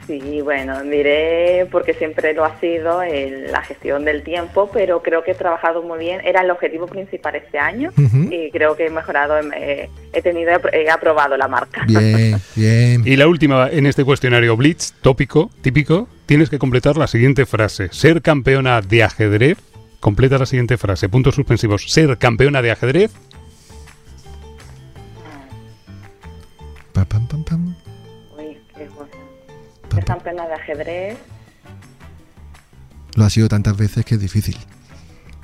Sí, 0.07 0.41
bueno, 0.43 0.83
diré 0.83 1.67
porque 1.71 1.95
siempre 1.95 2.33
lo 2.33 2.45
ha 2.45 2.59
sido 2.61 3.03
en 3.03 3.51
la 3.51 3.63
gestión 3.63 4.05
del 4.05 4.23
tiempo, 4.23 4.71
pero 4.73 5.03
creo 5.03 5.25
que 5.25 5.33
he 5.33 5.35
trabajado 5.35 5.83
muy 5.83 5.99
bien. 5.99 6.21
Era 6.25 6.43
el 6.43 6.51
objetivo 6.51 6.87
principal 6.87 7.35
este 7.37 7.59
año 7.59 7.91
y 8.31 8.51
creo 8.51 8.77
que 8.77 8.87
he 8.87 8.91
mejorado, 8.91 9.39
eh, 9.57 9.89
he 10.13 10.23
tenido, 10.23 10.53
he 10.73 10.91
aprobado 10.91 11.37
la 11.37 11.49
marca. 11.49 11.85
Bien, 11.87 12.37
bien. 12.57 13.03
Y 13.05 13.17
la 13.17 13.27
última 13.27 13.69
en 13.69 13.87
este 13.87 14.05
cuestionario 14.05 14.57
Blitz, 14.57 14.93
tópico, 15.01 15.51
típico, 15.63 16.09
tienes 16.31 16.49
que 16.49 16.61
completar 16.61 16.97
la 16.97 17.09
siguiente 17.09 17.45
frase. 17.45 17.89
Ser 17.91 18.23
campeona 18.23 18.83
de 18.83 19.03
ajedrez. 19.03 19.59
Completa 19.99 20.39
la 20.39 20.47
siguiente 20.47 20.79
frase. 20.79 21.09
Puntos 21.09 21.35
suspensivos. 21.35 21.91
Ser 21.91 22.19
campeona 22.19 22.63
de 22.63 22.71
ajedrez. 22.71 23.11
Pa, 26.93 27.05
pam, 27.05 27.27
pam, 27.27 27.43
pam. 27.43 27.75
Uy, 28.39 28.57
qué 28.77 28.87
cosa. 28.87 29.11
Pa. 29.89 30.03
campeona 30.03 30.47
de 30.47 30.55
ajedrez. 30.55 31.19
Lo 33.17 33.25
ha 33.25 33.31
sido 33.31 33.49
tantas 33.49 33.77
veces 33.77 34.05
que 34.05 34.15
es 34.15 34.21
difícil. 34.21 34.57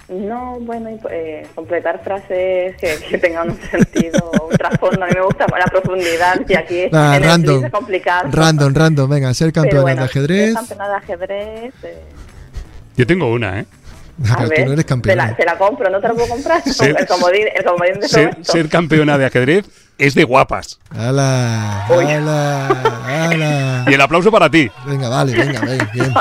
No, 0.08 0.58
bueno, 0.60 0.88
eh, 1.10 1.46
completar 1.54 2.00
frases 2.04 2.76
que, 2.76 2.96
que 3.10 3.18
tengan 3.18 3.50
un 3.50 3.60
sentido, 3.60 4.30
un 4.50 4.56
trasfondo. 4.56 5.02
A 5.04 5.08
mí 5.08 5.14
me 5.16 5.22
gusta 5.22 5.46
la 5.58 5.64
profundidad 5.66 6.40
y 6.48 6.54
aquí 6.54 6.82
Ah, 6.92 7.16
en 7.16 7.22
el 7.24 7.28
random. 7.28 7.64
es 7.64 7.72
complicado. 7.72 8.28
Random, 8.30 8.72
random. 8.74 9.10
Venga, 9.10 9.34
ser 9.34 9.52
campeona 9.52 9.82
bueno, 9.82 10.00
de 10.02 10.04
ajedrez. 10.06 10.44
ser 10.46 10.54
campeona 10.54 10.88
de 10.88 10.94
ajedrez. 10.94 11.74
eh, 11.82 12.02
Yo 12.96 13.06
tengo 13.06 13.32
una, 13.32 13.60
¿eh? 13.60 13.66
Ah, 14.30 14.34
a 14.38 14.44
tú 14.44 14.48
ver, 14.48 14.66
no 14.66 14.72
eres 14.72 14.84
campeona. 14.86 15.26
la, 15.26 15.36
te 15.36 15.44
la 15.44 15.58
compro, 15.58 15.90
no 15.90 16.00
te 16.00 16.08
la 16.08 16.14
puedo 16.14 16.28
comprar. 16.28 16.62
Ser- 16.72 16.96
el, 16.98 17.06
comodín, 17.06 17.46
el 17.54 17.64
comodín 17.64 18.00
de 18.00 18.08
Ser, 18.08 18.36
ser 18.42 18.68
campeona 18.68 19.18
de 19.18 19.26
ajedrez 19.26 19.66
es 19.98 20.14
de 20.14 20.24
guapas. 20.24 20.78
¡Hala! 20.90 21.84
¡Hala! 21.86 22.95
Y 23.34 23.94
el 23.94 24.00
aplauso 24.00 24.30
para 24.30 24.50
ti. 24.50 24.70
Venga, 24.84 25.08
vale, 25.08 25.32
venga, 25.36 25.60
venga, 25.60 25.90
bien. 25.92 26.14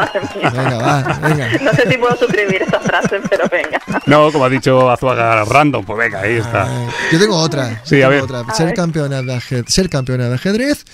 Venga, 0.53 0.77
va, 0.77 1.03
venga. 1.21 1.47
No 1.61 1.73
sé 1.73 1.89
si 1.89 1.97
puedo 1.97 2.15
suscribir 2.15 2.61
esa 2.63 2.79
frase, 2.79 3.19
pero 3.29 3.45
venga. 3.49 3.81
No, 4.05 4.31
como 4.31 4.45
ha 4.45 4.49
dicho 4.49 4.89
Azuaga, 4.89 5.43
random. 5.45 5.85
Pues 5.85 5.97
venga, 5.97 6.21
ahí 6.21 6.35
está. 6.37 6.67
Yo 7.11 7.19
tengo 7.19 7.37
otra. 7.37 7.81
Sí, 7.83 8.01
a 8.01 8.09
tengo 8.09 8.09
ver. 8.09 8.21
otra. 8.23 8.39
A 8.51 8.55
Ser 8.55 8.67
ver. 8.67 8.75
campeona, 8.75 9.21
de 9.21 9.35
ajedrez, 9.35 9.73
ser 9.73 9.89
campeona 9.89 10.27
de 10.29 10.35
ajedrez 10.35 10.85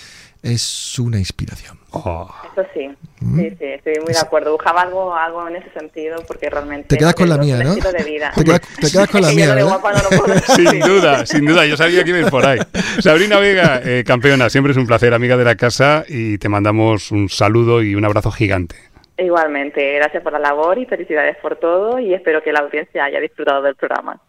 es 0.43 0.97
una 0.99 1.19
inspiración. 1.19 1.79
Oh. 1.91 2.29
Eso 2.51 2.65
sí, 2.73 2.89
sí, 3.21 3.49
sí, 3.57 3.65
estoy 3.65 3.93
muy 4.03 4.13
de 4.13 4.19
acuerdo. 4.19 4.51
Buscaba 4.51 4.81
algo, 4.81 5.15
algo 5.15 5.47
en 5.47 5.57
ese 5.57 5.71
sentido 5.71 6.21
porque 6.27 6.49
realmente... 6.49 6.87
Te 6.87 6.97
quedas 6.97 7.15
con 7.15 7.29
la 7.29 7.37
mía, 7.37 7.57
¿no? 7.63 7.69
estilo 7.69 7.91
de 7.91 8.03
vida. 8.03 8.31
Te 8.35 8.43
quedas, 8.43 8.61
te 8.61 8.91
quedas 8.91 9.09
con 9.09 9.21
la 9.21 9.31
mía, 9.33 9.55
Sin 10.55 10.79
duda, 10.79 11.25
sin 11.25 11.45
duda. 11.45 11.65
Yo 11.65 11.77
sabía 11.77 12.03
que 12.03 12.09
iba 12.09 12.19
a 12.19 12.21
ir 12.21 12.29
por 12.29 12.45
ahí. 12.45 12.59
Sabrina 12.99 13.39
Vega, 13.39 13.81
eh, 13.83 14.03
campeona, 14.05 14.49
siempre 14.49 14.71
es 14.71 14.77
un 14.77 14.87
placer, 14.87 15.13
amiga 15.13 15.37
de 15.37 15.43
la 15.43 15.55
casa, 15.55 16.03
y 16.07 16.37
te 16.37 16.49
mandamos 16.49 17.11
un 17.11 17.29
saludo 17.29 17.81
y 17.81 17.95
un 17.95 18.05
abrazo 18.05 18.31
gigante. 18.31 18.75
Igualmente, 19.17 19.93
gracias 19.95 20.23
por 20.23 20.33
la 20.33 20.39
labor 20.39 20.79
y 20.79 20.85
felicidades 20.85 21.37
por 21.37 21.55
todo 21.57 21.99
y 21.99 22.13
espero 22.13 22.41
que 22.41 22.51
la 22.51 22.61
audiencia 22.61 23.05
haya 23.05 23.19
disfrutado 23.19 23.61
del 23.61 23.75
programa. 23.75 24.19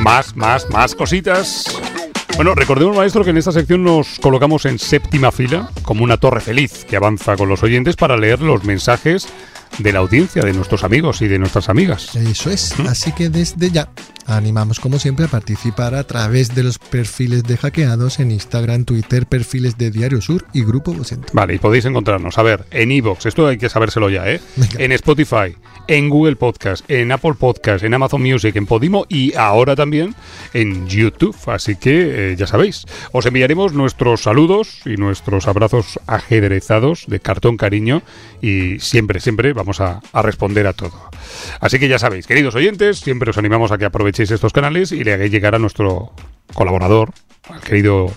Más, 0.00 0.36
más, 0.36 0.70
más 0.70 0.94
cositas. 0.94 1.64
Bueno, 2.36 2.54
recordemos, 2.54 2.94
maestro, 2.94 3.24
que 3.24 3.30
en 3.30 3.38
esta 3.38 3.50
sección 3.50 3.82
nos 3.82 4.18
colocamos 4.18 4.66
en 4.66 4.78
séptima 4.78 5.32
fila, 5.32 5.70
como 5.80 6.04
una 6.04 6.18
torre 6.18 6.42
feliz 6.42 6.84
que 6.84 6.96
avanza 6.96 7.34
con 7.34 7.48
los 7.48 7.62
oyentes 7.62 7.96
para 7.96 8.18
leer 8.18 8.42
los 8.42 8.62
mensajes 8.62 9.26
de 9.78 9.90
la 9.90 10.00
audiencia, 10.00 10.42
de 10.42 10.52
nuestros 10.52 10.84
amigos 10.84 11.22
y 11.22 11.28
de 11.28 11.38
nuestras 11.38 11.70
amigas. 11.70 12.14
Eso 12.14 12.50
es. 12.50 12.78
Así 12.80 13.12
que 13.12 13.30
desde 13.30 13.70
ya 13.70 13.88
animamos 14.26 14.80
como 14.80 14.98
siempre 14.98 15.26
a 15.26 15.28
participar 15.28 15.94
a 15.94 16.04
través 16.04 16.54
de 16.54 16.62
los 16.62 16.78
perfiles 16.78 17.42
de 17.44 17.56
hackeados 17.56 18.20
en 18.20 18.30
Instagram, 18.30 18.84
Twitter, 18.84 19.26
perfiles 19.26 19.78
de 19.78 19.90
Diario 19.90 20.20
Sur 20.20 20.46
y 20.52 20.62
Grupo 20.62 20.92
Vocento. 20.92 21.28
Vale, 21.32 21.54
y 21.54 21.58
podéis 21.58 21.84
encontrarnos, 21.84 22.38
a 22.38 22.42
ver, 22.42 22.64
en 22.70 22.92
Evox, 22.92 23.26
esto 23.26 23.46
hay 23.46 23.58
que 23.58 23.68
sabérselo 23.68 24.10
ya, 24.10 24.30
¿eh? 24.30 24.40
Venga. 24.56 24.82
En 24.82 24.92
Spotify, 24.92 25.56
en 25.88 26.08
Google 26.08 26.36
Podcast, 26.36 26.88
en 26.90 27.12
Apple 27.12 27.34
Podcast, 27.38 27.84
en 27.84 27.94
Amazon 27.94 28.22
Music, 28.22 28.54
en 28.56 28.66
Podimo 28.66 29.06
y 29.08 29.34
ahora 29.34 29.76
también 29.76 30.14
en 30.52 30.86
YouTube. 30.86 31.36
Así 31.46 31.76
que 31.76 32.32
eh, 32.32 32.36
ya 32.36 32.46
sabéis, 32.46 32.84
os 33.12 33.26
enviaremos 33.26 33.72
nuestros 33.72 34.22
saludos 34.22 34.80
y 34.84 34.96
nuestros 34.96 35.46
abrazos 35.48 36.00
ajedrezados 36.06 37.04
de 37.06 37.20
cartón 37.20 37.56
cariño 37.56 38.02
y 38.42 38.78
siempre, 38.80 39.20
siempre 39.20 39.52
vamos 39.52 39.80
a, 39.80 40.00
a 40.12 40.22
responder 40.22 40.66
a 40.66 40.72
todo. 40.72 41.10
Así 41.60 41.78
que 41.78 41.88
ya 41.88 41.98
sabéis, 41.98 42.26
queridos 42.26 42.54
oyentes, 42.54 43.00
siempre 43.00 43.30
os 43.30 43.38
animamos 43.38 43.72
a 43.72 43.78
que 43.78 43.84
aprovechéis 43.84 44.30
estos 44.30 44.52
canales 44.52 44.92
y 44.92 45.04
le 45.04 45.14
hagáis 45.14 45.30
llegar 45.30 45.54
a 45.54 45.58
nuestro 45.58 46.12
colaborador, 46.54 47.12
al 47.48 47.60
querido 47.60 48.12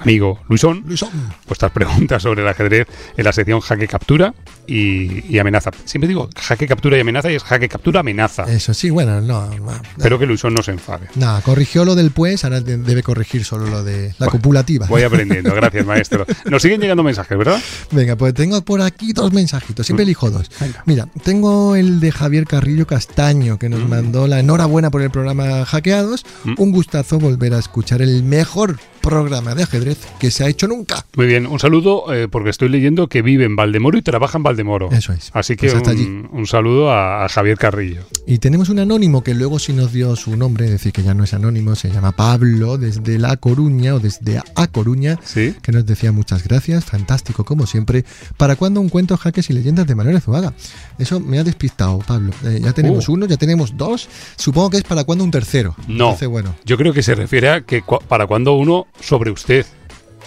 amigo 0.00 0.40
Luisón, 0.48 0.82
Luisón. 0.86 1.10
vuestras 1.46 1.70
preguntas 1.72 2.22
sobre 2.22 2.42
el 2.42 2.48
ajedrez 2.48 2.86
en 3.16 3.24
la 3.24 3.32
sección 3.32 3.60
jaque 3.60 3.86
captura 3.86 4.34
y, 4.66 5.24
y 5.34 5.38
amenaza. 5.38 5.70
Siempre 5.84 6.08
digo 6.08 6.28
jaque 6.36 6.66
captura 6.66 6.96
y 6.96 7.00
amenaza 7.00 7.30
y 7.30 7.34
es 7.34 7.42
jaque 7.42 7.68
captura 7.68 8.00
amenaza. 8.00 8.44
Eso 8.44 8.72
sí, 8.74 8.90
bueno, 8.90 9.20
no. 9.20 9.46
no, 9.56 9.72
Espero 9.96 10.18
que 10.18 10.26
Luisón 10.26 10.54
no 10.54 10.62
se 10.62 10.72
enfade. 10.72 11.06
no, 11.16 11.40
corrigió 11.42 11.84
lo 11.84 11.94
del 11.94 12.10
pues, 12.10 12.44
ahora 12.44 12.60
de- 12.60 12.78
debe 12.78 13.02
corregir 13.02 13.44
solo 13.44 13.66
lo 13.66 13.82
de 13.84 14.14
la 14.18 14.26
copulativa. 14.28 14.86
Voy 14.86 15.02
aprendiendo, 15.02 15.54
gracias 15.54 15.84
maestro. 15.86 16.26
Nos 16.48 16.62
siguen 16.62 16.80
llegando 16.80 17.02
mensajes, 17.02 17.36
¿verdad? 17.36 17.60
Venga, 17.90 18.16
pues 18.16 18.34
tengo 18.34 18.60
por 18.62 18.80
aquí 18.82 19.12
dos 19.12 19.32
mensajitos, 19.32 19.86
siempre 19.86 20.04
Mm. 20.04 20.08
elijo 20.08 20.30
dos. 20.30 20.50
Venga. 20.60 20.82
Mira, 20.86 21.08
tengo 21.24 21.76
el 21.76 22.00
de 22.00 22.10
Javier 22.12 22.46
Carrillo 22.46 22.86
Castaño, 22.86 23.58
que 23.58 23.68
nos 23.68 23.86
mandó 23.88 24.26
la 24.26 24.40
enhorabuena 24.40 24.90
por 24.90 25.02
el 25.02 25.10
programa 25.10 25.64
Hackeados. 25.64 26.24
Mm. 26.44 26.54
Un 26.58 26.72
gustazo 26.72 27.18
volver 27.18 27.54
a 27.54 27.58
escuchar 27.58 28.00
el 28.02 28.22
mejor 28.22 28.78
programa 29.00 29.54
de 29.54 29.62
ajedrez 29.62 29.98
que 30.18 30.30
se 30.30 30.44
ha 30.44 30.48
hecho 30.48 30.66
nunca. 30.68 31.04
Muy 31.16 31.26
bien, 31.26 31.46
un 31.46 31.58
saludo 31.58 32.12
eh, 32.12 32.28
porque 32.28 32.50
estoy 32.50 32.68
leyendo 32.68 33.08
que 33.08 33.22
vive 33.22 33.44
en 33.44 33.56
Valdemoro 33.56 33.98
y 33.98 34.02
trabaja 34.02 34.38
en 34.38 34.42
Valdemoro. 34.44 34.90
Eso 34.92 35.12
es. 35.12 35.30
Así 35.32 35.56
que 35.56 35.66
Pues 35.66 35.76
hasta 35.76 35.90
un, 35.90 35.96
allí. 35.96 36.28
un 36.32 36.46
saludo 36.46 36.90
a, 36.90 37.24
a 37.24 37.28
Javier 37.28 37.58
Carrillo. 37.58 38.02
Y 38.26 38.38
tenemos 38.38 38.68
un 38.68 38.78
anónimo 38.78 39.22
que 39.22 39.34
luego 39.34 39.58
sí 39.58 39.72
nos 39.72 39.92
dio 39.92 40.14
su 40.16 40.36
nombre, 40.36 40.66
es 40.66 40.70
decir, 40.72 40.92
que 40.92 41.02
ya 41.02 41.14
no 41.14 41.24
es 41.24 41.34
anónimo, 41.34 41.74
se 41.74 41.90
llama 41.90 42.12
Pablo, 42.12 42.78
desde 42.78 43.18
La 43.18 43.36
Coruña 43.36 43.94
o 43.94 44.00
desde 44.00 44.40
A 44.54 44.66
Coruña, 44.68 45.18
¿Sí? 45.24 45.54
que 45.62 45.72
nos 45.72 45.86
decía 45.86 46.12
muchas 46.12 46.44
gracias, 46.44 46.84
fantástico 46.84 47.44
como 47.44 47.66
siempre. 47.66 48.04
¿Para 48.36 48.56
cuándo 48.56 48.80
un 48.80 48.88
cuento 48.88 49.16
jaques 49.16 49.50
y 49.50 49.52
leyendas 49.52 49.86
de 49.86 49.94
Manuel 49.94 50.20
Zuaga? 50.20 50.52
Eso 50.98 51.20
me 51.20 51.38
ha 51.38 51.44
despistado, 51.44 51.98
Pablo. 52.00 52.32
Eh, 52.44 52.60
ya 52.62 52.72
tenemos 52.72 53.08
Uh. 53.08 53.12
uno, 53.14 53.26
ya 53.26 53.36
tenemos 53.36 53.76
dos. 53.76 54.08
Supongo 54.36 54.70
que 54.70 54.76
es 54.78 54.82
para 54.84 55.04
cuándo 55.04 55.24
un 55.24 55.30
tercero. 55.30 55.74
No. 55.88 56.04
Entonces, 56.10 56.28
bueno. 56.28 56.54
Yo 56.64 56.76
creo 56.76 56.92
que 56.92 57.02
se 57.02 57.14
refiere 57.14 57.48
a 57.50 57.60
que 57.62 57.82
para 58.08 58.26
cuando 58.26 58.52
uno 58.54 58.86
sobre 58.98 59.30
usted. 59.30 59.66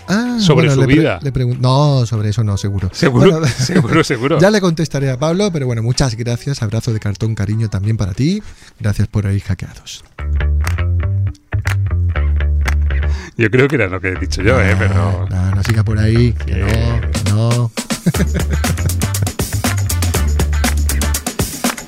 Ah, 0.07 0.38
Sobre 0.39 0.68
bueno, 0.68 0.74
su 0.74 0.82
le 0.82 0.88
vida. 0.95 1.20
le 1.22 1.32
no, 1.59 2.05
sobre 2.05 2.30
eso 2.30 2.43
no, 2.43 2.57
seguro. 2.57 2.89
Seguro, 2.91 3.32
Bueno, 3.32 3.47
seguro, 3.57 4.03
seguro. 4.03 4.39
Ya 4.39 4.51
le 4.51 4.59
contestaré 4.59 5.09
a 5.09 5.18
Pablo, 5.18 5.49
pero 5.51 5.66
bueno, 5.66 5.82
muchas 5.82 6.16
gracias. 6.16 6.61
Abrazo 6.61 6.91
de 6.91 6.99
cartón, 6.99 7.36
cariño 7.36 7.70
también 7.70 7.95
para 7.95 8.14
ti. 8.14 8.43
Gracias 8.80 9.07
por 9.07 9.28
ahí 9.28 9.39
hackeados. 9.39 10.03
Yo 13.38 13.49
creo 13.49 13.68
que 13.68 13.76
era 13.76 13.88
lo 13.88 13.99
que 14.01 14.09
he 14.09 14.16
dicho 14.16 14.41
yo, 14.41 14.59
¿eh? 14.61 14.76
Pero... 14.78 15.28
No, 15.30 15.55
no 15.55 15.64
siga 15.64 15.84
por 15.84 15.97
ahí. 15.97 16.34
Que 16.34 16.55
no, 16.57 16.68
que 16.68 17.32
no. 17.32 17.72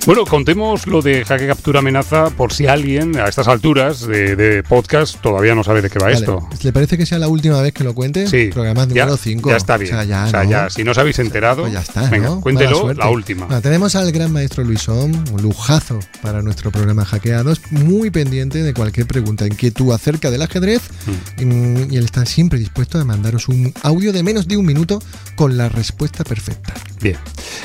Bueno, 0.06 0.24
contemos 0.26 0.86
lo 0.86 1.02
de 1.02 1.26
jaque 1.26 1.48
captura 1.48 1.80
amenaza 1.80 2.30
por 2.30 2.54
si 2.54 2.68
alguien 2.68 3.18
a 3.18 3.26
estas 3.28 3.48
alturas 3.48 4.06
de, 4.06 4.36
de 4.36 4.62
podcast 4.62 5.20
todavía 5.20 5.56
no 5.56 5.64
sabe 5.64 5.82
de 5.82 5.90
qué 5.90 5.98
va 5.98 6.06
Vale, 6.06 6.18
esto. 6.18 6.48
¿Le 6.62 6.72
parece 6.72 6.96
que 6.96 7.08
sea 7.08 7.18
la 7.18 7.28
última 7.28 7.60
vez 7.60 7.74
que 7.74 7.84
lo 7.84 7.96
cuente? 7.96 8.28
Sí, 8.28 8.52
Programa 8.54 8.86
número 8.86 9.18
5. 9.18 9.50
ya 9.50 9.58
está 9.58 9.78
bien. 9.78 9.92
O 9.96 9.98
sea, 9.98 10.04
ya, 10.06 10.26
O 10.26 10.30
sea, 10.30 10.44
¿no? 10.44 10.50
ya, 10.52 10.70
si 10.70 10.84
no 10.84 10.92
os 10.92 10.98
habéis 11.00 11.18
enterado, 11.18 11.64
Pues 11.64 11.74
ya 11.74 11.80
está, 11.80 12.08
venga, 12.08 12.40
cuéntelo 12.40 12.94
la 12.94 13.10
última. 13.10 13.48
Bueno, 13.48 13.62
tenemos 13.64 13.96
al 13.96 14.12
gran 14.12 14.32
maestro 14.32 14.64
Luisón, 14.64 15.24
un 15.32 15.42
lujazo 15.42 15.98
para 16.22 16.44
nuestro 16.44 16.70
programa 16.70 17.04
Hackeados, 17.04 17.62
muy 17.72 18.12
pendiente 18.12 18.62
de 18.62 18.76
cualquier 18.76 19.08
pregunta, 19.08 19.48
inquietud 19.48 19.92
acerca 19.92 20.30
del 20.30 20.44
ajedrez, 20.44 20.84
Mm. 21.08 21.90
y, 21.90 21.96
y 21.96 21.98
él 21.98 22.06
está 22.06 22.26
siempre 22.28 22.60
dispuesto 22.60 23.00
a 23.00 23.06
mandaros 23.06 23.48
un 23.48 23.74
audio 23.82 24.14
de 24.14 24.22
menos 24.24 24.48
de 24.48 24.58
un 24.58 24.66
minuto 24.68 25.02
con 25.36 25.58
la 25.58 25.68
respuesta 25.70 26.24
perfecta. 26.24 26.74
Bien. 27.02 27.18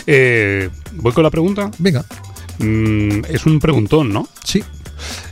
Eh, 0.07 0.71
¿Voy 0.93 1.13
con 1.13 1.23
la 1.23 1.31
pregunta? 1.31 1.71
Venga, 1.79 2.05
Mm, 2.61 3.25
es 3.29 3.47
un 3.47 3.59
preguntón, 3.59 4.13
¿no? 4.13 4.29
sí, 4.45 4.63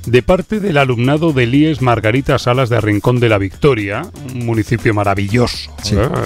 De 0.07 0.23
parte 0.23 0.61
del 0.61 0.79
alumnado 0.79 1.33
de 1.33 1.45
IES 1.45 1.83
Margarita 1.83 2.39
Salas 2.39 2.71
de 2.71 2.81
Rincón 2.81 3.21
de 3.21 3.29
la 3.29 3.37
Victoria, 3.37 4.03
un 4.35 4.47
municipio 4.47 4.95
maravilloso. 4.95 5.71
Sí. 5.83 5.95
¿eh? 5.97 6.09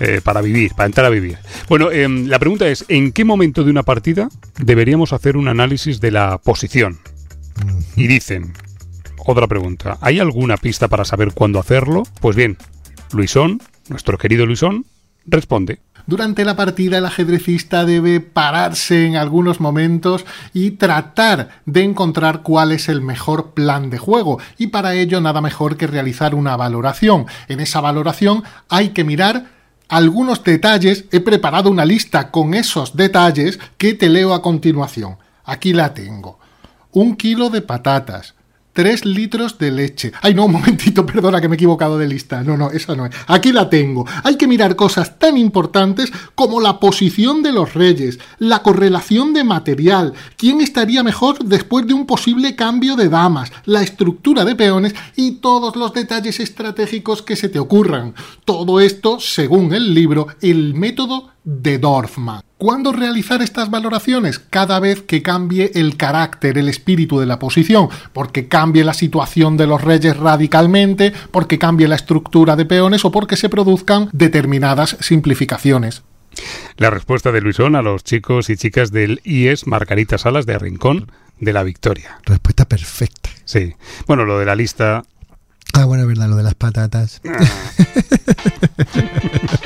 Eh, 0.00 0.20
para 0.20 0.40
vivir, 0.40 0.72
para 0.74 0.86
entrar 0.86 1.06
a 1.06 1.10
vivir. 1.10 1.38
Bueno, 1.68 1.92
em, 1.92 2.26
la 2.26 2.40
pregunta 2.40 2.66
es, 2.66 2.84
¿en 2.88 3.12
qué 3.12 3.24
momento 3.24 3.62
de 3.62 3.70
una 3.70 3.84
partida 3.84 4.28
deberíamos 4.58 5.12
hacer 5.12 5.36
un 5.36 5.46
análisis 5.46 6.00
de 6.00 6.10
la 6.10 6.38
posición? 6.38 6.98
Y 7.94 8.08
dicen, 8.08 8.52
otra 9.24 9.46
pregunta, 9.46 9.96
¿hay 10.00 10.18
alguna 10.18 10.56
pista 10.56 10.88
para 10.88 11.04
saber 11.04 11.32
cuándo 11.32 11.60
hacerlo? 11.60 12.02
Pues 12.20 12.34
bien, 12.34 12.58
Luisón, 13.12 13.62
nuestro 13.88 14.18
querido 14.18 14.44
Luisón, 14.44 14.86
responde. 15.26 15.78
Durante 16.06 16.44
la 16.44 16.54
partida 16.54 16.98
el 16.98 17.06
ajedrecista 17.06 17.86
debe 17.86 18.20
pararse 18.20 19.06
en 19.06 19.16
algunos 19.16 19.58
momentos 19.60 20.26
y 20.52 20.72
tratar 20.72 21.62
de 21.64 21.82
encontrar 21.82 22.42
cuál 22.42 22.72
es 22.72 22.90
el 22.90 23.00
mejor 23.00 23.52
plan 23.54 23.88
de 23.88 23.96
juego 23.96 24.38
y 24.58 24.66
para 24.66 24.94
ello 24.94 25.22
nada 25.22 25.40
mejor 25.40 25.78
que 25.78 25.86
realizar 25.86 26.34
una 26.34 26.56
valoración. 26.56 27.26
En 27.48 27.60
esa 27.60 27.80
valoración 27.80 28.44
hay 28.68 28.90
que 28.90 29.02
mirar 29.02 29.46
algunos 29.88 30.44
detalles, 30.44 31.06
he 31.10 31.20
preparado 31.20 31.70
una 31.70 31.86
lista 31.86 32.30
con 32.30 32.52
esos 32.52 32.96
detalles 32.96 33.58
que 33.78 33.94
te 33.94 34.10
leo 34.10 34.34
a 34.34 34.42
continuación. 34.42 35.16
Aquí 35.44 35.72
la 35.72 35.94
tengo. 35.94 36.38
Un 36.92 37.16
kilo 37.16 37.48
de 37.48 37.62
patatas, 37.62 38.34
3 38.74 39.06
litros 39.06 39.56
de 39.56 39.70
leche. 39.70 40.12
Ay, 40.20 40.34
no, 40.34 40.44
un 40.44 40.52
momentito, 40.52 41.06
perdona 41.14 41.40
que 41.40 41.48
me 41.48 41.54
he 41.54 41.56
equivocado 41.56 41.96
de 41.96 42.06
lista. 42.06 42.42
No, 42.42 42.56
no, 42.56 42.70
esa 42.70 42.94
no 42.94 43.06
es. 43.06 43.14
Aquí 43.28 43.52
la 43.52 43.70
tengo. 43.70 44.04
Hay 44.22 44.36
que 44.36 44.46
mirar 44.46 44.76
cosas 44.76 45.18
tan 45.18 45.38
importantes 45.38 46.12
como 46.34 46.60
la 46.60 46.78
posición 46.80 47.42
de 47.42 47.52
los 47.52 47.74
reyes, 47.74 48.18
la 48.38 48.62
correlación 48.62 49.32
de 49.32 49.44
material, 49.44 50.12
quién 50.36 50.60
estaría 50.60 51.02
mejor 51.02 51.44
después 51.44 51.86
de 51.86 51.94
un 51.94 52.04
posible 52.04 52.56
cambio 52.56 52.96
de 52.96 53.08
damas, 53.08 53.52
la 53.64 53.82
estructura 53.82 54.44
de 54.44 54.56
peones 54.56 54.94
y 55.16 55.36
todos 55.36 55.76
los 55.76 55.92
detalles 55.92 56.40
estratégicos 56.40 57.22
que 57.22 57.36
se 57.36 57.48
te 57.48 57.58
ocurran. 57.58 58.14
Todo 58.44 58.80
esto, 58.80 59.20
según 59.20 59.72
el 59.72 59.94
libro, 59.94 60.26
el 60.40 60.74
método 60.74 61.30
de 61.44 61.78
Dorfman. 61.78 62.42
¿Cuándo 62.64 62.92
realizar 62.92 63.42
estas 63.42 63.70
valoraciones? 63.70 64.38
Cada 64.38 64.80
vez 64.80 65.02
que 65.02 65.20
cambie 65.20 65.70
el 65.74 65.98
carácter, 65.98 66.56
el 66.56 66.70
espíritu 66.70 67.20
de 67.20 67.26
la 67.26 67.38
posición, 67.38 67.90
porque 68.14 68.48
cambie 68.48 68.84
la 68.84 68.94
situación 68.94 69.58
de 69.58 69.66
los 69.66 69.82
reyes 69.82 70.16
radicalmente, 70.16 71.12
porque 71.30 71.58
cambie 71.58 71.88
la 71.88 71.96
estructura 71.96 72.56
de 72.56 72.64
peones 72.64 73.04
o 73.04 73.12
porque 73.12 73.36
se 73.36 73.50
produzcan 73.50 74.08
determinadas 74.14 74.96
simplificaciones. 75.00 76.04
La 76.78 76.88
respuesta 76.88 77.32
de 77.32 77.42
Luisón 77.42 77.76
a 77.76 77.82
los 77.82 78.02
chicos 78.02 78.48
y 78.48 78.56
chicas 78.56 78.90
del 78.90 79.20
IES 79.24 79.66
Margarita 79.66 80.16
Salas 80.16 80.46
de 80.46 80.58
Rincón 80.58 81.12
de 81.40 81.52
la 81.52 81.64
Victoria. 81.64 82.18
Respuesta 82.24 82.64
perfecta. 82.64 83.28
Sí. 83.44 83.74
Bueno, 84.06 84.24
lo 84.24 84.38
de 84.38 84.46
la 84.46 84.54
lista. 84.54 85.02
Ah, 85.74 85.84
bueno, 85.84 86.04
es 86.04 86.08
verdad, 86.08 86.30
lo 86.30 86.36
de 86.36 86.44
las 86.44 86.54
patatas. 86.54 87.20
Ah. 87.28 87.44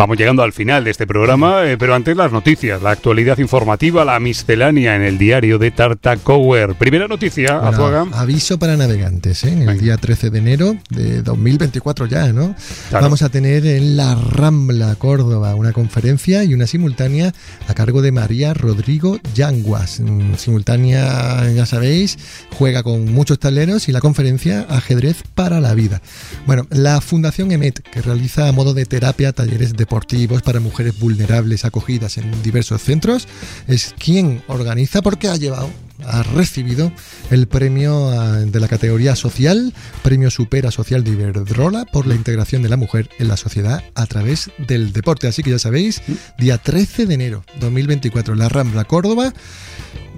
Vamos 0.00 0.16
llegando 0.16 0.42
al 0.42 0.54
final 0.54 0.82
de 0.82 0.92
este 0.92 1.06
programa, 1.06 1.66
eh, 1.66 1.76
pero 1.76 1.94
antes 1.94 2.16
las 2.16 2.32
noticias, 2.32 2.80
la 2.80 2.92
actualidad 2.92 3.36
informativa, 3.36 4.02
la 4.02 4.18
miscelánea 4.18 4.96
en 4.96 5.02
el 5.02 5.18
diario 5.18 5.58
de 5.58 5.72
Tartacower. 5.72 6.74
Primera 6.76 7.06
noticia, 7.06 7.58
Azuaga. 7.58 8.06
Aviso 8.14 8.58
para 8.58 8.78
navegantes, 8.78 9.44
¿eh? 9.44 9.66
el 9.68 9.78
día 9.78 9.98
13 9.98 10.30
de 10.30 10.38
enero 10.38 10.76
de 10.88 11.20
2024 11.20 12.06
ya, 12.06 12.32
¿no? 12.32 12.54
Vamos 12.90 13.20
a 13.20 13.28
tener 13.28 13.66
en 13.66 13.98
la 13.98 14.14
Rambla, 14.14 14.94
Córdoba, 14.94 15.54
una 15.54 15.74
conferencia 15.74 16.44
y 16.44 16.54
una 16.54 16.66
simultánea 16.66 17.34
a 17.68 17.74
cargo 17.74 18.00
de 18.00 18.10
María 18.10 18.54
Rodrigo 18.54 19.18
Yanguas. 19.34 20.00
Mm, 20.00 20.36
simultánea, 20.36 21.46
ya 21.52 21.66
sabéis, 21.66 22.18
juega 22.56 22.82
con 22.82 23.12
muchos 23.12 23.38
taleros 23.38 23.90
y 23.90 23.92
la 23.92 24.00
conferencia 24.00 24.64
Ajedrez 24.70 25.24
para 25.34 25.60
la 25.60 25.74
Vida. 25.74 26.00
Bueno, 26.46 26.66
la 26.70 27.02
Fundación 27.02 27.52
EMET, 27.52 27.80
que 27.80 28.00
realiza 28.00 28.48
a 28.48 28.52
modo 28.52 28.72
de 28.72 28.86
terapia 28.86 29.34
talleres 29.34 29.74
de 29.74 29.89
deportivos 29.90 30.42
para 30.42 30.60
mujeres 30.60 30.96
vulnerables 31.00 31.64
acogidas 31.64 32.16
en 32.16 32.30
diversos 32.44 32.80
centros, 32.80 33.26
es 33.66 33.92
quien 33.98 34.40
organiza 34.46 35.02
porque 35.02 35.26
ha 35.26 35.34
llevado 35.34 35.68
ha 36.06 36.22
recibido 36.22 36.92
el 37.30 37.48
premio 37.48 38.08
ah, 38.08 38.38
de 38.38 38.60
la 38.60 38.68
categoría 38.68 39.16
social, 39.16 39.74
premio 40.02 40.30
Supera 40.30 40.70
Social 40.70 41.02
de 41.02 41.10
Iberdrola 41.10 41.84
por 41.86 42.06
la 42.06 42.14
integración 42.14 42.62
de 42.62 42.68
la 42.68 42.76
mujer 42.76 43.10
en 43.18 43.26
la 43.26 43.36
sociedad 43.36 43.82
a 43.96 44.06
través 44.06 44.50
del 44.66 44.92
deporte. 44.92 45.26
Así 45.26 45.42
que 45.42 45.50
ya 45.50 45.58
sabéis, 45.58 46.00
día 46.38 46.56
13 46.56 47.06
de 47.06 47.14
enero 47.14 47.44
2024 47.58 48.36
la 48.36 48.48
Rambla 48.48 48.84
Córdoba. 48.84 49.34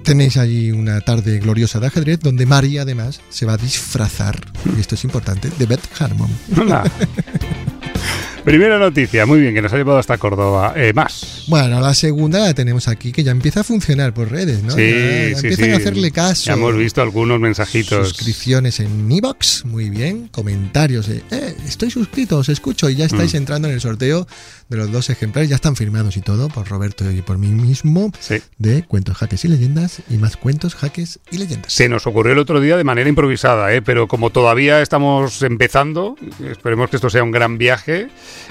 Tenéis 0.04 0.36
allí 0.36 0.70
una 0.70 1.00
tarde 1.00 1.38
gloriosa 1.38 1.80
de 1.80 1.86
ajedrez 1.86 2.20
donde 2.20 2.44
María 2.44 2.82
además 2.82 3.22
se 3.30 3.46
va 3.46 3.54
a 3.54 3.56
disfrazar, 3.56 4.38
y 4.76 4.80
esto 4.80 4.96
es 4.96 5.04
importante, 5.04 5.50
de 5.58 5.66
Beth 5.66 5.88
Harmon. 5.98 6.30
Primera 8.44 8.78
noticia, 8.78 9.24
muy 9.24 9.40
bien, 9.40 9.54
que 9.54 9.62
nos 9.62 9.72
ha 9.72 9.76
llevado 9.76 9.98
hasta 9.98 10.18
Córdoba. 10.18 10.72
Eh, 10.76 10.92
más. 10.92 11.44
Bueno, 11.46 11.80
la 11.80 11.94
segunda 11.94 12.40
la 12.40 12.54
tenemos 12.54 12.88
aquí, 12.88 13.12
que 13.12 13.22
ya 13.22 13.30
empieza 13.30 13.60
a 13.60 13.64
funcionar 13.64 14.12
por 14.14 14.30
redes, 14.30 14.64
¿no? 14.64 14.72
Sí, 14.72 14.90
ya, 14.90 15.38
sí, 15.38 15.46
empiezan 15.46 15.70
a 15.70 15.76
hacerle 15.76 16.10
caso. 16.10 16.46
Ya 16.46 16.54
hemos 16.54 16.76
visto 16.76 17.02
algunos 17.02 17.38
mensajitos. 17.38 18.08
Suscripciones 18.08 18.80
en 18.80 19.10
iBox, 19.10 19.64
muy 19.64 19.90
bien. 19.90 20.28
Comentarios, 20.28 21.08
eh, 21.08 21.22
estoy 21.66 21.90
suscrito, 21.90 22.38
os 22.38 22.48
escucho 22.48 22.90
y 22.90 22.96
ya 22.96 23.06
estáis 23.06 23.34
mm. 23.34 23.36
entrando 23.36 23.68
en 23.68 23.74
el 23.74 23.80
sorteo 23.80 24.26
de 24.68 24.76
los 24.76 24.90
dos 24.90 25.08
ejemplares. 25.10 25.48
Ya 25.48 25.56
están 25.56 25.76
firmados 25.76 26.16
y 26.16 26.20
todo 26.20 26.48
por 26.48 26.68
Roberto 26.68 27.10
y 27.10 27.22
por 27.22 27.38
mí 27.38 27.48
mismo. 27.48 28.10
De 28.58 28.82
cuentos, 28.82 29.16
jaques 29.18 29.44
y 29.44 29.48
leyendas 29.48 30.02
y 30.10 30.16
más 30.18 30.36
cuentos, 30.36 30.74
jaques 30.74 31.20
y 31.30 31.38
leyendas. 31.38 31.72
Se 31.72 31.88
nos 31.88 32.06
ocurrió 32.06 32.32
el 32.32 32.38
otro 32.38 32.60
día 32.60 32.76
de 32.76 32.84
manera 32.84 33.08
improvisada, 33.08 33.72
¿eh? 33.72 33.82
pero 33.82 34.08
como 34.08 34.30
todavía 34.30 34.82
estamos 34.82 35.42
empezando, 35.42 36.16
esperemos 36.44 36.90
que 36.90 36.96
esto 36.96 37.10
sea 37.10 37.22
un 37.22 37.30
gran 37.30 37.58
viaje. 37.58 37.91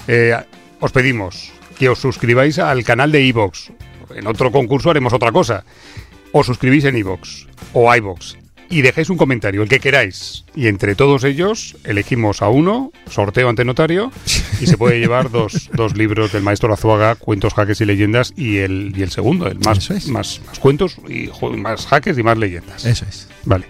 Eh, 0.08 0.36
os 0.80 0.92
pedimos 0.92 1.52
que 1.78 1.89
os 1.89 2.00
suscribáis 2.00 2.60
al 2.60 2.84
canal 2.84 3.12
de 3.12 3.22
iVox. 3.22 3.72
En 4.16 4.28
otro 4.28 4.52
concurso 4.52 4.89
haremos 4.89 5.14
otra 5.14 5.32
cosa. 5.32 5.64
Os 6.32 6.46
suscribís 6.46 6.86
en 6.86 6.98
iVox 6.98 7.48
o 7.74 7.94
iVox 7.94 8.42
y 8.72 8.82
dejéis 8.82 9.10
un 9.10 9.18
comentario, 9.18 9.62
el 9.62 9.70
que 9.70 9.80
queráis. 9.80 10.46
Y 10.56 10.68
entre 10.68 10.96
todos 10.96 11.24
ellos 11.26 11.76
elegimos 11.84 12.42
a 12.42 12.48
uno, 12.48 12.92
sorteo 13.10 13.50
ante 13.50 13.66
notario, 13.66 14.12
y 14.62 14.66
se 14.66 14.78
puede 14.78 15.00
llevar 15.00 15.30
dos, 15.32 15.70
dos 15.74 15.96
libros 15.98 16.32
del 16.32 16.42
maestro 16.42 16.74
Azuaga, 16.74 17.16
Cuentos, 17.16 17.54
Jaques 17.54 17.82
y 17.82 17.86
Leyendas, 17.86 18.34
y 18.36 18.58
el, 18.58 18.94
y 18.96 19.04
el 19.04 19.12
segundo, 19.12 19.48
el 19.48 19.60
más, 19.60 19.89
más, 20.08 20.42
más 20.48 20.60
cuentos, 20.60 20.98
y 21.08 21.30
más 21.58 21.86
jaques 21.86 22.18
y 22.18 22.24
más 22.24 22.38
leyendas. 22.38 22.86
Eso 22.86 23.06
es. 23.08 23.28
Vale. 23.46 23.66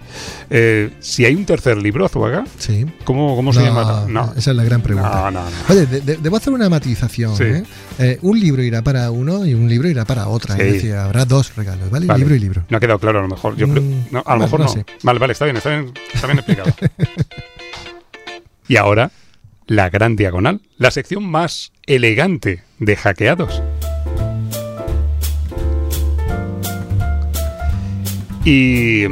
Eh, 0.50 0.92
si 1.00 1.26
hay 1.26 1.36
un 1.36 1.46
tercer 1.46 1.78
libro, 1.78 2.06
Azuaga, 2.06 2.44
sí. 2.58 2.86
¿cómo, 3.04 3.36
cómo 3.36 3.54
se 3.54 3.62
llama? 3.62 4.06
No. 4.08 4.34
Esa 4.36 4.52
es 4.52 4.58
la 4.58 4.64
gran 4.64 4.82
pregunta. 4.82 5.32
Oye, 5.70 5.86
debo 5.86 6.38
hacer 6.38 6.54
una 6.54 6.70
matización. 6.70 7.36
¿eh? 7.42 7.64
¿eh? 8.00 8.20
un 8.22 8.40
libro 8.40 8.62
irá 8.62 8.82
para 8.82 9.12
uno 9.12 9.46
y 9.46 9.54
un 9.54 9.70
libro 9.70 9.90
irá 9.90 10.06
para 10.06 10.28
otra. 10.28 10.58
Es 10.58 10.74
decir, 10.74 10.94
habrá 10.94 11.26
dos 11.26 11.56
regalos, 11.56 11.90
¿vale? 11.90 12.08
Libro 12.18 12.36
y 12.36 12.40
libro. 12.40 12.64
No 12.70 12.78
ha 12.78 12.80
quedado 12.80 13.00
claro 13.00 13.20
a 13.20 13.22
lo 13.22 13.28
mejor. 13.30 13.56
Yo 13.56 13.68
mm, 13.68 14.08
no, 14.12 14.24
a 14.26 14.36
lo 14.36 14.42
mejor 14.42 14.60
no. 14.62 14.74
Vale, 15.04 15.20
vale, 15.20 15.34
está 15.34 15.46
bien, 15.46 15.58
está 15.58 15.70
bien, 15.70 15.94
está 16.14 16.28
bien 16.28 16.40
explicado. 16.40 16.74
y 18.68 18.76
ahora, 18.76 19.12
la 19.68 19.90
gran 19.90 20.16
diagonal, 20.16 20.62
la 20.78 20.92
sección 20.92 21.24
más 21.24 21.72
elegante 21.86 22.64
de 22.80 22.96
hackeados. 22.96 23.62
Y, 28.44 29.06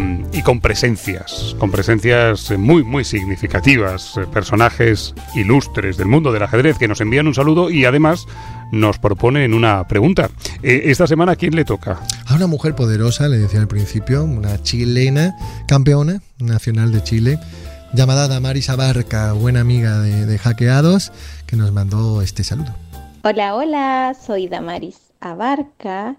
con 0.43 0.59
presencias, 0.59 1.55
con 1.59 1.69
presencias 1.69 2.49
muy, 2.57 2.83
muy 2.83 3.03
significativas, 3.03 4.17
eh, 4.17 4.21
personajes 4.33 5.13
ilustres 5.35 5.97
del 5.97 6.07
mundo 6.07 6.31
del 6.31 6.41
ajedrez 6.41 6.79
que 6.79 6.87
nos 6.87 6.99
envían 6.99 7.27
un 7.27 7.35
saludo 7.35 7.69
y 7.69 7.85
además 7.85 8.25
nos 8.71 8.97
proponen 8.97 9.53
una 9.53 9.87
pregunta. 9.87 10.31
Eh, 10.63 10.83
esta 10.85 11.05
semana, 11.05 11.33
¿a 11.33 11.35
quién 11.35 11.55
le 11.55 11.63
toca? 11.63 11.99
A 12.25 12.35
una 12.35 12.47
mujer 12.47 12.73
poderosa, 12.73 13.27
le 13.27 13.37
decía 13.37 13.59
al 13.59 13.67
principio, 13.67 14.23
una 14.23 14.63
chilena, 14.63 15.35
campeona 15.67 16.23
nacional 16.39 16.91
de 16.91 17.03
Chile, 17.03 17.39
llamada 17.93 18.27
Damaris 18.27 18.71
Abarca, 18.71 19.33
buena 19.33 19.59
amiga 19.59 19.99
de, 19.99 20.25
de 20.25 20.37
Hackeados, 20.39 21.11
que 21.45 21.55
nos 21.55 21.71
mandó 21.71 22.23
este 22.23 22.43
saludo. 22.43 22.73
Hola, 23.23 23.53
hola, 23.53 24.15
soy 24.25 24.47
Damaris 24.47 24.97
Abarca 25.19 26.15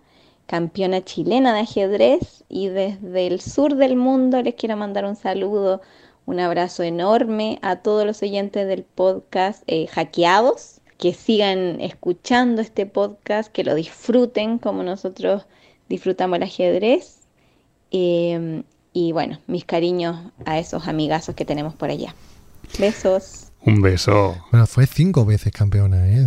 campeona 0.51 1.05
chilena 1.05 1.55
de 1.55 1.61
ajedrez 1.61 2.43
y 2.49 2.67
desde 2.67 3.29
el 3.29 3.41
sur 3.41 3.77
del 3.77 3.95
mundo 3.95 4.43
les 4.43 4.57
quiero 4.57 4.77
mandar 4.77 5.05
un 5.05 5.15
saludo, 5.15 5.81
un 6.27 6.41
abrazo 6.41 6.83
enorme 6.83 7.61
a 7.63 7.77
todos 7.77 8.05
los 8.05 8.21
oyentes 8.21 8.67
del 8.67 8.83
podcast 8.83 9.63
eh, 9.69 9.87
Hackeados, 9.87 10.81
que 10.99 11.15
sigan 11.15 11.81
escuchando 11.81 12.63
este 12.63 12.85
podcast, 12.85 13.53
que 13.53 13.63
lo 13.63 13.77
disfruten 13.77 14.59
como 14.59 14.83
nosotros 14.83 15.47
disfrutamos 15.89 16.39
el 16.39 16.43
ajedrez. 16.43 17.21
Em, 17.93 18.65
y 18.93 19.13
bueno, 19.13 19.39
mis 19.47 19.65
cariños 19.65 20.33
a 20.47 20.59
esos 20.59 20.89
amigazos 20.89 21.37
que 21.37 21.45
tenemos 21.45 21.77
por 21.77 21.91
allá. 21.91 22.13
Besos. 22.77 23.53
Un 23.65 23.83
beso. 23.83 24.37
Bueno, 24.51 24.67
fue 24.67 24.89
cinco 24.89 25.25
veces 25.25 25.53
campeona, 25.53 26.09
¿eh? 26.09 26.25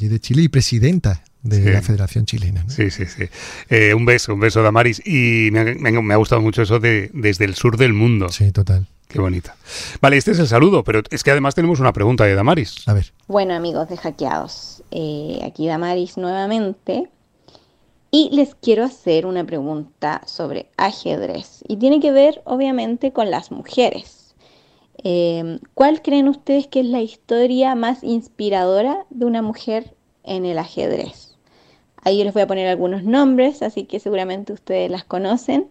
Allí 0.00 0.08
de 0.08 0.18
Chile 0.18 0.42
y 0.42 0.48
presidenta 0.48 1.22
de 1.42 1.72
la 1.72 1.82
Federación 1.82 2.24
Chilena. 2.24 2.64
Sí, 2.68 2.90
sí, 2.90 3.04
sí. 3.06 3.24
Eh, 3.68 3.94
un 3.94 4.06
beso, 4.06 4.34
un 4.34 4.40
beso, 4.40 4.62
Damaris. 4.62 5.02
Y 5.06 5.50
me, 5.50 6.12
ha 6.14 6.16
gustado 6.16 6.40
mucho 6.40 6.62
eso 6.62 6.80
de 6.80 7.10
desde 7.12 7.44
el 7.44 7.54
sur 7.54 7.76
del 7.76 7.92
mundo. 7.92 8.30
Sí, 8.30 8.50
total. 8.50 8.86
Qué 9.08 9.18
bonita. 9.18 9.56
Vale, 10.00 10.16
este 10.16 10.30
es 10.30 10.38
el 10.38 10.46
saludo, 10.46 10.84
pero 10.84 11.02
es 11.10 11.24
que 11.24 11.30
además 11.30 11.54
tenemos 11.54 11.80
una 11.80 11.92
pregunta 11.92 12.24
de 12.24 12.34
Damaris. 12.34 12.86
A 12.86 12.94
ver. 12.94 13.12
Bueno, 13.26 13.54
amigos 13.54 13.88
de 13.88 13.96
Hackeados, 13.96 14.82
eh, 14.90 15.40
aquí 15.44 15.66
Damaris 15.66 16.16
nuevamente. 16.16 17.10
Y 18.12 18.30
les 18.32 18.54
quiero 18.54 18.84
hacer 18.84 19.26
una 19.26 19.44
pregunta 19.44 20.22
sobre 20.26 20.70
ajedrez. 20.76 21.62
Y 21.68 21.76
tiene 21.76 22.00
que 22.00 22.10
ver, 22.10 22.40
obviamente, 22.44 23.12
con 23.12 23.30
las 23.30 23.50
mujeres. 23.50 24.19
Eh, 25.02 25.58
¿Cuál 25.74 26.02
creen 26.02 26.28
ustedes 26.28 26.66
que 26.66 26.80
es 26.80 26.86
la 26.86 27.00
historia 27.00 27.74
más 27.74 28.04
inspiradora 28.04 29.06
de 29.10 29.24
una 29.24 29.42
mujer 29.42 29.94
en 30.24 30.44
el 30.44 30.58
ajedrez? 30.58 31.36
Ahí 32.02 32.18
yo 32.18 32.24
les 32.24 32.34
voy 32.34 32.42
a 32.42 32.46
poner 32.46 32.68
algunos 32.68 33.04
nombres, 33.04 33.62
así 33.62 33.84
que 33.84 34.00
seguramente 34.00 34.52
ustedes 34.52 34.90
las 34.90 35.04
conocen. 35.04 35.68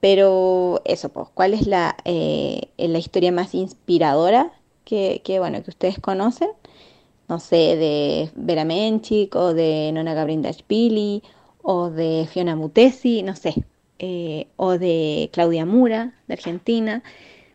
Pero 0.00 0.82
eso, 0.84 1.10
¿cuál 1.34 1.54
es 1.54 1.66
la, 1.66 1.96
eh, 2.04 2.68
la 2.76 2.98
historia 2.98 3.32
más 3.32 3.54
inspiradora 3.54 4.52
que, 4.84 5.22
que, 5.24 5.38
bueno, 5.38 5.62
que 5.62 5.70
ustedes 5.70 5.98
conocen? 5.98 6.50
No 7.28 7.40
sé, 7.40 7.76
de 7.76 8.30
Vera 8.34 8.64
Menchik 8.64 9.34
o 9.34 9.54
de 9.54 9.90
Nona 9.92 10.14
Gabrindashvili 10.14 11.22
o 11.62 11.90
de 11.90 12.28
Fiona 12.30 12.54
Mutesi, 12.54 13.22
no 13.22 13.34
sé, 13.34 13.64
eh, 13.98 14.46
o 14.56 14.76
de 14.78 15.30
Claudia 15.32 15.64
Mura, 15.64 16.14
de 16.28 16.34
Argentina. 16.34 17.02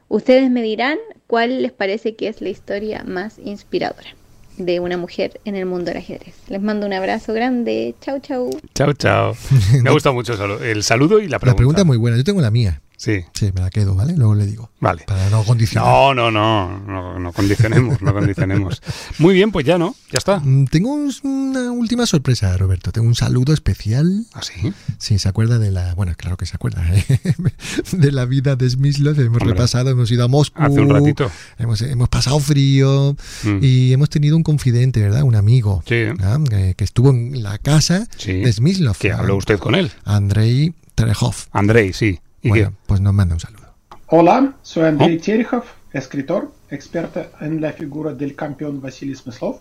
Ustedes 0.10 0.50
me 0.50 0.64
dirán 0.64 0.98
cuál 1.28 1.62
les 1.62 1.72
parece 1.72 2.16
que 2.16 2.28
es 2.28 2.42
la 2.42 2.50
historia 2.50 3.04
más 3.06 3.38
inspiradora 3.38 4.10
de 4.58 4.80
una 4.80 4.98
mujer 4.98 5.40
en 5.46 5.56
el 5.56 5.68
mundo 5.68 5.86
del 5.86 5.98
ajedrez. 5.98 6.34
Les 6.50 6.60
mando 6.60 6.88
un 6.88 6.94
abrazo 6.94 7.32
grande. 7.32 7.94
Chau, 8.02 8.20
chau. 8.20 8.50
Chau, 8.74 8.94
chau. 8.94 9.36
Me 9.84 9.92
gusta 9.92 10.12
mucho 10.12 10.34
el 10.64 10.84
saludo 10.84 11.20
y 11.20 11.28
la 11.28 11.38
pregunta. 11.38 11.46
La 11.46 11.56
pregunta 11.56 11.82
es 11.82 11.88
muy 11.88 11.98
buena. 11.98 12.18
Yo 12.18 12.24
tengo 12.24 12.42
la 12.42 12.50
mía. 12.50 12.82
Sí. 13.00 13.24
Sí, 13.34 13.50
me 13.56 13.62
la 13.62 13.70
quedo, 13.70 13.96
¿vale? 13.96 14.14
Luego 14.18 14.36
le 14.36 14.46
digo. 14.46 14.72
Vale. 14.82 15.04
Para 15.08 15.30
no 15.30 15.46
condicionar. 15.46 15.88
No, 15.90 16.14
no, 16.14 16.32
no, 16.32 16.80
no, 16.80 17.18
no 17.18 17.32
condicionemos, 17.32 18.02
no 18.02 18.14
condicionemos. 18.14 18.82
Muy 19.20 19.34
bien, 19.34 19.54
pues 19.54 19.66
ya, 19.66 19.78
¿no? 19.78 19.96
Ya 20.12 20.18
está. 20.18 20.42
Mm, 20.42 20.66
tengo 20.66 20.92
un, 20.92 21.10
una 21.24 21.72
última 21.72 22.06
sorpresa, 22.06 22.58
Roberto. 22.58 22.92
Tengo 22.92 23.08
un 23.08 23.16
saludo 23.16 23.54
especial. 23.54 24.26
¿Ah, 24.34 24.42
sí? 24.42 24.74
Sí, 24.98 25.18
se 25.18 25.30
acuerda 25.30 25.60
de 25.60 25.72
la... 25.72 25.96
Bueno, 25.96 26.14
claro 26.18 26.36
que 26.36 26.46
se 26.46 26.58
acuerda. 26.58 26.86
¿eh? 26.94 27.22
de 27.94 28.12
la 28.12 28.26
vida 28.26 28.58
de 28.58 28.70
Smyslov. 28.70 29.18
Hemos 29.18 29.42
Hombre, 29.42 29.54
repasado, 29.54 29.92
hemos 29.92 30.12
ido 30.12 30.26
a 30.26 30.28
Moscú. 30.28 30.62
Hace 30.62 30.82
un 30.82 30.90
ratito. 30.90 31.32
Hemos, 31.58 31.82
hemos 31.82 32.10
pasado 32.10 32.38
frío 32.42 33.16
mm. 33.44 33.60
y 33.62 33.94
hemos 33.94 34.10
tenido 34.10 34.36
un 34.36 34.44
confidente, 34.44 35.00
¿verdad? 35.00 35.24
Un 35.24 35.38
amigo. 35.38 35.84
Sí. 35.88 36.08
Que, 36.50 36.74
que, 36.76 36.84
estuvo 36.84 37.12
en 37.12 37.44
la 37.44 37.60
casa 37.60 38.10
sí. 38.18 38.34
de 38.34 38.52
Smyslov. 38.52 38.98
¿Que 38.98 39.14
habló 39.14 39.38
usted 39.38 39.58
con 39.58 39.76
él? 39.76 39.90
Andrei 40.04 40.74
Terehov. 40.96 41.48
Andrei, 41.54 41.94
sí. 41.94 42.20
¿Y 42.42 42.50
bueno, 42.50 42.70
qué? 42.72 42.76
pues 42.88 43.02
nos 43.02 43.14
manda 43.14 43.36
un 43.36 43.40
saludo. 43.40 43.74
Hola, 44.08 44.54
soy 44.62 44.86
Andrei 44.86 45.18
¿Oh? 45.18 45.22
Terehov, 45.22 45.64
escritor, 45.94 46.52
experto 46.70 47.26
en 47.42 47.62
la 47.62 47.74
figura 47.74 48.14
del 48.14 48.36
campeón 48.36 48.82
Vasily 48.82 49.16
Smyslov, 49.16 49.60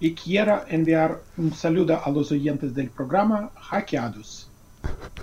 y 0.00 0.14
quiero 0.14 0.64
enviar 0.68 1.20
un 1.36 1.54
saludo 1.54 2.00
a 2.04 2.10
los 2.10 2.32
oyentes 2.32 2.74
del 2.74 2.90
programa 2.90 3.50
Hackeados. 3.56 4.48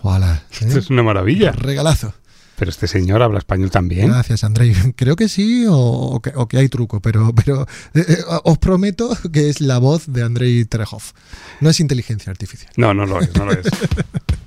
Hola. 0.02 0.44
¿eh? 0.52 0.66
Esto 0.66 0.80
es 0.80 0.90
una 0.90 1.04
maravilla. 1.04 1.52
Regalazo. 1.52 2.14
Pero 2.56 2.70
este 2.70 2.88
señor 2.88 3.24
habla 3.24 3.40
español 3.40 3.72
también. 3.72 4.08
Gracias, 4.08 4.44
Andrei. 4.44 4.74
Creo 4.96 5.16
que 5.16 5.28
sí 5.28 5.66
o, 5.68 5.76
o, 5.76 6.20
que, 6.22 6.32
o 6.36 6.48
que, 6.48 6.58
hay 6.58 6.70
truco, 6.70 7.00
pero, 7.02 7.34
pero 7.34 7.64
eh, 7.94 8.06
eh, 8.08 8.18
os 8.44 8.58
prometo 8.60 9.18
que 9.32 9.50
es 9.50 9.62
la 9.62 9.80
voz 9.80 10.12
de 10.12 10.22
Andrei 10.22 10.64
Terehov. 10.66 11.02
No 11.60 11.70
es 11.70 11.80
inteligencia 11.80 12.30
artificial. 12.30 12.72
No, 12.78 12.94
no 12.94 13.06
lo 13.06 13.20
es, 13.20 13.36
no 13.36 13.46
lo 13.46 13.54
es. 13.54 13.66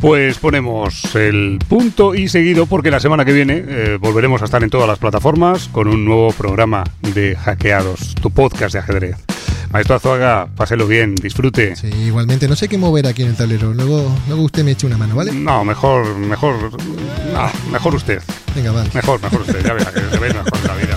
Pues 0.00 0.38
ponemos 0.38 1.14
el 1.16 1.58
punto 1.68 2.14
y 2.14 2.28
seguido 2.28 2.66
porque 2.66 2.90
la 2.90 3.00
semana 3.00 3.24
que 3.24 3.32
viene 3.32 3.64
eh, 3.66 3.98
volveremos 4.00 4.42
a 4.42 4.44
estar 4.44 4.62
en 4.62 4.70
todas 4.70 4.86
las 4.86 4.98
plataformas 4.98 5.68
con 5.68 5.88
un 5.88 6.04
nuevo 6.04 6.32
programa 6.32 6.84
de 7.00 7.34
Hackeados, 7.34 8.14
tu 8.14 8.30
podcast 8.30 8.74
de 8.74 8.78
ajedrez. 8.78 9.16
Maestro 9.70 9.96
Azuaga, 9.96 10.48
páselo 10.56 10.86
bien, 10.86 11.14
disfrute. 11.16 11.76
Sí, 11.76 11.88
igualmente, 11.88 12.48
no 12.48 12.56
sé 12.56 12.68
qué 12.68 12.78
mover 12.78 13.06
aquí 13.06 13.22
en 13.22 13.28
el 13.28 13.36
tablero. 13.36 13.74
Luego, 13.74 14.10
luego 14.28 14.42
usted 14.42 14.64
me 14.64 14.70
eche 14.70 14.86
una 14.86 14.96
mano, 14.96 15.16
¿vale? 15.16 15.32
No, 15.32 15.64
mejor, 15.64 16.16
mejor, 16.16 16.54
no, 17.32 17.50
mejor 17.70 17.94
usted. 17.96 18.22
Venga, 18.54 18.70
vale. 18.70 18.90
Mejor, 18.94 19.20
mejor 19.20 19.40
usted, 19.42 19.62
ya 19.62 19.74
verá 19.74 19.92
que 19.92 20.00
se 20.00 20.18
ve 20.18 20.28
mejor 20.28 20.64
la 20.64 20.74
vida. 20.74 20.96